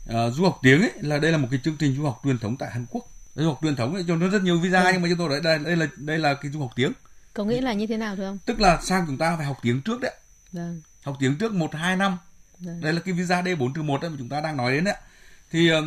uh, 0.09 0.33
du 0.33 0.43
học 0.43 0.59
tiếng 0.63 0.81
ấy 0.81 0.91
là 1.01 1.17
đây 1.17 1.31
là 1.31 1.38
một 1.38 1.47
cái 1.51 1.59
chương 1.63 1.75
trình 1.79 1.95
du 1.97 2.03
học 2.03 2.21
truyền 2.24 2.39
thống 2.39 2.57
tại 2.57 2.71
Hàn 2.71 2.86
Quốc. 2.89 3.09
Du 3.38 3.48
học 3.48 3.60
truyền 3.62 3.75
thống 3.75 3.94
ấy, 3.94 4.03
cho 4.08 4.15
nó 4.15 4.27
rất 4.27 4.44
nhiều 4.44 4.60
visa 4.60 4.84
ừ. 4.84 4.89
nhưng 4.94 5.01
mà 5.01 5.10
cho 5.10 5.15
tôi 5.17 5.29
đấy 5.29 5.39
đây, 5.44 5.60
đây 5.60 5.75
là 5.75 5.88
đây 5.96 6.17
là 6.17 6.34
cái 6.34 6.51
du 6.51 6.60
học 6.60 6.72
tiếng. 6.75 6.91
Có 7.34 7.44
nghĩa 7.44 7.62
là 7.62 7.74
như 7.74 7.88
thế 7.88 7.98
nào 7.98 8.15
thưa 8.15 8.25
ông? 8.25 8.38
Tức 8.46 8.60
là 8.60 8.79
sang 8.82 9.03
chúng 9.08 9.17
ta 9.17 9.36
phải 9.38 9.46
học 9.46 9.58
tiếng 9.62 9.82
trước 9.82 10.01
đấy. 10.01 10.13
Vâng. 10.51 10.82
Học 11.03 11.17
tiếng 11.20 11.36
trước 11.36 11.53
1 11.53 11.75
2 11.75 11.96
năm 11.96 12.17
Vâng. 12.60 12.82
Đây 12.82 12.94
là 12.94 13.01
cái 13.06 13.13
visa 13.13 13.41
D4 13.41 13.74
trừ 13.74 13.82
1 13.82 14.03
mà 14.03 14.10
chúng 14.17 14.29
ta 14.29 14.41
đang 14.41 14.58
nói 14.58 14.72
đến 14.74 14.84
đấy. 14.84 14.96
Thì 15.51 15.72
uh, 15.74 15.84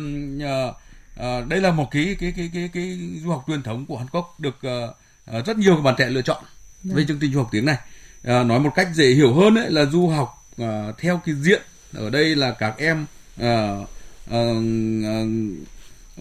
uh, 1.19 1.47
đây 1.47 1.61
là 1.61 1.71
một 1.71 1.87
cái 1.91 2.15
cái 2.19 2.33
cái 2.37 2.49
cái 2.53 2.69
cái 2.73 2.99
du 3.23 3.29
học 3.29 3.43
truyền 3.47 3.63
thống 3.63 3.85
của 3.85 3.97
Hàn 3.97 4.07
Quốc 4.07 4.39
được 4.39 4.55
uh, 4.55 4.95
uh, 5.37 5.45
rất 5.45 5.57
nhiều 5.57 5.75
bạn 5.75 5.95
trẻ 5.97 6.09
lựa 6.09 6.21
chọn 6.21 6.43
Vâng. 6.83 6.95
về 6.95 7.05
chương 7.07 7.19
trình 7.19 7.33
du 7.33 7.39
học 7.39 7.49
tiếng 7.51 7.65
này. 7.65 7.77
Uh, 8.21 8.45
nói 8.45 8.59
một 8.59 8.71
cách 8.75 8.87
dễ 8.93 9.05
hiểu 9.05 9.33
hơn 9.33 9.55
ấy 9.55 9.71
là 9.71 9.85
du 9.85 10.07
học 10.07 10.45
uh, 10.61 10.67
theo 10.97 11.21
cái 11.25 11.35
diện 11.35 11.61
ở 11.93 12.09
đây 12.09 12.35
là 12.35 12.51
các 12.51 12.73
em 12.77 13.05
uh, 13.41 13.89
uh, 14.29 14.35
uh, 14.35 15.27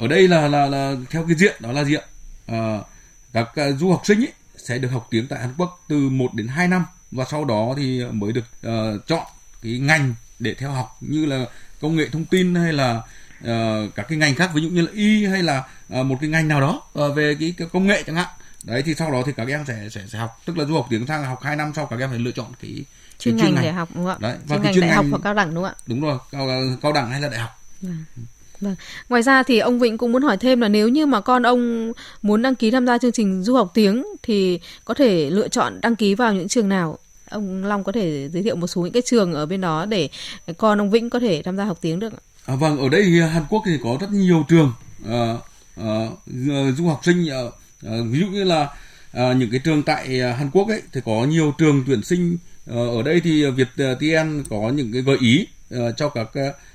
ở 0.00 0.08
đây 0.08 0.28
là, 0.28 0.48
là 0.48 0.66
là 0.66 0.94
theo 1.10 1.24
cái 1.28 1.36
diện 1.36 1.56
đó 1.60 1.72
là 1.72 1.84
diện 1.84 2.04
uh, 2.52 2.56
các 3.32 3.48
uh, 3.48 3.78
du 3.78 3.90
học 3.90 4.02
sinh 4.04 4.20
ấy 4.20 4.32
sẽ 4.56 4.78
được 4.78 4.88
học 4.88 5.08
tiếng 5.10 5.26
tại 5.26 5.40
Hàn 5.40 5.54
Quốc 5.56 5.84
từ 5.88 6.08
1 6.08 6.34
đến 6.34 6.48
2 6.48 6.68
năm 6.68 6.84
và 7.10 7.24
sau 7.30 7.44
đó 7.44 7.74
thì 7.76 8.04
mới 8.12 8.32
được 8.32 8.44
uh, 8.66 9.06
chọn 9.06 9.26
cái 9.62 9.78
ngành 9.78 10.14
để 10.38 10.54
theo 10.54 10.70
học 10.70 10.96
như 11.00 11.26
là 11.26 11.44
công 11.80 11.96
nghệ 11.96 12.08
thông 12.08 12.24
tin 12.24 12.54
hay 12.54 12.72
là 12.72 13.02
uh, 13.40 13.94
các 13.94 14.06
cái 14.08 14.18
ngành 14.18 14.34
khác 14.34 14.50
ví 14.54 14.62
dụ 14.62 14.68
như 14.68 14.82
là 14.82 14.90
y 14.92 15.26
hay 15.26 15.42
là 15.42 15.64
uh, 16.00 16.06
một 16.06 16.16
cái 16.20 16.30
ngành 16.30 16.48
nào 16.48 16.60
đó 16.60 16.82
uh, 16.98 17.16
về 17.16 17.36
cái, 17.40 17.54
cái 17.56 17.68
công 17.72 17.86
nghệ 17.86 18.02
chẳng 18.06 18.16
hạn. 18.16 18.28
Đấy 18.64 18.82
thì 18.82 18.94
sau 18.94 19.10
đó 19.12 19.22
thì 19.26 19.32
các 19.36 19.48
em 19.48 19.64
sẽ 19.66 19.88
sẽ, 19.90 20.00
sẽ 20.08 20.18
học 20.18 20.40
tức 20.44 20.58
là 20.58 20.64
du 20.64 20.74
học 20.74 20.86
tiếng 20.90 21.06
sang 21.06 21.24
học 21.24 21.42
2 21.42 21.56
năm 21.56 21.72
sau 21.76 21.86
các 21.86 22.00
em 22.00 22.10
phải 22.10 22.18
lựa 22.18 22.32
chọn 22.32 22.52
cái 22.62 22.84
chuyên 23.18 23.36
ngành, 23.36 23.54
ngành. 23.54 23.64
để 23.64 23.72
học 23.72 23.88
đúng 23.94 24.04
không 24.04 24.12
ạ? 24.12 24.18
Đấy, 24.20 24.36
và 24.46 24.56
chuyên 24.56 24.62
ngành 24.62 24.74
chuyên 24.74 24.80
đại 24.80 24.90
ngành, 24.90 24.96
học 24.96 25.06
hoặc 25.10 25.20
cao 25.24 25.34
đẳng 25.34 25.54
đúng 25.54 25.64
không 25.64 25.72
ạ? 25.72 25.82
Đúng 25.86 26.00
rồi 26.00 26.18
cao 26.30 26.48
cao 26.82 26.92
đẳng 26.92 27.10
hay 27.10 27.20
là 27.20 27.28
đại 27.28 27.40
học. 27.40 27.50
Vâng. 27.82 28.04
Vâng. 28.60 28.74
Ngoài 29.08 29.22
ra 29.22 29.42
thì 29.42 29.58
ông 29.58 29.78
Vịnh 29.78 29.98
cũng 29.98 30.12
muốn 30.12 30.22
hỏi 30.22 30.36
thêm 30.36 30.60
là 30.60 30.68
nếu 30.68 30.88
như 30.88 31.06
mà 31.06 31.20
con 31.20 31.42
ông 31.42 31.92
muốn 32.22 32.42
đăng 32.42 32.54
ký 32.54 32.70
tham 32.70 32.86
gia 32.86 32.98
chương 32.98 33.12
trình 33.12 33.42
du 33.42 33.54
học 33.54 33.70
tiếng 33.74 34.04
thì 34.22 34.60
có 34.84 34.94
thể 34.94 35.30
lựa 35.30 35.48
chọn 35.48 35.80
đăng 35.80 35.96
ký 35.96 36.14
vào 36.14 36.34
những 36.34 36.48
trường 36.48 36.68
nào? 36.68 36.98
ông 37.30 37.64
Long 37.64 37.84
có 37.84 37.92
thể 37.92 38.28
giới 38.32 38.42
thiệu 38.42 38.56
một 38.56 38.66
số 38.66 38.80
những 38.80 38.92
cái 38.92 39.02
trường 39.06 39.34
ở 39.34 39.46
bên 39.46 39.60
đó 39.60 39.86
để 39.86 40.08
con 40.58 40.80
ông 40.80 40.90
Vĩnh 40.90 41.10
có 41.10 41.20
thể 41.20 41.42
tham 41.42 41.56
gia 41.56 41.64
học 41.64 41.78
tiếng 41.80 41.98
được 41.98 42.12
À, 42.46 42.54
vâng, 42.54 42.78
ở 42.78 42.88
đây 42.88 43.04
Hàn 43.32 43.44
Quốc 43.48 43.62
thì 43.66 43.72
có 43.82 43.98
rất 44.00 44.10
nhiều 44.10 44.44
trường 44.48 44.72
à, 45.08 45.34
à, 45.76 46.06
du 46.76 46.86
học 46.88 47.00
sinh 47.04 47.30
à, 47.30 47.40
à, 47.86 47.92
ví 48.10 48.20
dụ 48.20 48.26
như 48.26 48.44
là 48.44 48.68
à, 49.12 49.32
những 49.32 49.50
cái 49.50 49.60
trường 49.64 49.82
tại 49.82 50.08
Hàn 50.38 50.50
Quốc 50.50 50.68
ấy 50.68 50.82
thì 50.92 51.00
có 51.04 51.24
nhiều 51.24 51.54
trường 51.58 51.84
tuyển 51.86 52.02
sinh 52.02 52.36
à, 52.66 52.76
ở 52.76 53.02
đây 53.02 53.20
thì 53.20 53.50
Việt 53.50 53.68
TN 53.76 54.42
có 54.50 54.70
những 54.74 54.92
cái 54.92 55.02
gợi 55.02 55.16
ý 55.20 55.46
à, 55.70 55.90
cho 55.96 56.08
các 56.08 56.28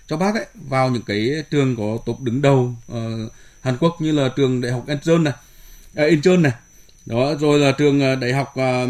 cho 0.07 0.17
bác 0.17 0.35
ấy 0.35 0.45
vào 0.69 0.89
những 0.89 1.01
cái 1.01 1.43
trường 1.51 1.75
có 1.75 1.97
top 2.05 2.21
đứng 2.21 2.41
đầu 2.41 2.75
uh, 2.91 3.31
Hàn 3.61 3.77
Quốc 3.79 3.95
như 3.99 4.11
là 4.11 4.29
trường 4.35 4.61
đại 4.61 4.71
học 4.71 4.85
Incheon 4.87 5.23
này, 5.23 5.33
à, 5.95 6.03
uh, 6.03 6.09
Incheon 6.09 6.41
này, 6.41 6.51
đó 7.05 7.35
rồi 7.39 7.59
là 7.59 7.71
trường 7.71 8.01
ờ, 8.01 8.15
đại 8.15 8.33
học 8.33 8.53
uh, 8.59 8.89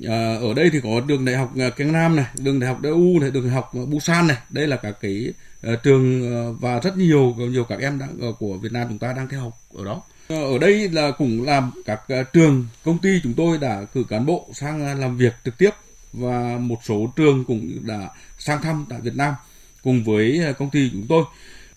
uh, 0.00 0.42
ở 0.42 0.54
đây 0.56 0.70
thì 0.72 0.80
có 0.82 1.00
trường 1.08 1.24
đại 1.24 1.36
học 1.36 1.52
Kiêng 1.76 1.92
Nam 1.92 2.16
này, 2.16 2.26
trường 2.44 2.60
đại 2.60 2.68
học 2.68 2.78
DU 2.82 3.18
này, 3.20 3.30
trường 3.34 3.44
đại 3.44 3.52
học 3.52 3.72
Busan 3.88 4.26
này. 4.26 4.36
Đây 4.50 4.66
là 4.66 4.76
các 4.76 4.96
cái 5.00 5.32
uh, 5.72 5.82
trường 5.82 6.22
uh, 6.50 6.60
và 6.60 6.80
rất 6.80 6.96
nhiều 6.96 7.34
nhiều 7.38 7.64
các 7.64 7.80
em 7.80 7.98
đang 7.98 8.28
uh, 8.28 8.38
của 8.38 8.56
Việt 8.56 8.72
Nam 8.72 8.86
chúng 8.88 8.98
ta 8.98 9.12
đang 9.12 9.28
theo 9.28 9.40
học 9.40 9.58
ở 9.74 9.84
đó. 9.84 10.02
Uh, 10.34 10.52
ở 10.52 10.58
đây 10.60 10.88
là 10.88 11.10
cũng 11.10 11.44
làm 11.44 11.70
các 11.84 12.00
uh, 12.20 12.32
trường 12.32 12.66
công 12.84 12.98
ty 12.98 13.20
chúng 13.22 13.34
tôi 13.34 13.58
đã 13.58 13.84
cử 13.94 14.04
cán 14.08 14.26
bộ 14.26 14.48
sang 14.54 14.92
uh, 14.92 14.98
làm 14.98 15.16
việc 15.16 15.32
trực 15.44 15.58
tiếp 15.58 15.70
và 16.12 16.58
một 16.58 16.78
số 16.84 17.12
trường 17.16 17.44
cũng 17.44 17.78
đã 17.82 18.08
sang 18.38 18.62
thăm 18.62 18.86
tại 18.88 19.00
Việt 19.00 19.16
Nam 19.16 19.34
cùng 19.84 20.04
với 20.04 20.40
uh, 20.50 20.58
công 20.58 20.70
ty 20.70 20.90
chúng 20.92 21.06
tôi. 21.08 21.24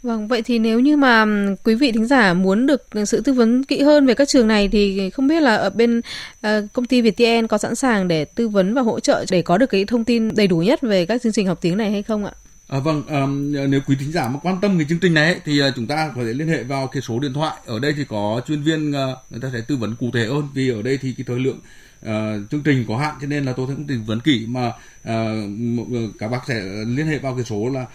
Vâng, 0.04 0.28
vậy 0.28 0.42
thì 0.42 0.60
nếu 0.60 0.80
như 0.80 0.98
mà 0.98 1.26
quý 1.64 1.76
vị 1.76 1.92
thính 1.92 2.06
giả 2.06 2.34
muốn 2.34 2.66
được 2.66 2.88
sự 3.06 3.22
tư 3.22 3.34
vấn 3.34 3.64
kỹ 3.64 3.82
hơn 3.82 4.06
về 4.06 4.14
các 4.14 4.28
trường 4.28 4.48
này 4.48 4.68
thì 4.68 5.10
không 5.10 5.28
biết 5.28 5.42
là 5.42 5.56
ở 5.56 5.70
bên 5.70 6.00
uh, 6.48 6.50
công 6.74 6.86
ty 6.86 7.02
Viettel 7.02 7.46
có 7.46 7.58
sẵn 7.58 7.76
sàng 7.76 8.08
để 8.08 8.26
tư 8.26 8.48
vấn 8.48 8.74
và 8.74 8.82
hỗ 8.82 9.00
trợ 9.00 9.26
để 9.30 9.42
có 9.42 9.58
được 9.58 9.70
cái 9.70 9.86
thông 9.86 10.04
tin 10.04 10.36
đầy 10.36 10.48
đủ 10.48 10.58
nhất 10.58 10.82
về 10.82 11.06
các 11.06 11.22
chương 11.22 11.32
trình 11.32 11.48
học 11.48 11.58
tiếng 11.62 11.78
này 11.78 11.92
hay 11.92 12.04
không 12.04 12.26
ạ? 12.26 12.32
À, 12.68 12.80
vâng, 12.80 13.04
um, 13.08 13.52
nếu 13.70 13.80
quý 13.88 13.96
thính 14.00 14.12
giả 14.12 14.28
mà 14.28 14.40
quan 14.44 14.58
tâm 14.62 14.78
cái 14.78 14.86
chương 14.90 15.00
trình 15.00 15.14
này 15.14 15.40
thì 15.46 15.62
uh, 15.62 15.74
chúng 15.76 15.88
ta 15.88 16.12
có 16.16 16.22
thể 16.24 16.34
liên 16.34 16.48
hệ 16.48 16.64
vào 16.64 16.88
cái 16.88 17.02
số 17.02 17.20
điện 17.20 17.34
thoại. 17.34 17.56
Ở 17.66 17.80
đây 17.80 17.94
thì 17.98 18.04
có 18.10 18.42
chuyên 18.48 18.62
viên 18.62 18.90
uh, 18.90 18.96
người 19.30 19.42
ta 19.42 19.50
sẽ 19.54 19.62
tư 19.68 19.76
vấn 19.76 19.96
cụ 20.00 20.10
thể 20.14 20.26
hơn 20.26 20.44
vì 20.54 20.70
ở 20.70 20.82
đây 20.82 20.98
thì 21.02 21.14
cái 21.18 21.26
thời 21.28 21.40
lượng 21.40 21.60
uh, 22.06 22.52
chương 22.52 22.64
trình 22.64 22.86
có 22.88 22.98
hạn 22.98 23.16
cho 23.22 23.28
nên 23.28 23.46
là 23.46 23.54
tôi 23.54 23.68
cũng 23.68 23.88
tìm 23.88 24.04
vấn 24.04 24.20
kỹ 24.20 24.46
mà 24.48 24.68
uh, 24.68 26.16
các 26.20 26.28
bác 26.28 26.42
sẽ 26.48 26.64
liên 26.88 27.08
hệ 27.08 27.18
vào 27.18 27.36
cái 27.36 27.46
số 27.46 27.70
là 27.70 27.86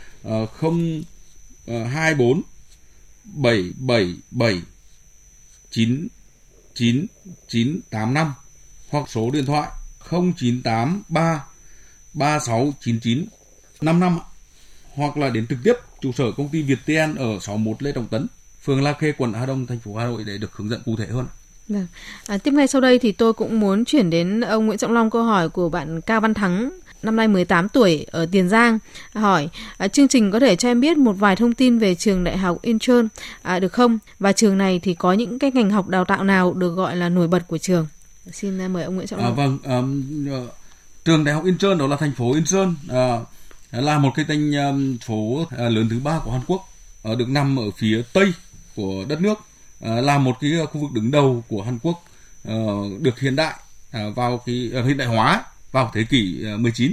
không 0.47 1.03
hai 1.67 2.15
bốn 2.15 2.43
bảy 3.25 3.73
bảy 3.79 4.15
bảy 4.31 4.63
chín 5.71 6.09
chín 6.75 7.07
chín 7.49 7.81
tám 7.91 8.15
năm 8.15 8.33
hoặc 8.89 9.11
số 9.11 9.31
điện 9.31 9.47
thoại 9.47 9.69
0983 10.11 11.45
3699 12.15 13.27
55 13.81 14.19
hoặc 14.95 15.17
là 15.17 15.31
đến 15.31 15.47
trực 15.47 15.59
tiếp 15.65 15.75
trụ 16.01 16.13
sở 16.13 16.25
công 16.37 16.49
ty 16.49 16.63
Việt 16.63 16.79
TN 16.87 17.15
ở 17.15 17.39
61 17.41 17.83
Lê 17.83 17.93
Trọng 17.93 18.09
Tấn, 18.09 18.27
phường 18.63 18.83
La 18.83 18.93
Khê, 18.93 19.13
quận 19.19 19.33
Hà 19.33 19.47
Đông, 19.47 19.67
thành 19.67 19.81
phố 19.81 19.97
Hà 19.97 20.05
Nội 20.05 20.25
để 20.25 20.39
được 20.39 20.57
hướng 20.57 20.69
dẫn 20.69 20.83
cụ 20.85 20.97
thể 20.97 21.07
hơn. 21.07 21.27
Vâng. 21.71 21.87
À, 22.27 22.39
tiếp 22.39 22.55
ngay 22.55 22.67
sau 22.67 22.81
đây 22.81 22.99
thì 22.99 23.13
tôi 23.13 23.33
cũng 23.33 23.61
muốn 23.61 23.85
chuyển 23.85 24.11
đến 24.11 24.41
ông 24.41 24.67
Nguyễn 24.67 24.79
Trọng 24.79 24.93
Long 24.93 25.11
câu 25.11 25.23
hỏi 25.23 25.49
của 25.49 25.69
bạn 25.69 26.01
Cao 26.01 26.21
Văn 26.21 26.35
Thắng 26.35 26.71
năm 27.03 27.17
nay 27.17 27.29
18 27.29 27.69
tuổi 27.69 28.07
ở 28.11 28.27
Tiền 28.33 28.49
Giang 28.49 28.79
hỏi 29.15 29.49
à, 29.79 29.89
chương 29.89 30.09
trình 30.09 30.31
có 30.31 30.41
thể 30.41 30.57
cho 30.57 30.69
em 30.69 30.81
biết 30.81 30.97
một 30.97 31.13
vài 31.13 31.37
thông 31.37 31.55
tin 31.55 31.79
về 31.79 31.95
trường 31.95 32.25
đại 32.25 32.39
học 32.39 32.59
Incheon 32.63 33.09
à, 33.43 33.59
được 33.59 33.73
không 33.73 33.99
và 34.19 34.33
trường 34.33 34.59
này 34.59 34.81
thì 34.83 34.95
có 34.95 35.13
những 35.13 35.39
cái 35.39 35.51
ngành 35.51 35.71
học 35.71 35.89
đào 35.89 36.05
tạo 36.05 36.25
nào 36.25 36.55
được 36.55 36.75
gọi 36.75 36.97
là 36.97 37.09
nổi 37.09 37.29
bật 37.29 37.49
của 37.49 37.59
trường 37.59 37.87
xin 38.33 38.59
à, 38.59 38.69
mời 38.69 38.85
ông 38.85 38.95
Nguyễn 38.95 39.07
Trọng 39.07 39.21
Long. 39.21 39.33
À, 39.33 39.35
vâng 39.37 39.59
um, 39.65 40.03
trường 41.05 41.25
đại 41.25 41.35
học 41.35 41.45
Incheon 41.45 41.79
đó 41.79 41.87
là 41.87 41.97
thành 41.97 42.13
phố 42.13 42.33
Incheon 42.33 42.75
uh, 42.87 43.27
là 43.71 43.99
một 43.99 44.13
cái 44.15 44.25
thành 44.29 44.53
um, 44.53 44.99
phố 44.99 45.15
uh, 45.15 45.51
lớn 45.53 45.87
thứ 45.91 45.99
ba 46.05 46.21
của 46.25 46.31
Hàn 46.31 46.41
Quốc 46.47 46.73
uh, 47.13 47.19
được 47.19 47.29
nằm 47.29 47.59
ở 47.59 47.71
phía 47.77 48.03
tây 48.13 48.33
của 48.77 49.05
đất 49.09 49.21
nước 49.21 49.39
Ờ, 49.81 50.01
là 50.01 50.19
một 50.19 50.37
cái 50.41 50.53
ờ, 50.59 50.67
khu 50.67 50.81
vực 50.81 50.93
đứng 50.93 51.11
đầu 51.11 51.45
của 51.49 51.63
Hàn 51.63 51.79
Quốc 51.83 52.05
ờ, 52.45 52.55
được 53.01 53.21
hiện 53.21 53.37
đại 53.37 53.55
vào 54.15 54.43
cái 54.47 54.71
hiện 54.87 54.97
đại 54.97 55.09
hóa 55.09 55.45
vào 55.73 55.91
thế 55.95 56.05
kỷ 56.11 56.45
19. 56.59 56.93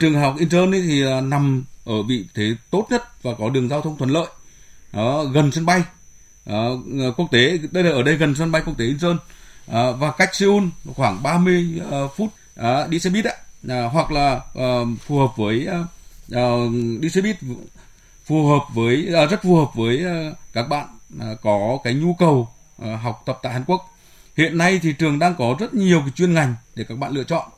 Trường 0.00 0.14
học 0.14 0.34
Incheon 0.38 0.66
thì 0.72 1.04
nằm 1.22 1.64
ở 1.84 2.02
vị 2.02 2.24
thế 2.34 2.54
tốt 2.70 2.86
nhất 2.90 3.22
và 3.22 3.32
có 3.38 3.50
đường 3.50 3.68
giao 3.68 3.80
thông 3.80 3.96
thuận 3.98 4.10
lợi 4.10 4.26
gần 5.32 5.52
sân 5.52 5.66
bay 5.66 5.82
quốc 7.16 7.28
tế, 7.30 7.58
đây 7.70 7.84
là 7.84 7.90
ở 7.90 8.02
đây 8.02 8.16
gần 8.16 8.34
sân 8.34 8.52
bay 8.52 8.62
quốc 8.66 8.78
tế 8.78 8.84
Incheon 8.84 9.16
và 9.98 10.12
cách 10.18 10.34
Seoul 10.34 10.64
khoảng 10.96 11.22
30 11.22 11.80
phút 12.16 12.28
đi 12.88 12.98
xe 12.98 13.10
buýt 13.10 13.24
ạ 13.24 13.34
hoặc 13.92 14.12
là 14.12 14.40
phù 15.06 15.18
hợp 15.18 15.36
với 15.36 15.68
đi 17.00 17.10
xe 17.10 17.20
buýt, 17.20 17.36
phù 18.24 18.46
hợp 18.46 18.64
với 18.74 19.02
rất 19.30 19.42
phù 19.42 19.56
hợp 19.56 19.74
với 19.74 20.04
các 20.52 20.68
bạn 20.68 20.86
Ờ, 21.20 21.36
có 21.42 21.78
cái 21.84 21.94
nhu 21.94 22.14
cầu 22.14 22.48
ờ, 22.78 22.96
học 22.96 23.22
tập 23.26 23.38
tại 23.42 23.52
Hàn 23.52 23.64
Quốc. 23.64 23.90
Hiện 24.36 24.58
nay 24.58 24.80
thì 24.82 24.92
trường 24.92 25.18
đang 25.18 25.34
có 25.38 25.56
rất 25.58 25.74
nhiều 25.74 26.00
cái 26.00 26.10
chuyên 26.10 26.34
ngành 26.34 26.54
để 26.74 26.84
các 26.88 26.98
bạn 26.98 27.12
lựa 27.12 27.24
chọn. 27.24 27.48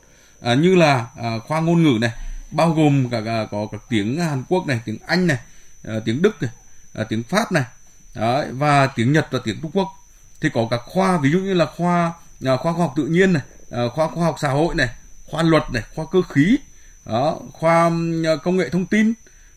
À, 0.41 0.53
như 0.53 0.75
là 0.75 1.05
à, 1.15 1.39
khoa 1.47 1.59
ngôn 1.59 1.83
ngữ 1.83 1.97
này 2.01 2.11
bao 2.51 2.73
gồm 2.73 3.09
cả, 3.09 3.17
à, 3.17 3.21
cả 3.25 3.47
có 3.51 3.67
các 3.71 3.81
tiếng 3.89 4.19
Hàn 4.19 4.43
Quốc 4.49 4.67
này 4.67 4.79
tiếng 4.85 4.97
Anh 5.07 5.27
này 5.27 5.37
à, 5.83 5.93
tiếng 6.05 6.21
Đức 6.21 6.41
này 6.41 6.51
à, 6.93 7.03
tiếng 7.03 7.23
Pháp 7.23 7.51
này 7.51 7.63
Đấy, 8.15 8.47
và 8.51 8.87
tiếng 8.87 9.11
Nhật 9.11 9.27
và 9.31 9.39
tiếng 9.43 9.61
Trung 9.61 9.71
Quốc. 9.73 9.87
Thì 10.41 10.49
có 10.53 10.67
các 10.71 10.81
khoa 10.85 11.17
ví 11.17 11.31
dụ 11.31 11.39
như 11.39 11.53
là 11.53 11.65
khoa 11.65 12.13
à, 12.45 12.57
khoa 12.57 12.73
khoa 12.73 12.81
học 12.81 12.93
tự 12.95 13.05
nhiên 13.05 13.33
này 13.33 13.43
à, 13.71 13.81
khoa 13.93 14.07
khoa 14.07 14.25
học 14.25 14.35
xã 14.39 14.49
hội 14.49 14.75
này 14.75 14.89
khoa 15.25 15.43
luật 15.43 15.63
này 15.73 15.83
khoa 15.95 16.05
cơ 16.11 16.21
khí 16.21 16.57
đó, 17.05 17.39
khoa 17.53 17.91
công 18.43 18.57
nghệ 18.57 18.69
thông 18.69 18.85
tin 18.85 19.13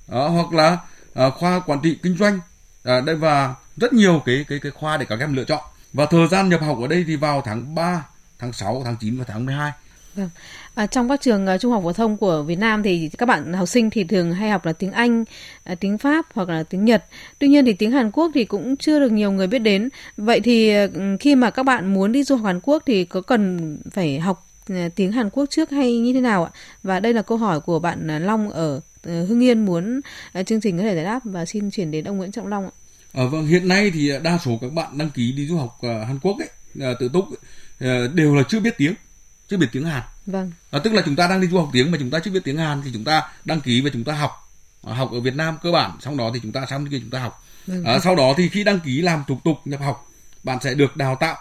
đó, 0.08 0.28
hoặc 0.28 0.52
là 0.52 0.78
à, 1.14 1.30
khoa 1.30 1.60
quản 1.60 1.80
trị 1.82 1.98
kinh 2.02 2.16
doanh 2.16 2.40
à, 2.84 3.00
đây 3.00 3.16
và 3.16 3.54
rất 3.80 3.92
nhiều 3.92 4.22
cái 4.26 4.44
cái 4.48 4.58
cái 4.62 4.72
khoa 4.72 4.96
để 4.96 5.06
các 5.08 5.20
em 5.20 5.34
lựa 5.34 5.44
chọn 5.44 5.62
và 5.92 6.06
thời 6.06 6.28
gian 6.28 6.48
nhập 6.48 6.60
học 6.62 6.78
ở 6.80 6.86
đây 6.86 7.04
thì 7.06 7.16
vào 7.16 7.42
tháng 7.44 7.74
3, 7.74 8.06
tháng 8.38 8.52
6, 8.52 8.82
tháng 8.84 8.96
9 9.00 9.18
và 9.18 9.24
tháng 9.28 9.46
12 9.46 9.72
Vâng. 10.14 10.30
À, 10.74 10.86
trong 10.86 11.08
các 11.08 11.20
trường 11.20 11.46
uh, 11.54 11.60
trung 11.60 11.72
học 11.72 11.82
phổ 11.82 11.92
thông 11.92 12.16
của 12.16 12.42
Việt 12.42 12.58
Nam 12.58 12.82
thì 12.82 13.10
các 13.18 13.26
bạn 13.26 13.52
học 13.52 13.68
sinh 13.68 13.90
thì 13.90 14.04
thường 14.04 14.32
hay 14.32 14.50
học 14.50 14.66
là 14.66 14.72
tiếng 14.72 14.92
Anh, 14.92 15.24
uh, 15.72 15.80
tiếng 15.80 15.98
Pháp 15.98 16.26
hoặc 16.34 16.48
là 16.48 16.62
tiếng 16.62 16.84
Nhật. 16.84 17.04
Tuy 17.38 17.48
nhiên 17.48 17.64
thì 17.64 17.72
tiếng 17.72 17.90
Hàn 17.90 18.10
Quốc 18.10 18.30
thì 18.34 18.44
cũng 18.44 18.76
chưa 18.76 19.00
được 19.00 19.12
nhiều 19.12 19.32
người 19.32 19.46
biết 19.46 19.58
đến. 19.58 19.88
Vậy 20.16 20.40
thì 20.40 20.84
uh, 20.84 20.90
khi 21.20 21.34
mà 21.34 21.50
các 21.50 21.62
bạn 21.62 21.94
muốn 21.94 22.12
đi 22.12 22.24
du 22.24 22.36
học 22.36 22.46
Hàn 22.46 22.60
Quốc 22.62 22.82
thì 22.86 23.04
có 23.04 23.20
cần 23.20 23.78
phải 23.90 24.20
học 24.20 24.46
uh, 24.72 24.76
tiếng 24.94 25.12
Hàn 25.12 25.30
Quốc 25.30 25.46
trước 25.50 25.70
hay 25.70 25.98
như 25.98 26.12
thế 26.12 26.20
nào 26.20 26.44
ạ? 26.44 26.50
Và 26.82 27.00
đây 27.00 27.14
là 27.14 27.22
câu 27.22 27.38
hỏi 27.38 27.60
của 27.60 27.78
bạn 27.78 28.24
Long 28.24 28.50
ở 28.50 28.80
ờ, 29.02 29.24
Hưng 29.24 29.42
Yên 29.42 29.64
muốn 29.64 30.00
chương 30.46 30.60
trình 30.60 30.78
có 30.78 30.82
thể 30.82 30.94
giải 30.94 31.04
đáp 31.04 31.20
và 31.24 31.44
xin 31.44 31.70
chuyển 31.70 31.90
đến 31.90 32.04
ông 32.04 32.16
Nguyễn 32.16 32.32
Trọng 32.32 32.46
Long 32.46 32.64
ạ. 32.64 32.70
À, 33.12 33.24
vâng, 33.24 33.46
hiện 33.46 33.68
nay 33.68 33.90
thì 33.90 34.12
đa 34.22 34.38
số 34.44 34.58
các 34.60 34.72
bạn 34.72 34.98
đăng 34.98 35.10
ký 35.10 35.32
đi 35.32 35.46
du 35.46 35.58
học 35.58 35.78
Hàn 35.82 36.18
Quốc 36.22 36.36
ấy, 36.38 36.94
tự 37.00 37.10
túc 37.12 37.24
ấy, 37.30 38.08
đều 38.08 38.34
là 38.34 38.42
chưa 38.48 38.60
biết 38.60 38.74
tiếng 38.78 38.94
chưa 39.48 39.56
biết 39.56 39.66
tiếng 39.72 39.84
Hàn. 39.84 40.02
Vâng. 40.26 40.52
À, 40.70 40.78
tức 40.84 40.92
là 40.92 41.02
chúng 41.06 41.16
ta 41.16 41.26
đang 41.26 41.40
đi 41.40 41.46
du 41.46 41.58
học 41.58 41.68
tiếng 41.72 41.90
mà 41.90 41.98
chúng 42.00 42.10
ta 42.10 42.18
chưa 42.24 42.30
biết 42.30 42.40
tiếng 42.44 42.56
Hàn 42.56 42.82
thì 42.84 42.90
chúng 42.92 43.04
ta 43.04 43.22
đăng 43.44 43.60
ký 43.60 43.80
và 43.80 43.90
chúng 43.92 44.04
ta 44.04 44.12
học 44.12 44.30
à, 44.86 44.94
học 44.94 45.10
ở 45.12 45.20
Việt 45.20 45.34
Nam 45.34 45.56
cơ 45.62 45.70
bản 45.70 45.90
sau 46.00 46.14
đó 46.14 46.30
thì 46.34 46.40
chúng 46.42 46.52
ta 46.52 46.66
sang 46.70 46.86
kia 46.86 46.98
chúng 47.00 47.10
ta 47.10 47.18
học. 47.18 47.44
Vâng. 47.66 47.84
À, 47.84 47.98
sau 47.98 48.16
đó 48.16 48.34
thì 48.36 48.48
khi 48.48 48.64
đăng 48.64 48.80
ký 48.80 49.00
làm 49.00 49.24
thủ 49.28 49.40
tục 49.44 49.56
nhập 49.64 49.80
học 49.80 50.10
bạn 50.42 50.58
sẽ 50.62 50.74
được 50.74 50.96
đào 50.96 51.16
tạo 51.20 51.36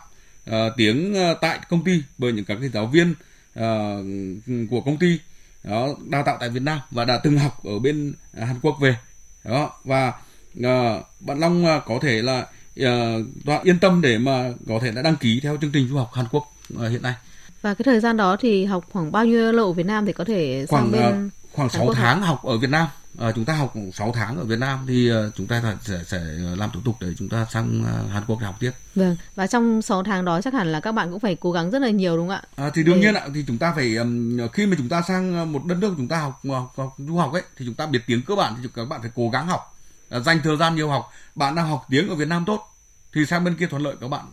uh, 0.49 0.55
tiếng 0.77 1.13
uh, 1.13 1.38
tại 1.41 1.60
công 1.69 1.84
ty 1.84 2.03
bởi 2.17 2.32
những 2.32 2.45
các 2.45 2.58
cái 2.62 2.69
giáo 2.69 2.88
viên 2.88 3.12
uh, 3.60 4.69
của 4.69 4.82
công 4.82 4.97
ty 4.99 5.19
đó 5.63 5.88
đào 6.10 6.23
tạo 6.23 6.38
tại 6.39 6.49
Việt 6.49 6.63
Nam 6.63 6.79
và 6.91 7.05
đã 7.05 7.19
từng 7.23 7.38
học 7.38 7.63
ở 7.63 7.79
bên 7.79 8.13
uh, 8.38 8.47
Hàn 8.47 8.60
Quốc 8.62 8.77
về 8.82 8.95
đó 9.43 9.79
và 9.84 10.13
uh, 10.58 11.06
bạn 11.20 11.40
Long 11.40 11.66
uh, 11.66 11.84
có 11.86 12.00
thể 12.02 12.22
là 12.22 12.48
uh, 12.82 13.64
yên 13.64 13.80
tâm 13.80 14.02
để 14.02 14.18
mà 14.18 14.52
có 14.68 14.80
thể 14.82 14.92
đã 14.92 15.02
đăng 15.02 15.16
ký 15.16 15.40
theo 15.44 15.58
chương 15.62 15.72
trình 15.72 15.88
du 15.88 15.98
học 15.98 16.12
Hàn 16.14 16.26
Quốc 16.32 16.54
uh, 16.74 16.92
hiện 16.92 17.02
nay 17.02 17.14
và 17.62 17.74
cái 17.74 17.84
thời 17.84 18.00
gian 18.00 18.18
đó 18.18 18.38
thì 18.40 18.66
học 18.66 18.86
khoảng 18.92 19.12
bao 19.12 19.26
nhiêu 19.26 19.52
lâu 19.52 19.66
ở 19.66 19.74
Việt 19.74 19.86
Nam 19.86 20.06
thì 20.06 20.14
có 20.14 20.24
thể 20.24 20.66
khoảng 20.70 20.92
sang 20.92 20.92
bên 20.92 21.26
uh, 21.26 21.32
khoảng 21.54 21.70
6 21.70 21.94
tháng 21.94 22.22
học. 22.22 22.28
học 22.28 22.52
ở 22.52 22.58
Việt 22.58 22.70
Nam. 22.70 22.88
À, 23.20 23.32
chúng 23.36 23.46
ta 23.46 23.54
học 23.54 23.74
6 23.94 24.12
tháng 24.16 24.38
ở 24.38 24.44
Việt 24.44 24.60
Nam 24.60 24.80
thì 24.88 25.12
uh, 25.12 25.36
chúng 25.36 25.48
ta 25.48 25.78
sẽ 25.82 26.00
sẽ 26.08 26.20
làm 26.58 26.70
thủ 26.74 26.80
tục 26.86 26.96
để 27.00 27.08
chúng 27.18 27.30
ta 27.30 27.46
sang 27.52 27.82
uh, 27.82 28.12
Hàn 28.12 28.24
Quốc 28.28 28.38
để 28.40 28.46
học 28.46 28.56
tiếp. 28.60 28.72
Vâng. 28.96 29.16
Và 29.36 29.48
trong 29.48 29.82
6 29.82 30.04
tháng 30.04 30.26
đó 30.26 30.42
chắc 30.42 30.54
hẳn 30.54 30.72
là 30.72 30.80
các 30.80 30.92
bạn 30.92 31.12
cũng 31.12 31.20
phải 31.20 31.36
cố 31.36 31.52
gắng 31.52 31.72
rất 31.72 31.82
là 31.82 31.90
nhiều 31.90 32.18
đúng 32.18 32.28
không 32.28 32.36
ạ? 32.36 32.44
À, 32.56 32.70
thì 32.74 32.84
đương 32.84 33.00
nhiên 33.00 33.14
ạ, 33.14 33.28
thì 33.34 33.44
chúng 33.48 33.58
ta 33.58 33.74
phải 33.76 33.96
um, 33.96 34.38
khi 34.54 34.66
mà 34.66 34.76
chúng 34.78 34.90
ta 34.90 35.02
sang 35.08 35.54
một 35.54 35.66
đất 35.66 35.78
nước 35.82 35.94
chúng 35.98 36.08
ta 36.08 36.20
học 36.20 36.42
học, 36.50 36.74
học 36.78 36.96
du 36.98 37.18
học 37.18 37.34
ấy 37.34 37.42
thì 37.58 37.66
chúng 37.66 37.76
ta 37.76 37.86
biết 37.86 38.00
tiếng 38.08 38.22
cơ 38.22 38.36
bản 38.36 38.54
thì 38.64 38.70
các 38.76 38.86
bạn 38.86 39.02
phải 39.02 39.12
cố 39.16 39.30
gắng 39.30 39.48
học, 39.48 39.79
dành 40.10 40.39
thời 40.43 40.58
gian 40.58 40.76
nhiều 40.76 40.89
học. 40.89 41.12
Bạn 41.36 41.56
đang 41.56 41.69
học 41.69 41.86
tiếng 41.89 42.10
ở 42.10 42.15
Việt 42.15 42.28
Nam 42.28 42.43
tốt 42.45 42.69
thì 43.13 43.26
sang 43.26 43.43
bên 43.43 43.56
kia 43.56 43.67
thuận 43.67 43.82
lợi 43.82 43.95
các 44.02 44.08
bạn 44.08 44.26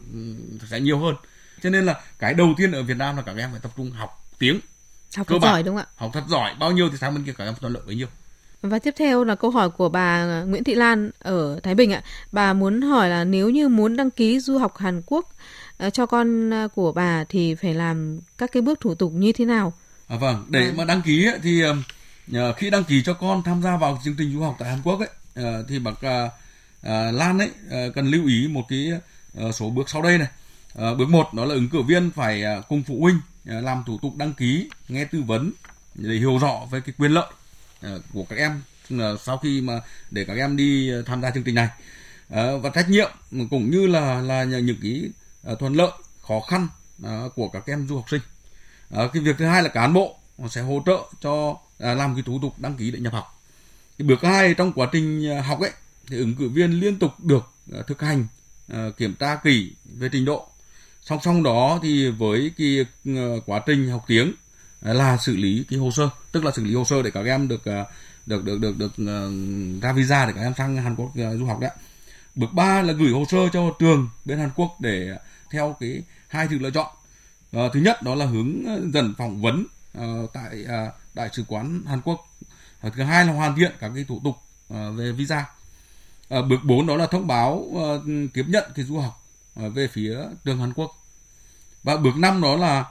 sẽ 0.70 0.80
nhiều 0.80 0.98
hơn 0.98 1.14
cho 1.62 1.70
nên 1.70 1.86
là 1.86 2.00
cái 2.18 2.34
đầu 2.34 2.54
tiên 2.56 2.72
ở 2.72 2.82
Việt 2.82 2.96
Nam 2.96 3.16
là 3.16 3.22
các 3.22 3.36
em 3.36 3.50
phải 3.50 3.60
tập 3.60 3.72
trung 3.76 3.90
học 3.90 4.24
tiếng 4.38 4.60
học 5.16 5.26
thật 5.30 5.38
giỏi 5.42 5.62
đúng 5.62 5.76
không 5.76 5.84
ạ 5.84 5.94
học 5.96 6.10
thật 6.14 6.24
giỏi 6.28 6.54
bao 6.60 6.72
nhiêu 6.72 6.88
thì 6.90 6.98
sang 6.98 7.14
bên 7.14 7.24
kia 7.24 7.32
các 7.38 7.44
em 7.44 7.54
thuận 7.60 7.72
lợi 7.72 7.82
bấy 7.86 7.96
nhiêu 7.96 8.08
và 8.62 8.78
tiếp 8.78 8.94
theo 8.98 9.24
là 9.24 9.34
câu 9.34 9.50
hỏi 9.50 9.70
của 9.70 9.88
bà 9.88 10.42
Nguyễn 10.44 10.64
Thị 10.64 10.74
Lan 10.74 11.10
ở 11.18 11.60
Thái 11.62 11.74
Bình 11.74 11.92
ạ. 11.92 12.02
Bà 12.32 12.52
muốn 12.52 12.82
hỏi 12.82 13.08
là 13.08 13.24
nếu 13.24 13.50
như 13.50 13.68
muốn 13.68 13.96
đăng 13.96 14.10
ký 14.10 14.40
du 14.40 14.58
học 14.58 14.78
Hàn 14.78 15.02
Quốc 15.06 15.32
ờ, 15.78 15.90
cho 15.90 16.06
con 16.06 16.50
ờ, 16.50 16.68
của 16.74 16.92
bà 16.92 17.24
thì 17.28 17.54
phải 17.54 17.74
làm 17.74 18.20
các 18.38 18.52
cái 18.52 18.62
bước 18.62 18.80
thủ 18.80 18.94
tục 18.94 19.12
như 19.14 19.32
thế 19.32 19.44
nào? 19.44 19.72
À, 20.08 20.16
vâng, 20.16 20.44
để 20.48 20.60
à. 20.60 20.72
mà 20.76 20.84
đăng 20.84 21.02
ký 21.02 21.26
ấy, 21.26 21.38
thì 21.42 21.62
uh, 21.66 22.56
khi 22.56 22.70
đăng 22.70 22.84
ký 22.84 23.02
cho 23.02 23.14
con 23.14 23.42
tham 23.42 23.62
gia 23.62 23.76
vào 23.76 24.00
chương 24.04 24.14
trình 24.18 24.32
du 24.32 24.42
học 24.42 24.56
tại 24.58 24.68
Hàn 24.68 24.82
Quốc 24.84 25.00
ấy 25.00 25.08
Ờ, 25.36 25.64
thì 25.68 25.78
bác 25.78 26.00
ờ, 26.02 26.28
ờ, 26.82 27.10
Lan 27.10 27.38
ấy 27.38 27.50
cần 27.94 28.06
lưu 28.06 28.26
ý 28.26 28.48
một 28.48 28.62
cái 28.68 28.92
số 29.52 29.70
bước 29.70 29.88
sau 29.88 30.02
đây 30.02 30.18
này. 30.18 30.28
À, 30.74 30.94
bước 30.94 31.08
một 31.08 31.34
đó 31.34 31.44
là 31.44 31.54
ứng 31.54 31.68
cử 31.68 31.82
viên 31.82 32.10
phải 32.10 32.42
à, 32.42 32.60
cùng 32.68 32.82
phụ 32.82 32.98
huynh 33.00 33.20
à, 33.44 33.60
làm 33.60 33.82
thủ 33.86 33.98
tục 34.02 34.16
đăng 34.16 34.34
ký, 34.34 34.68
nghe 34.88 35.04
tư 35.04 35.22
vấn 35.22 35.52
để 35.94 36.14
hiểu 36.14 36.38
rõ 36.38 36.60
về 36.70 36.80
cái 36.80 36.94
quyền 36.98 37.10
lợi 37.10 37.26
à, 37.80 37.90
của 38.12 38.24
các 38.24 38.36
em 38.36 38.62
sau 39.24 39.38
khi 39.38 39.60
mà 39.60 39.80
để 40.10 40.24
các 40.24 40.36
em 40.36 40.56
đi 40.56 40.90
tham 41.06 41.22
gia 41.22 41.30
chương 41.30 41.42
trình 41.42 41.54
này. 41.54 41.68
Và 42.28 42.70
trách 42.74 42.88
nhiệm 42.88 43.10
cũng 43.50 43.70
như 43.70 43.86
là 43.86 44.20
là 44.20 44.44
những 44.44 44.76
cái 44.82 45.10
thuận 45.58 45.74
lợi 45.74 45.90
khó 46.20 46.40
khăn 46.40 46.68
của 47.34 47.48
các 47.48 47.66
em 47.66 47.88
du 47.88 47.96
học 47.96 48.04
sinh. 48.10 48.20
Cái 48.90 49.22
việc 49.22 49.36
thứ 49.38 49.44
hai 49.44 49.62
là 49.62 49.68
cán 49.68 49.92
bộ 49.92 50.16
sẽ 50.50 50.60
hỗ 50.60 50.82
trợ 50.86 50.98
cho 51.20 51.56
làm 51.78 52.14
cái 52.14 52.22
thủ 52.26 52.38
tục 52.42 52.54
đăng 52.58 52.76
ký 52.76 52.90
để 52.90 52.98
nhập 52.98 53.12
học 53.12 53.35
cái 53.98 54.08
bước 54.08 54.22
hai, 54.22 54.54
trong 54.54 54.72
quá 54.72 54.88
trình 54.92 55.30
à, 55.30 55.42
học 55.42 55.60
ấy, 55.60 55.70
thì 56.06 56.18
ứng 56.18 56.34
cử 56.34 56.48
viên 56.48 56.70
liên 56.80 56.98
tục 56.98 57.10
được 57.22 57.44
à, 57.72 57.78
thực 57.86 58.02
hành 58.02 58.26
à, 58.68 58.88
kiểm 58.96 59.14
tra 59.14 59.36
kỹ 59.36 59.72
về 59.84 60.08
trình 60.12 60.24
độ. 60.24 60.48
Song 61.02 61.18
song 61.22 61.42
đó 61.42 61.80
thì 61.82 62.10
với 62.10 62.52
cái 62.58 62.86
quá 63.46 63.62
trình 63.66 63.90
học 63.90 64.04
tiếng 64.06 64.32
là 64.80 65.16
xử 65.16 65.36
lý 65.36 65.64
cái 65.70 65.78
hồ 65.78 65.90
sơ, 65.90 66.08
tức 66.32 66.44
là 66.44 66.50
xử 66.56 66.64
lý 66.64 66.74
hồ 66.74 66.84
sơ 66.84 67.02
để 67.02 67.10
các 67.10 67.24
em 67.26 67.48
được 67.48 67.62
được 68.26 68.44
được 68.44 68.60
được 68.60 68.78
được 68.78 68.92
ra 69.82 69.92
visa 69.92 70.26
để 70.26 70.32
các 70.36 70.42
em 70.42 70.52
sang 70.58 70.76
Hàn 70.76 70.96
Quốc 70.96 71.12
du 71.38 71.44
học 71.46 71.60
đấy 71.60 71.70
bước 72.34 72.52
ba 72.52 72.82
là 72.82 72.92
gửi 72.92 73.10
hồ 73.10 73.24
sơ 73.30 73.38
cho 73.52 73.74
trường 73.78 74.08
bên 74.24 74.38
Hàn 74.38 74.50
Quốc 74.56 74.76
để 74.80 75.18
theo 75.50 75.76
cái 75.80 76.02
hai 76.28 76.46
sự 76.50 76.58
lựa 76.58 76.70
chọn. 76.70 76.86
Ờ, 77.52 77.70
thứ 77.72 77.80
nhất 77.80 78.02
đó 78.02 78.14
là 78.14 78.26
hướng 78.26 78.62
dẫn 78.92 79.14
phỏng 79.18 79.42
vấn 79.42 79.66
ờ, 79.94 80.26
tại 80.32 80.64
đại 81.14 81.28
sứ 81.32 81.44
quán 81.48 81.82
Hàn 81.86 82.00
Quốc 82.00 82.26
thứ 82.82 83.02
hai 83.02 83.24
là 83.24 83.32
hoàn 83.32 83.56
thiện 83.56 83.72
các 83.80 83.92
cái 83.94 84.04
thủ 84.08 84.20
tục 84.24 84.36
ờ, 84.68 84.92
về 84.92 85.12
visa. 85.12 85.46
Ờ, 86.28 86.42
bước 86.42 86.56
4 86.64 86.86
đó 86.86 86.96
là 86.96 87.06
thông 87.06 87.26
báo 87.26 87.66
ờ, 87.74 88.02
tiếp 88.34 88.44
nhận 88.48 88.64
cái 88.74 88.84
du 88.84 88.98
học 88.98 89.22
về 89.56 89.88
phía 89.88 90.18
trường 90.44 90.60
Hàn 90.60 90.72
Quốc. 90.72 90.92
Và 91.82 91.96
bước 91.96 92.16
năm 92.16 92.40
đó 92.40 92.56
là 92.56 92.84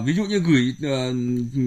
ví 0.00 0.14
dụ 0.14 0.24
như 0.24 0.38
gửi 0.38 0.74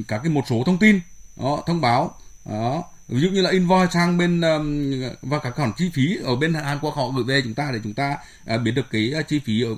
các 0.07 0.19
cái 0.23 0.31
một 0.31 0.43
số 0.49 0.63
thông 0.65 0.77
tin 0.77 0.99
đó, 1.35 1.63
thông 1.67 1.81
báo 1.81 2.17
đó. 2.45 2.83
Ví 3.11 3.21
dụ 3.21 3.29
như 3.29 3.41
là 3.41 3.49
invoice 3.51 3.91
sang 3.91 4.17
bên 4.17 4.41
um, 4.41 4.91
và 5.21 5.39
các 5.39 5.55
khoản 5.55 5.71
chi 5.77 5.91
phí 5.93 6.17
ở 6.23 6.35
bên 6.35 6.53
Hàn 6.53 6.79
Quốc 6.79 6.95
họ 6.95 7.09
gửi 7.09 7.23
về 7.23 7.41
chúng 7.43 7.53
ta 7.53 7.69
để 7.73 7.79
chúng 7.83 7.93
ta 7.93 8.17
uh, 8.55 8.61
biết 8.61 8.71
được 8.71 8.85
cái 8.91 9.13
uh, 9.19 9.27
chi 9.27 9.39
phí 9.45 9.61
ở 9.61 9.69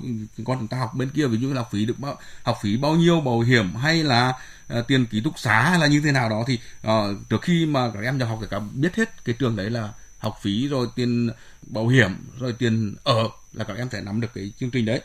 con 0.44 0.58
chúng 0.58 0.68
ta 0.68 0.76
học 0.76 0.94
bên 0.94 1.10
kia. 1.14 1.26
Ví 1.26 1.38
dụ 1.38 1.48
như 1.48 1.54
là 1.54 1.64
phí 1.70 1.86
được 1.86 1.98
bao, 1.98 2.16
học 2.42 2.58
phí 2.62 2.76
bao 2.76 2.96
nhiêu 2.96 3.20
bảo 3.20 3.40
hiểm 3.40 3.74
hay 3.74 4.04
là 4.04 4.28
uh, 4.28 4.34
Ờ, 4.68 4.82
tiền 4.82 5.06
ký 5.06 5.20
túc 5.20 5.38
xá 5.38 5.62
hay 5.62 5.78
là 5.78 5.86
như 5.86 6.00
thế 6.00 6.12
nào 6.12 6.28
đó 6.28 6.44
thì 6.46 6.58
ờ, 6.82 7.10
uh, 7.10 7.28
trước 7.28 7.42
khi 7.42 7.66
mà 7.66 7.90
các 7.94 8.00
em 8.00 8.18
nhập 8.18 8.28
học 8.28 8.38
thì 8.40 8.46
các 8.50 8.62
biết 8.74 8.94
hết 8.94 9.24
cái 9.24 9.34
trường 9.38 9.56
đấy 9.56 9.70
là 9.70 9.92
học 10.18 10.38
phí 10.42 10.68
rồi 10.68 10.88
tiền 10.96 11.30
bảo 11.66 11.88
hiểm 11.88 12.10
rồi 12.38 12.52
tiền 12.58 12.94
ở 13.04 13.28
là 13.52 13.64
các 13.64 13.76
em 13.76 13.88
sẽ 13.92 14.00
nắm 14.00 14.20
được 14.20 14.28
cái 14.34 14.52
chương 14.60 14.70
trình 14.70 14.84
đấy. 14.84 15.00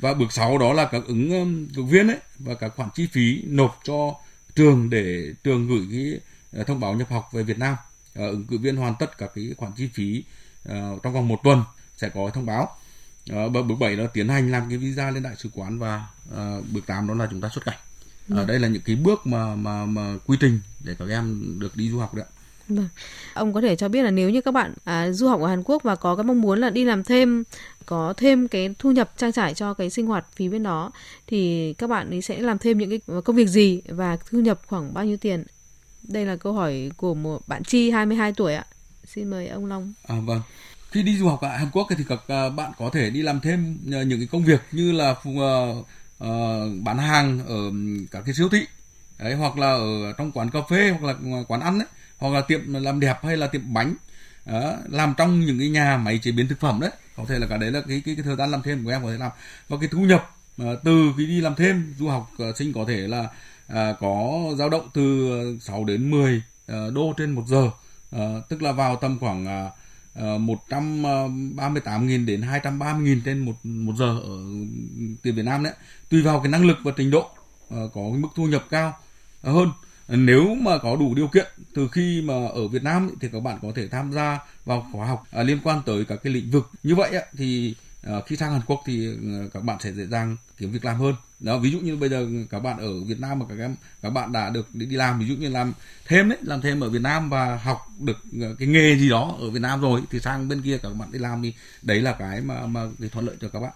Và 0.00 0.14
bước 0.14 0.32
6 0.32 0.58
đó 0.58 0.72
là 0.72 0.84
các 0.84 1.02
ứng 1.06 1.68
cử 1.74 1.82
viên 1.82 2.08
ấy 2.08 2.18
và 2.38 2.54
các 2.54 2.72
khoản 2.76 2.88
chi 2.94 3.08
phí 3.12 3.42
nộp 3.46 3.80
cho 3.84 4.14
trường 4.54 4.90
để 4.90 5.34
trường 5.44 5.68
gửi 5.68 5.86
cái 5.90 6.20
ờ, 6.52 6.64
thông 6.64 6.80
báo 6.80 6.94
nhập 6.94 7.10
học 7.10 7.28
về 7.32 7.42
Việt 7.42 7.58
Nam. 7.58 7.76
Uh, 8.18 8.30
ứng 8.30 8.46
cử 8.46 8.58
viên 8.58 8.76
hoàn 8.76 8.94
tất 8.98 9.18
các 9.18 9.30
cái 9.34 9.54
khoản 9.56 9.72
chi 9.76 9.88
phí 9.94 10.24
uh, 10.68 11.02
trong 11.02 11.12
vòng 11.12 11.28
một 11.28 11.40
tuần 11.44 11.64
sẽ 11.96 12.08
có 12.08 12.30
thông 12.34 12.46
báo. 12.46 12.76
Uh, 13.32 13.52
bước 13.52 13.74
7 13.80 13.96
là 13.96 14.06
tiến 14.06 14.28
hành 14.28 14.50
làm 14.50 14.68
cái 14.68 14.78
visa 14.78 15.10
lên 15.10 15.22
đại 15.22 15.36
sứ 15.36 15.50
quán 15.54 15.78
và 15.78 16.06
uh, 16.28 16.64
bước 16.70 16.86
8 16.86 17.08
đó 17.08 17.14
là 17.14 17.28
chúng 17.30 17.40
ta 17.40 17.48
xuất 17.48 17.64
cảnh 17.64 17.78
ở 18.30 18.40
ừ. 18.40 18.46
đây 18.46 18.58
là 18.58 18.68
những 18.68 18.82
cái 18.82 18.96
bước 18.96 19.26
mà 19.26 19.54
mà 19.54 19.86
mà 19.86 20.16
quy 20.26 20.36
trình 20.40 20.60
để 20.84 20.94
các 20.98 21.08
em 21.08 21.56
được 21.58 21.76
đi 21.76 21.90
du 21.90 21.98
học 21.98 22.14
đấy 22.14 22.26
Vâng. 22.70 22.88
Ông 23.34 23.52
có 23.52 23.60
thể 23.60 23.76
cho 23.76 23.88
biết 23.88 24.02
là 24.02 24.10
nếu 24.10 24.30
như 24.30 24.40
các 24.40 24.54
bạn 24.54 24.74
à, 24.84 25.12
du 25.12 25.28
học 25.28 25.40
ở 25.40 25.46
Hàn 25.46 25.62
Quốc 25.62 25.82
và 25.82 25.96
có 25.96 26.16
cái 26.16 26.24
mong 26.24 26.40
muốn 26.40 26.60
là 26.60 26.70
đi 26.70 26.84
làm 26.84 27.04
thêm 27.04 27.44
có 27.86 28.14
thêm 28.16 28.48
cái 28.48 28.74
thu 28.78 28.90
nhập 28.90 29.12
trang 29.16 29.32
trải 29.32 29.54
cho 29.54 29.74
cái 29.74 29.90
sinh 29.90 30.06
hoạt 30.06 30.26
phí 30.36 30.48
bên 30.48 30.62
đó 30.62 30.90
thì 31.26 31.72
các 31.78 31.86
bạn 31.86 32.10
ấy 32.10 32.22
sẽ 32.22 32.38
làm 32.38 32.58
thêm 32.58 32.78
những 32.78 32.90
cái 32.90 33.00
công 33.24 33.36
việc 33.36 33.48
gì 33.48 33.82
và 33.88 34.16
thu 34.30 34.40
nhập 34.40 34.60
khoảng 34.66 34.94
bao 34.94 35.04
nhiêu 35.04 35.16
tiền? 35.16 35.44
Đây 36.02 36.26
là 36.26 36.36
câu 36.36 36.52
hỏi 36.52 36.90
của 36.96 37.14
một 37.14 37.48
bạn 37.48 37.64
Chi 37.64 37.90
22 37.90 38.32
tuổi 38.32 38.54
ạ. 38.54 38.64
Xin 39.06 39.30
mời 39.30 39.48
ông 39.48 39.66
Long. 39.66 39.92
À 40.06 40.16
vâng. 40.24 40.40
Khi 40.90 41.02
đi 41.02 41.16
du 41.16 41.28
học 41.28 41.40
ở 41.40 41.48
Hàn 41.48 41.68
Quốc 41.72 41.86
thì 41.96 42.04
các 42.08 42.20
à, 42.28 42.48
bạn 42.48 42.72
có 42.78 42.90
thể 42.92 43.10
đi 43.10 43.22
làm 43.22 43.40
thêm 43.40 43.78
à, 43.92 44.02
những 44.02 44.18
cái 44.18 44.28
công 44.32 44.44
việc 44.44 44.60
như 44.72 44.92
là 44.92 45.14
uh, 46.24 46.84
bán 46.84 46.98
hàng 46.98 47.46
ở 47.46 47.70
các 48.10 48.22
cái 48.26 48.34
siêu 48.34 48.48
thị. 48.48 48.66
Đấy 49.18 49.34
hoặc 49.34 49.58
là 49.58 49.66
ở 49.66 50.12
trong 50.18 50.32
quán 50.32 50.50
cà 50.50 50.58
phê 50.70 50.90
hoặc 51.00 51.02
là 51.02 51.42
quán 51.48 51.60
ăn 51.60 51.78
đấy 51.78 51.88
hoặc 52.18 52.34
là 52.34 52.40
tiệm 52.40 52.74
làm 52.74 53.00
đẹp 53.00 53.18
hay 53.22 53.36
là 53.36 53.46
tiệm 53.46 53.72
bánh. 53.72 53.94
Đó, 54.46 54.74
làm 54.88 55.14
trong 55.16 55.40
những 55.40 55.58
cái 55.58 55.68
nhà 55.68 55.96
máy 55.96 56.18
chế 56.22 56.32
biến 56.32 56.48
thực 56.48 56.60
phẩm 56.60 56.80
đấy. 56.80 56.90
Có 57.16 57.24
thể 57.28 57.38
là 57.38 57.46
cả 57.46 57.56
đấy 57.56 57.70
là 57.72 57.80
cái 57.88 58.02
cái, 58.04 58.14
cái 58.14 58.24
thời 58.24 58.36
gian 58.36 58.50
làm 58.50 58.62
thêm 58.62 58.84
của 58.84 58.90
em 58.90 59.02
có 59.02 59.10
thể 59.10 59.18
làm. 59.18 59.30
Và 59.68 59.76
cái 59.80 59.88
thu 59.92 60.00
nhập 60.00 60.36
uh, 60.62 60.66
từ 60.84 61.12
khi 61.16 61.26
đi 61.26 61.40
làm 61.40 61.54
thêm 61.54 61.94
du 61.98 62.08
học 62.08 62.30
uh, 62.50 62.56
sinh 62.56 62.72
có 62.72 62.84
thể 62.88 62.96
là 62.96 63.20
uh, 63.72 63.98
có 64.00 64.42
dao 64.58 64.68
động 64.68 64.88
từ 64.94 65.58
6 65.60 65.84
đến 65.84 66.10
10 66.10 66.42
uh, 66.72 66.94
đô 66.94 67.14
trên 67.16 67.30
một 67.30 67.44
giờ. 67.46 67.70
Uh, 68.16 68.48
tức 68.48 68.62
là 68.62 68.72
vào 68.72 68.96
tầm 68.96 69.18
khoảng 69.18 69.44
Uh, 69.44 69.72
Ờ, 70.20 70.38
138.000 70.38 72.22
ờ, 72.22 72.26
đến 72.26 72.42
230.000 72.42 73.20
trên 73.24 73.38
một 73.38 73.54
một 73.62 73.92
giờ 73.98 74.20
ở 74.24 74.36
tiền 75.22 75.34
Việt 75.34 75.44
Nam 75.44 75.62
đấy. 75.62 75.72
Tùy 76.08 76.22
vào 76.22 76.40
cái 76.40 76.52
năng 76.52 76.66
lực 76.66 76.78
và 76.82 76.92
trình 76.96 77.10
độ 77.10 77.30
ờ, 77.70 77.90
có 77.94 78.00
cái 78.00 78.20
mức 78.20 78.28
thu 78.34 78.46
nhập 78.46 78.64
cao 78.70 78.98
hơn. 79.42 79.68
Nếu 80.08 80.54
mà 80.54 80.78
có 80.78 80.96
đủ 80.96 81.14
điều 81.14 81.28
kiện, 81.28 81.46
từ 81.74 81.88
khi 81.88 82.22
mà 82.22 82.34
ở 82.34 82.68
Việt 82.68 82.82
Nam 82.82 83.10
thì 83.20 83.28
các 83.32 83.40
bạn 83.40 83.58
có 83.62 83.68
thể 83.74 83.88
tham 83.88 84.12
gia 84.12 84.38
vào 84.64 84.86
khóa 84.92 85.06
học 85.06 85.26
liên 85.32 85.58
quan 85.64 85.82
tới 85.86 86.04
các 86.04 86.20
cái 86.22 86.32
lĩnh 86.32 86.50
vực. 86.50 86.70
Như 86.82 86.94
vậy 86.94 87.10
thì 87.36 87.74
Ờ, 88.02 88.20
khi 88.26 88.36
sang 88.36 88.52
Hàn 88.52 88.60
Quốc 88.66 88.82
thì 88.86 89.06
ờ, 89.06 89.48
các 89.54 89.64
bạn 89.64 89.76
sẽ 89.80 89.92
dễ 89.92 90.06
dàng 90.06 90.36
kiếm 90.58 90.72
việc 90.72 90.84
làm 90.84 90.96
hơn 90.96 91.14
đó 91.40 91.58
ví 91.58 91.70
dụ 91.70 91.78
như 91.78 91.96
bây 91.96 92.08
giờ 92.08 92.26
các 92.50 92.58
bạn 92.58 92.78
ở 92.78 93.04
Việt 93.04 93.20
Nam 93.20 93.38
mà 93.38 93.46
các 93.48 93.58
em 93.58 93.76
các 94.02 94.10
bạn 94.10 94.32
đã 94.32 94.50
được 94.50 94.74
đi 94.74 94.86
làm 94.86 95.18
ví 95.18 95.26
dụ 95.26 95.34
như 95.34 95.48
làm 95.48 95.72
thêm 96.06 96.28
đấy 96.28 96.38
làm 96.42 96.60
thêm 96.60 96.80
ở 96.80 96.90
Việt 96.90 97.02
Nam 97.02 97.30
và 97.30 97.56
học 97.56 97.86
được 97.98 98.16
ờ, 98.40 98.54
cái 98.58 98.68
nghề 98.68 98.96
gì 98.96 99.08
đó 99.08 99.36
ở 99.40 99.50
Việt 99.50 99.62
Nam 99.62 99.80
rồi 99.80 100.00
thì 100.10 100.20
sang 100.20 100.48
bên 100.48 100.62
kia 100.62 100.78
các 100.82 100.88
bạn 100.88 101.12
đi 101.12 101.18
làm 101.18 101.42
thì 101.42 101.54
đấy 101.82 102.00
là 102.00 102.12
cái 102.12 102.40
mà 102.40 102.66
mà 102.66 102.80
cái 103.00 103.08
thuận 103.08 103.26
lợi 103.26 103.36
cho 103.40 103.48
các 103.48 103.60
bạn 103.60 103.72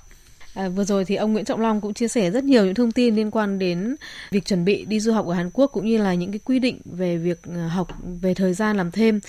À, 0.55 0.69
vừa 0.69 0.85
rồi 0.85 1.05
thì 1.05 1.15
ông 1.15 1.33
Nguyễn 1.33 1.45
Trọng 1.45 1.61
Long 1.61 1.81
cũng 1.81 1.95
chia 1.95 2.09
sẻ 2.09 2.31
rất 2.31 2.45
nhiều 2.45 2.65
những 2.65 2.75
thông 2.75 2.93
tin 2.93 3.17
liên 3.17 3.31
quan 3.31 3.59
đến 3.59 3.97
việc 4.31 4.45
chuẩn 4.45 4.65
bị 4.65 4.85
đi 4.85 5.01
du 5.01 5.13
học 5.13 5.27
ở 5.27 5.35
Hàn 5.35 5.51
Quốc 5.51 5.71
cũng 5.73 5.87
như 5.87 5.99
là 5.99 6.15
những 6.15 6.33
cái 6.33 6.41
quy 6.45 6.59
định 6.59 6.81
về 6.85 7.17
việc 7.17 7.41
học 7.69 7.89
về 8.21 8.35
thời 8.35 8.55
gian 8.55 8.77
làm 8.77 8.91
thêm. 8.91 9.21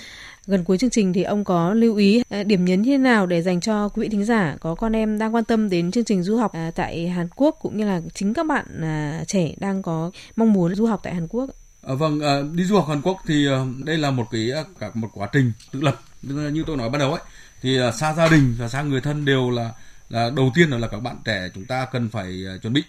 Gần 0.47 0.63
cuối 0.63 0.77
chương 0.77 0.89
trình 0.89 1.13
thì 1.13 1.23
ông 1.23 1.43
có 1.43 1.73
lưu 1.73 1.95
ý 1.95 2.23
à, 2.29 2.43
điểm 2.43 2.65
nhấn 2.65 2.81
như 2.81 2.91
thế 2.91 2.97
nào 2.97 3.25
để 3.25 3.41
dành 3.41 3.61
cho 3.61 3.89
quý 3.89 4.01
vị 4.01 4.09
thính 4.09 4.25
giả 4.25 4.57
có 4.59 4.75
con 4.75 4.95
em 4.95 5.17
đang 5.17 5.35
quan 5.35 5.43
tâm 5.43 5.69
đến 5.69 5.91
chương 5.91 6.03
trình 6.03 6.23
du 6.23 6.37
học 6.37 6.53
à, 6.53 6.71
tại 6.75 7.07
Hàn 7.09 7.27
Quốc 7.35 7.57
cũng 7.61 7.77
như 7.77 7.85
là 7.85 8.01
chính 8.13 8.33
các 8.33 8.45
bạn 8.45 8.65
à, 8.81 9.23
trẻ 9.27 9.51
đang 9.57 9.81
có 9.81 10.11
mong 10.35 10.53
muốn 10.53 10.75
du 10.75 10.85
học 10.85 10.99
tại 11.03 11.13
Hàn 11.13 11.27
Quốc. 11.27 11.49
À, 11.87 11.93
vâng, 11.93 12.19
à, 12.19 12.41
đi 12.53 12.63
du 12.63 12.75
học 12.75 12.87
Hàn 12.87 13.01
Quốc 13.01 13.17
thì 13.27 13.47
à, 13.47 13.65
đây 13.85 13.97
là 13.97 14.11
một 14.11 14.27
cái 14.31 14.51
cả 14.79 14.91
một 14.93 15.07
quá 15.13 15.29
trình 15.33 15.51
tự 15.71 15.81
lập 15.81 15.99
như 16.23 16.63
tôi 16.67 16.77
nói 16.77 16.89
ban 16.89 16.99
đầu 16.99 17.11
ấy 17.11 17.21
thì 17.61 17.79
à, 17.79 17.91
xa 17.91 18.13
gia 18.13 18.27
đình 18.27 18.55
và 18.57 18.67
xa 18.67 18.81
người 18.81 19.01
thân 19.01 19.25
đều 19.25 19.49
là 19.49 19.71
là 20.09 20.29
đầu 20.35 20.51
tiên 20.55 20.69
là, 20.69 20.77
là 20.77 20.87
các 20.87 20.99
bạn 20.99 21.15
trẻ 21.25 21.49
chúng 21.55 21.65
ta 21.65 21.87
cần 21.91 22.09
phải 22.09 22.43
chuẩn 22.61 22.73
bị 22.73 22.83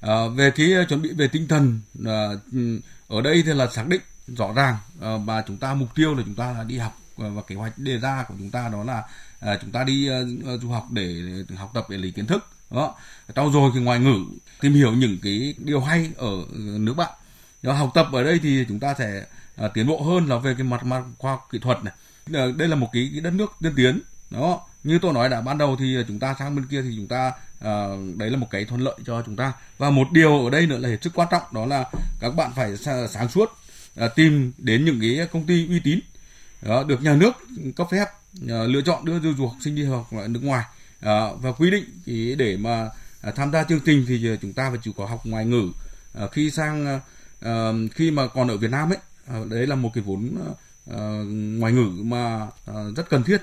à, 0.00 0.14
về 0.36 0.50
cái 0.50 0.68
chuẩn 0.88 1.02
bị 1.02 1.10
về 1.12 1.28
tinh 1.28 1.48
thần 1.48 1.80
à, 2.06 2.28
ừ, 2.52 2.80
ở 3.08 3.22
đây 3.22 3.42
thì 3.46 3.52
là 3.52 3.66
xác 3.66 3.86
định 3.88 4.00
rõ 4.26 4.52
ràng 4.52 4.76
ờ, 5.00 5.18
và 5.18 5.42
chúng 5.46 5.56
ta 5.56 5.74
mục 5.74 5.94
tiêu 5.94 6.14
là 6.14 6.22
chúng 6.26 6.34
ta 6.34 6.52
là 6.52 6.64
đi 6.64 6.78
học 6.78 6.98
ờ, 7.16 7.30
và 7.30 7.42
kế 7.42 7.54
hoạch 7.54 7.78
đề 7.78 7.98
ra 7.98 8.24
của 8.28 8.34
chúng 8.38 8.50
ta 8.50 8.68
đó 8.68 8.84
là 8.84 9.02
ờ, 9.40 9.58
chúng 9.60 9.70
ta 9.70 9.84
đi 9.84 10.08
du 10.62 10.68
học 10.68 10.86
để, 10.90 11.22
học 11.56 11.70
tập 11.74 11.86
để 11.90 11.96
lấy 11.96 12.12
kiến 12.12 12.26
thức 12.26 12.46
đó 12.70 12.94
trau 13.34 13.50
dồi 13.50 13.70
cái 13.74 13.82
ngoại 13.82 14.00
ngữ 14.00 14.24
tìm 14.60 14.72
hiểu 14.74 14.92
những 14.92 15.18
cái 15.22 15.54
điều 15.58 15.80
hay 15.80 16.10
ở 16.16 16.30
nước 16.78 16.94
bạn. 16.94 17.10
Đó, 17.62 17.72
học 17.72 17.90
tập 17.94 18.06
ở 18.12 18.22
đây 18.22 18.40
thì 18.42 18.64
chúng 18.68 18.80
ta 18.80 18.94
sẽ 18.98 19.24
uh, 19.64 19.74
tiến 19.74 19.86
bộ 19.86 20.02
hơn 20.02 20.26
là 20.26 20.38
về 20.38 20.54
cái 20.54 20.64
mặt 20.64 20.84
mặt 20.84 21.02
khoa 21.18 21.30
học 21.30 21.48
kỹ 21.52 21.58
thuật 21.58 21.78
này. 21.84 21.94
Đây 22.52 22.68
là 22.68 22.76
một 22.76 22.88
cái, 22.92 23.08
cái 23.12 23.20
đất 23.20 23.32
nước 23.32 23.52
tiên 23.62 23.72
tiến 23.76 24.00
đó 24.30 24.60
như 24.84 24.98
tôi 25.02 25.12
nói 25.12 25.28
đã 25.28 25.40
ban 25.40 25.58
đầu 25.58 25.76
thì 25.78 25.96
chúng 26.08 26.18
ta 26.18 26.34
sang 26.38 26.56
bên 26.56 26.66
kia 26.66 26.82
thì 26.82 26.94
chúng 26.96 27.08
ta 27.08 27.32
uh, 27.58 28.16
đấy 28.16 28.30
là 28.30 28.36
một 28.36 28.46
cái 28.50 28.64
thuận 28.64 28.80
lợi 28.80 28.94
cho 29.06 29.22
chúng 29.26 29.36
ta. 29.36 29.52
Và 29.78 29.90
một 29.90 30.06
điều 30.12 30.44
ở 30.44 30.50
đây 30.50 30.66
nữa 30.66 30.78
là 30.78 30.88
hết 30.88 30.98
sức 31.02 31.12
quan 31.14 31.28
trọng 31.30 31.42
đó 31.52 31.66
là 31.66 31.84
các 32.20 32.30
bạn 32.36 32.50
phải 32.56 32.76
sáng 33.08 33.28
suốt 33.28 33.52
À, 33.96 34.08
tìm 34.08 34.52
đến 34.58 34.84
những 34.84 35.00
cái 35.00 35.28
công 35.32 35.46
ty 35.46 35.68
uy 35.68 35.80
tín 35.80 36.00
đó, 36.62 36.84
được 36.84 37.02
nhà 37.02 37.16
nước 37.16 37.32
cấp 37.76 37.86
phép 37.90 38.06
à, 38.48 38.64
lựa 38.64 38.80
chọn 38.82 39.04
đưa 39.04 39.20
du 39.20 39.46
học 39.46 39.56
sinh 39.64 39.74
đi 39.74 39.84
học 39.84 40.08
ở 40.12 40.28
nước 40.28 40.42
ngoài 40.42 40.64
và 41.40 41.52
quy 41.58 41.70
định 41.70 41.84
thì 42.06 42.34
để 42.34 42.56
mà 42.56 42.88
tham 43.36 43.52
gia 43.52 43.64
chương 43.64 43.80
trình 43.80 44.04
thì 44.08 44.30
chúng 44.42 44.52
ta 44.52 44.70
phải 44.70 44.78
chịu 44.82 44.92
có 44.96 45.06
học 45.06 45.20
ngoại 45.24 45.44
ngữ 45.44 45.70
khi 46.32 46.50
sang 46.50 47.00
khi 47.94 48.10
mà 48.10 48.26
còn 48.26 48.48
ở 48.48 48.56
Việt 48.56 48.70
Nam 48.70 48.90
ấy 48.90 48.98
đấy 49.48 49.66
là 49.66 49.74
một 49.74 49.90
cái 49.94 50.04
vốn 50.04 50.38
ngoại 51.58 51.72
ngữ 51.72 51.90
mà 52.02 52.46
rất 52.96 53.10
cần 53.10 53.22
thiết 53.22 53.42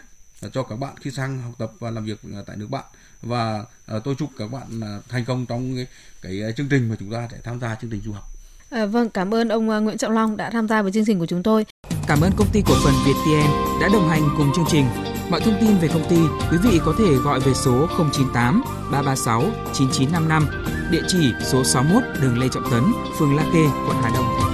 cho 0.54 0.64
các 0.64 0.76
bạn 0.76 0.96
khi 1.02 1.12
sang 1.12 1.42
học 1.42 1.54
tập 1.58 1.72
và 1.80 1.92
làm 1.92 2.06
việc 2.06 2.22
tại 2.46 2.58
nước 2.58 2.68
bạn 2.70 2.86
và 3.22 3.66
tôi 4.04 4.16
chúc 4.20 4.30
các 4.38 4.52
bạn 4.52 4.82
thành 5.10 5.26
công 5.26 5.46
trong 5.46 5.76
cái, 5.76 5.88
cái 6.22 6.54
chương 6.58 6.70
trình 6.70 6.90
mà 6.90 6.96
chúng 7.00 7.12
ta 7.12 7.28
sẽ 7.32 7.38
tham 7.44 7.60
gia 7.60 7.76
chương 7.76 7.92
trình 7.92 8.02
du 8.06 8.12
học. 8.12 8.33
À, 8.74 8.86
vâng, 8.86 9.10
cảm 9.10 9.34
ơn 9.34 9.50
ông 9.50 9.70
à, 9.70 9.80
Nguyễn 9.80 9.98
Trọng 9.98 10.12
Long 10.12 10.38
đã 10.38 10.50
tham 10.50 10.68
gia 10.68 10.82
với 10.82 10.92
chương 10.92 11.06
trình 11.06 11.20
của 11.20 11.26
chúng 11.26 11.44
tôi. 11.44 11.66
Cảm 12.08 12.22
ơn 12.22 12.32
công 12.38 12.48
ty 12.54 12.62
cổ 12.66 12.74
phần 12.84 12.94
ViettVN 13.06 13.52
đã 13.82 13.90
đồng 13.94 14.10
hành 14.10 14.22
cùng 14.38 14.52
chương 14.56 14.66
trình. 14.68 14.86
Mọi 15.30 15.42
thông 15.42 15.58
tin 15.62 15.78
về 15.78 15.88
công 15.88 16.10
ty, 16.10 16.18
quý 16.52 16.58
vị 16.64 16.80
có 16.86 16.94
thể 16.98 17.14
gọi 17.14 17.40
về 17.40 17.54
số 17.54 17.88
098 17.98 18.64
336 18.92 19.44
9955, 19.74 20.48
địa 20.92 21.02
chỉ 21.08 21.32
số 21.52 21.64
61 21.64 22.04
đường 22.22 22.40
Lê 22.40 22.48
Trọng 22.50 22.72
Tấn, 22.72 22.84
phường 23.20 23.36
La 23.36 23.44
Kê, 23.54 23.64
quận 23.88 23.98
Hà 24.02 24.10
Đông, 24.16 24.53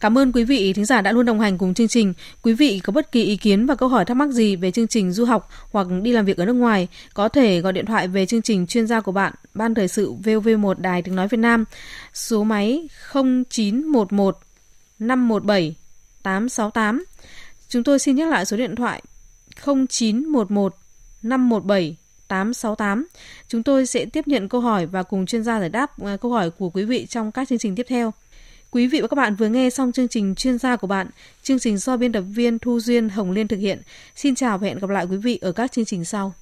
Cảm 0.00 0.18
ơn 0.18 0.32
quý 0.32 0.44
vị 0.44 0.72
thính 0.72 0.84
giả 0.84 1.00
đã 1.00 1.12
luôn 1.12 1.26
đồng 1.26 1.40
hành 1.40 1.58
cùng 1.58 1.74
chương 1.74 1.88
trình. 1.88 2.12
Quý 2.42 2.52
vị 2.52 2.80
có 2.84 2.92
bất 2.92 3.12
kỳ 3.12 3.24
ý 3.24 3.36
kiến 3.36 3.66
và 3.66 3.74
câu 3.74 3.88
hỏi 3.88 4.04
thắc 4.04 4.16
mắc 4.16 4.30
gì 4.30 4.56
về 4.56 4.70
chương 4.70 4.88
trình 4.88 5.12
du 5.12 5.24
học 5.24 5.48
hoặc 5.72 5.86
đi 6.02 6.12
làm 6.12 6.24
việc 6.24 6.36
ở 6.36 6.44
nước 6.44 6.52
ngoài, 6.52 6.88
có 7.14 7.28
thể 7.28 7.60
gọi 7.60 7.72
điện 7.72 7.86
thoại 7.86 8.08
về 8.08 8.26
chương 8.26 8.42
trình 8.42 8.66
chuyên 8.66 8.86
gia 8.86 9.00
của 9.00 9.12
bạn, 9.12 9.32
Ban 9.54 9.74
Thời 9.74 9.88
sự 9.88 10.12
VV1 10.24 10.74
Đài 10.78 11.02
Tiếng 11.02 11.16
Nói 11.16 11.28
Việt 11.28 11.38
Nam, 11.38 11.64
số 12.14 12.44
máy 12.44 12.88
0911 13.12 14.38
517 14.98 15.74
868. 16.22 17.04
Chúng 17.68 17.84
tôi 17.84 17.98
xin 17.98 18.16
nhắc 18.16 18.30
lại 18.30 18.44
số 18.44 18.56
điện 18.56 18.76
thoại 18.76 19.02
0911 19.64 20.76
517 21.22 21.96
868. 22.28 23.06
Chúng 23.48 23.62
tôi 23.62 23.86
sẽ 23.86 24.04
tiếp 24.04 24.28
nhận 24.28 24.48
câu 24.48 24.60
hỏi 24.60 24.86
và 24.86 25.02
cùng 25.02 25.26
chuyên 25.26 25.44
gia 25.44 25.60
giải 25.60 25.68
đáp 25.68 26.02
à, 26.04 26.16
câu 26.16 26.30
hỏi 26.30 26.50
của 26.50 26.70
quý 26.70 26.84
vị 26.84 27.06
trong 27.06 27.32
các 27.32 27.48
chương 27.48 27.58
trình 27.58 27.74
tiếp 27.74 27.86
theo. 27.88 28.12
Quý 28.70 28.86
vị 28.86 29.00
và 29.00 29.08
các 29.08 29.14
bạn 29.14 29.36
vừa 29.36 29.48
nghe 29.48 29.70
xong 29.70 29.92
chương 29.92 30.08
trình 30.08 30.34
chuyên 30.34 30.58
gia 30.58 30.76
của 30.76 30.86
bạn, 30.86 31.06
chương 31.42 31.58
trình 31.58 31.78
do 31.78 31.96
biên 31.96 32.12
tập 32.12 32.20
viên 32.20 32.58
Thu 32.58 32.80
Duyên 32.80 33.08
Hồng 33.08 33.30
Liên 33.30 33.48
thực 33.48 33.56
hiện. 33.56 33.82
Xin 34.14 34.34
chào 34.34 34.58
và 34.58 34.66
hẹn 34.66 34.78
gặp 34.78 34.90
lại 34.90 35.06
quý 35.10 35.16
vị 35.16 35.38
ở 35.42 35.52
các 35.52 35.72
chương 35.72 35.84
trình 35.84 36.04
sau. 36.04 36.34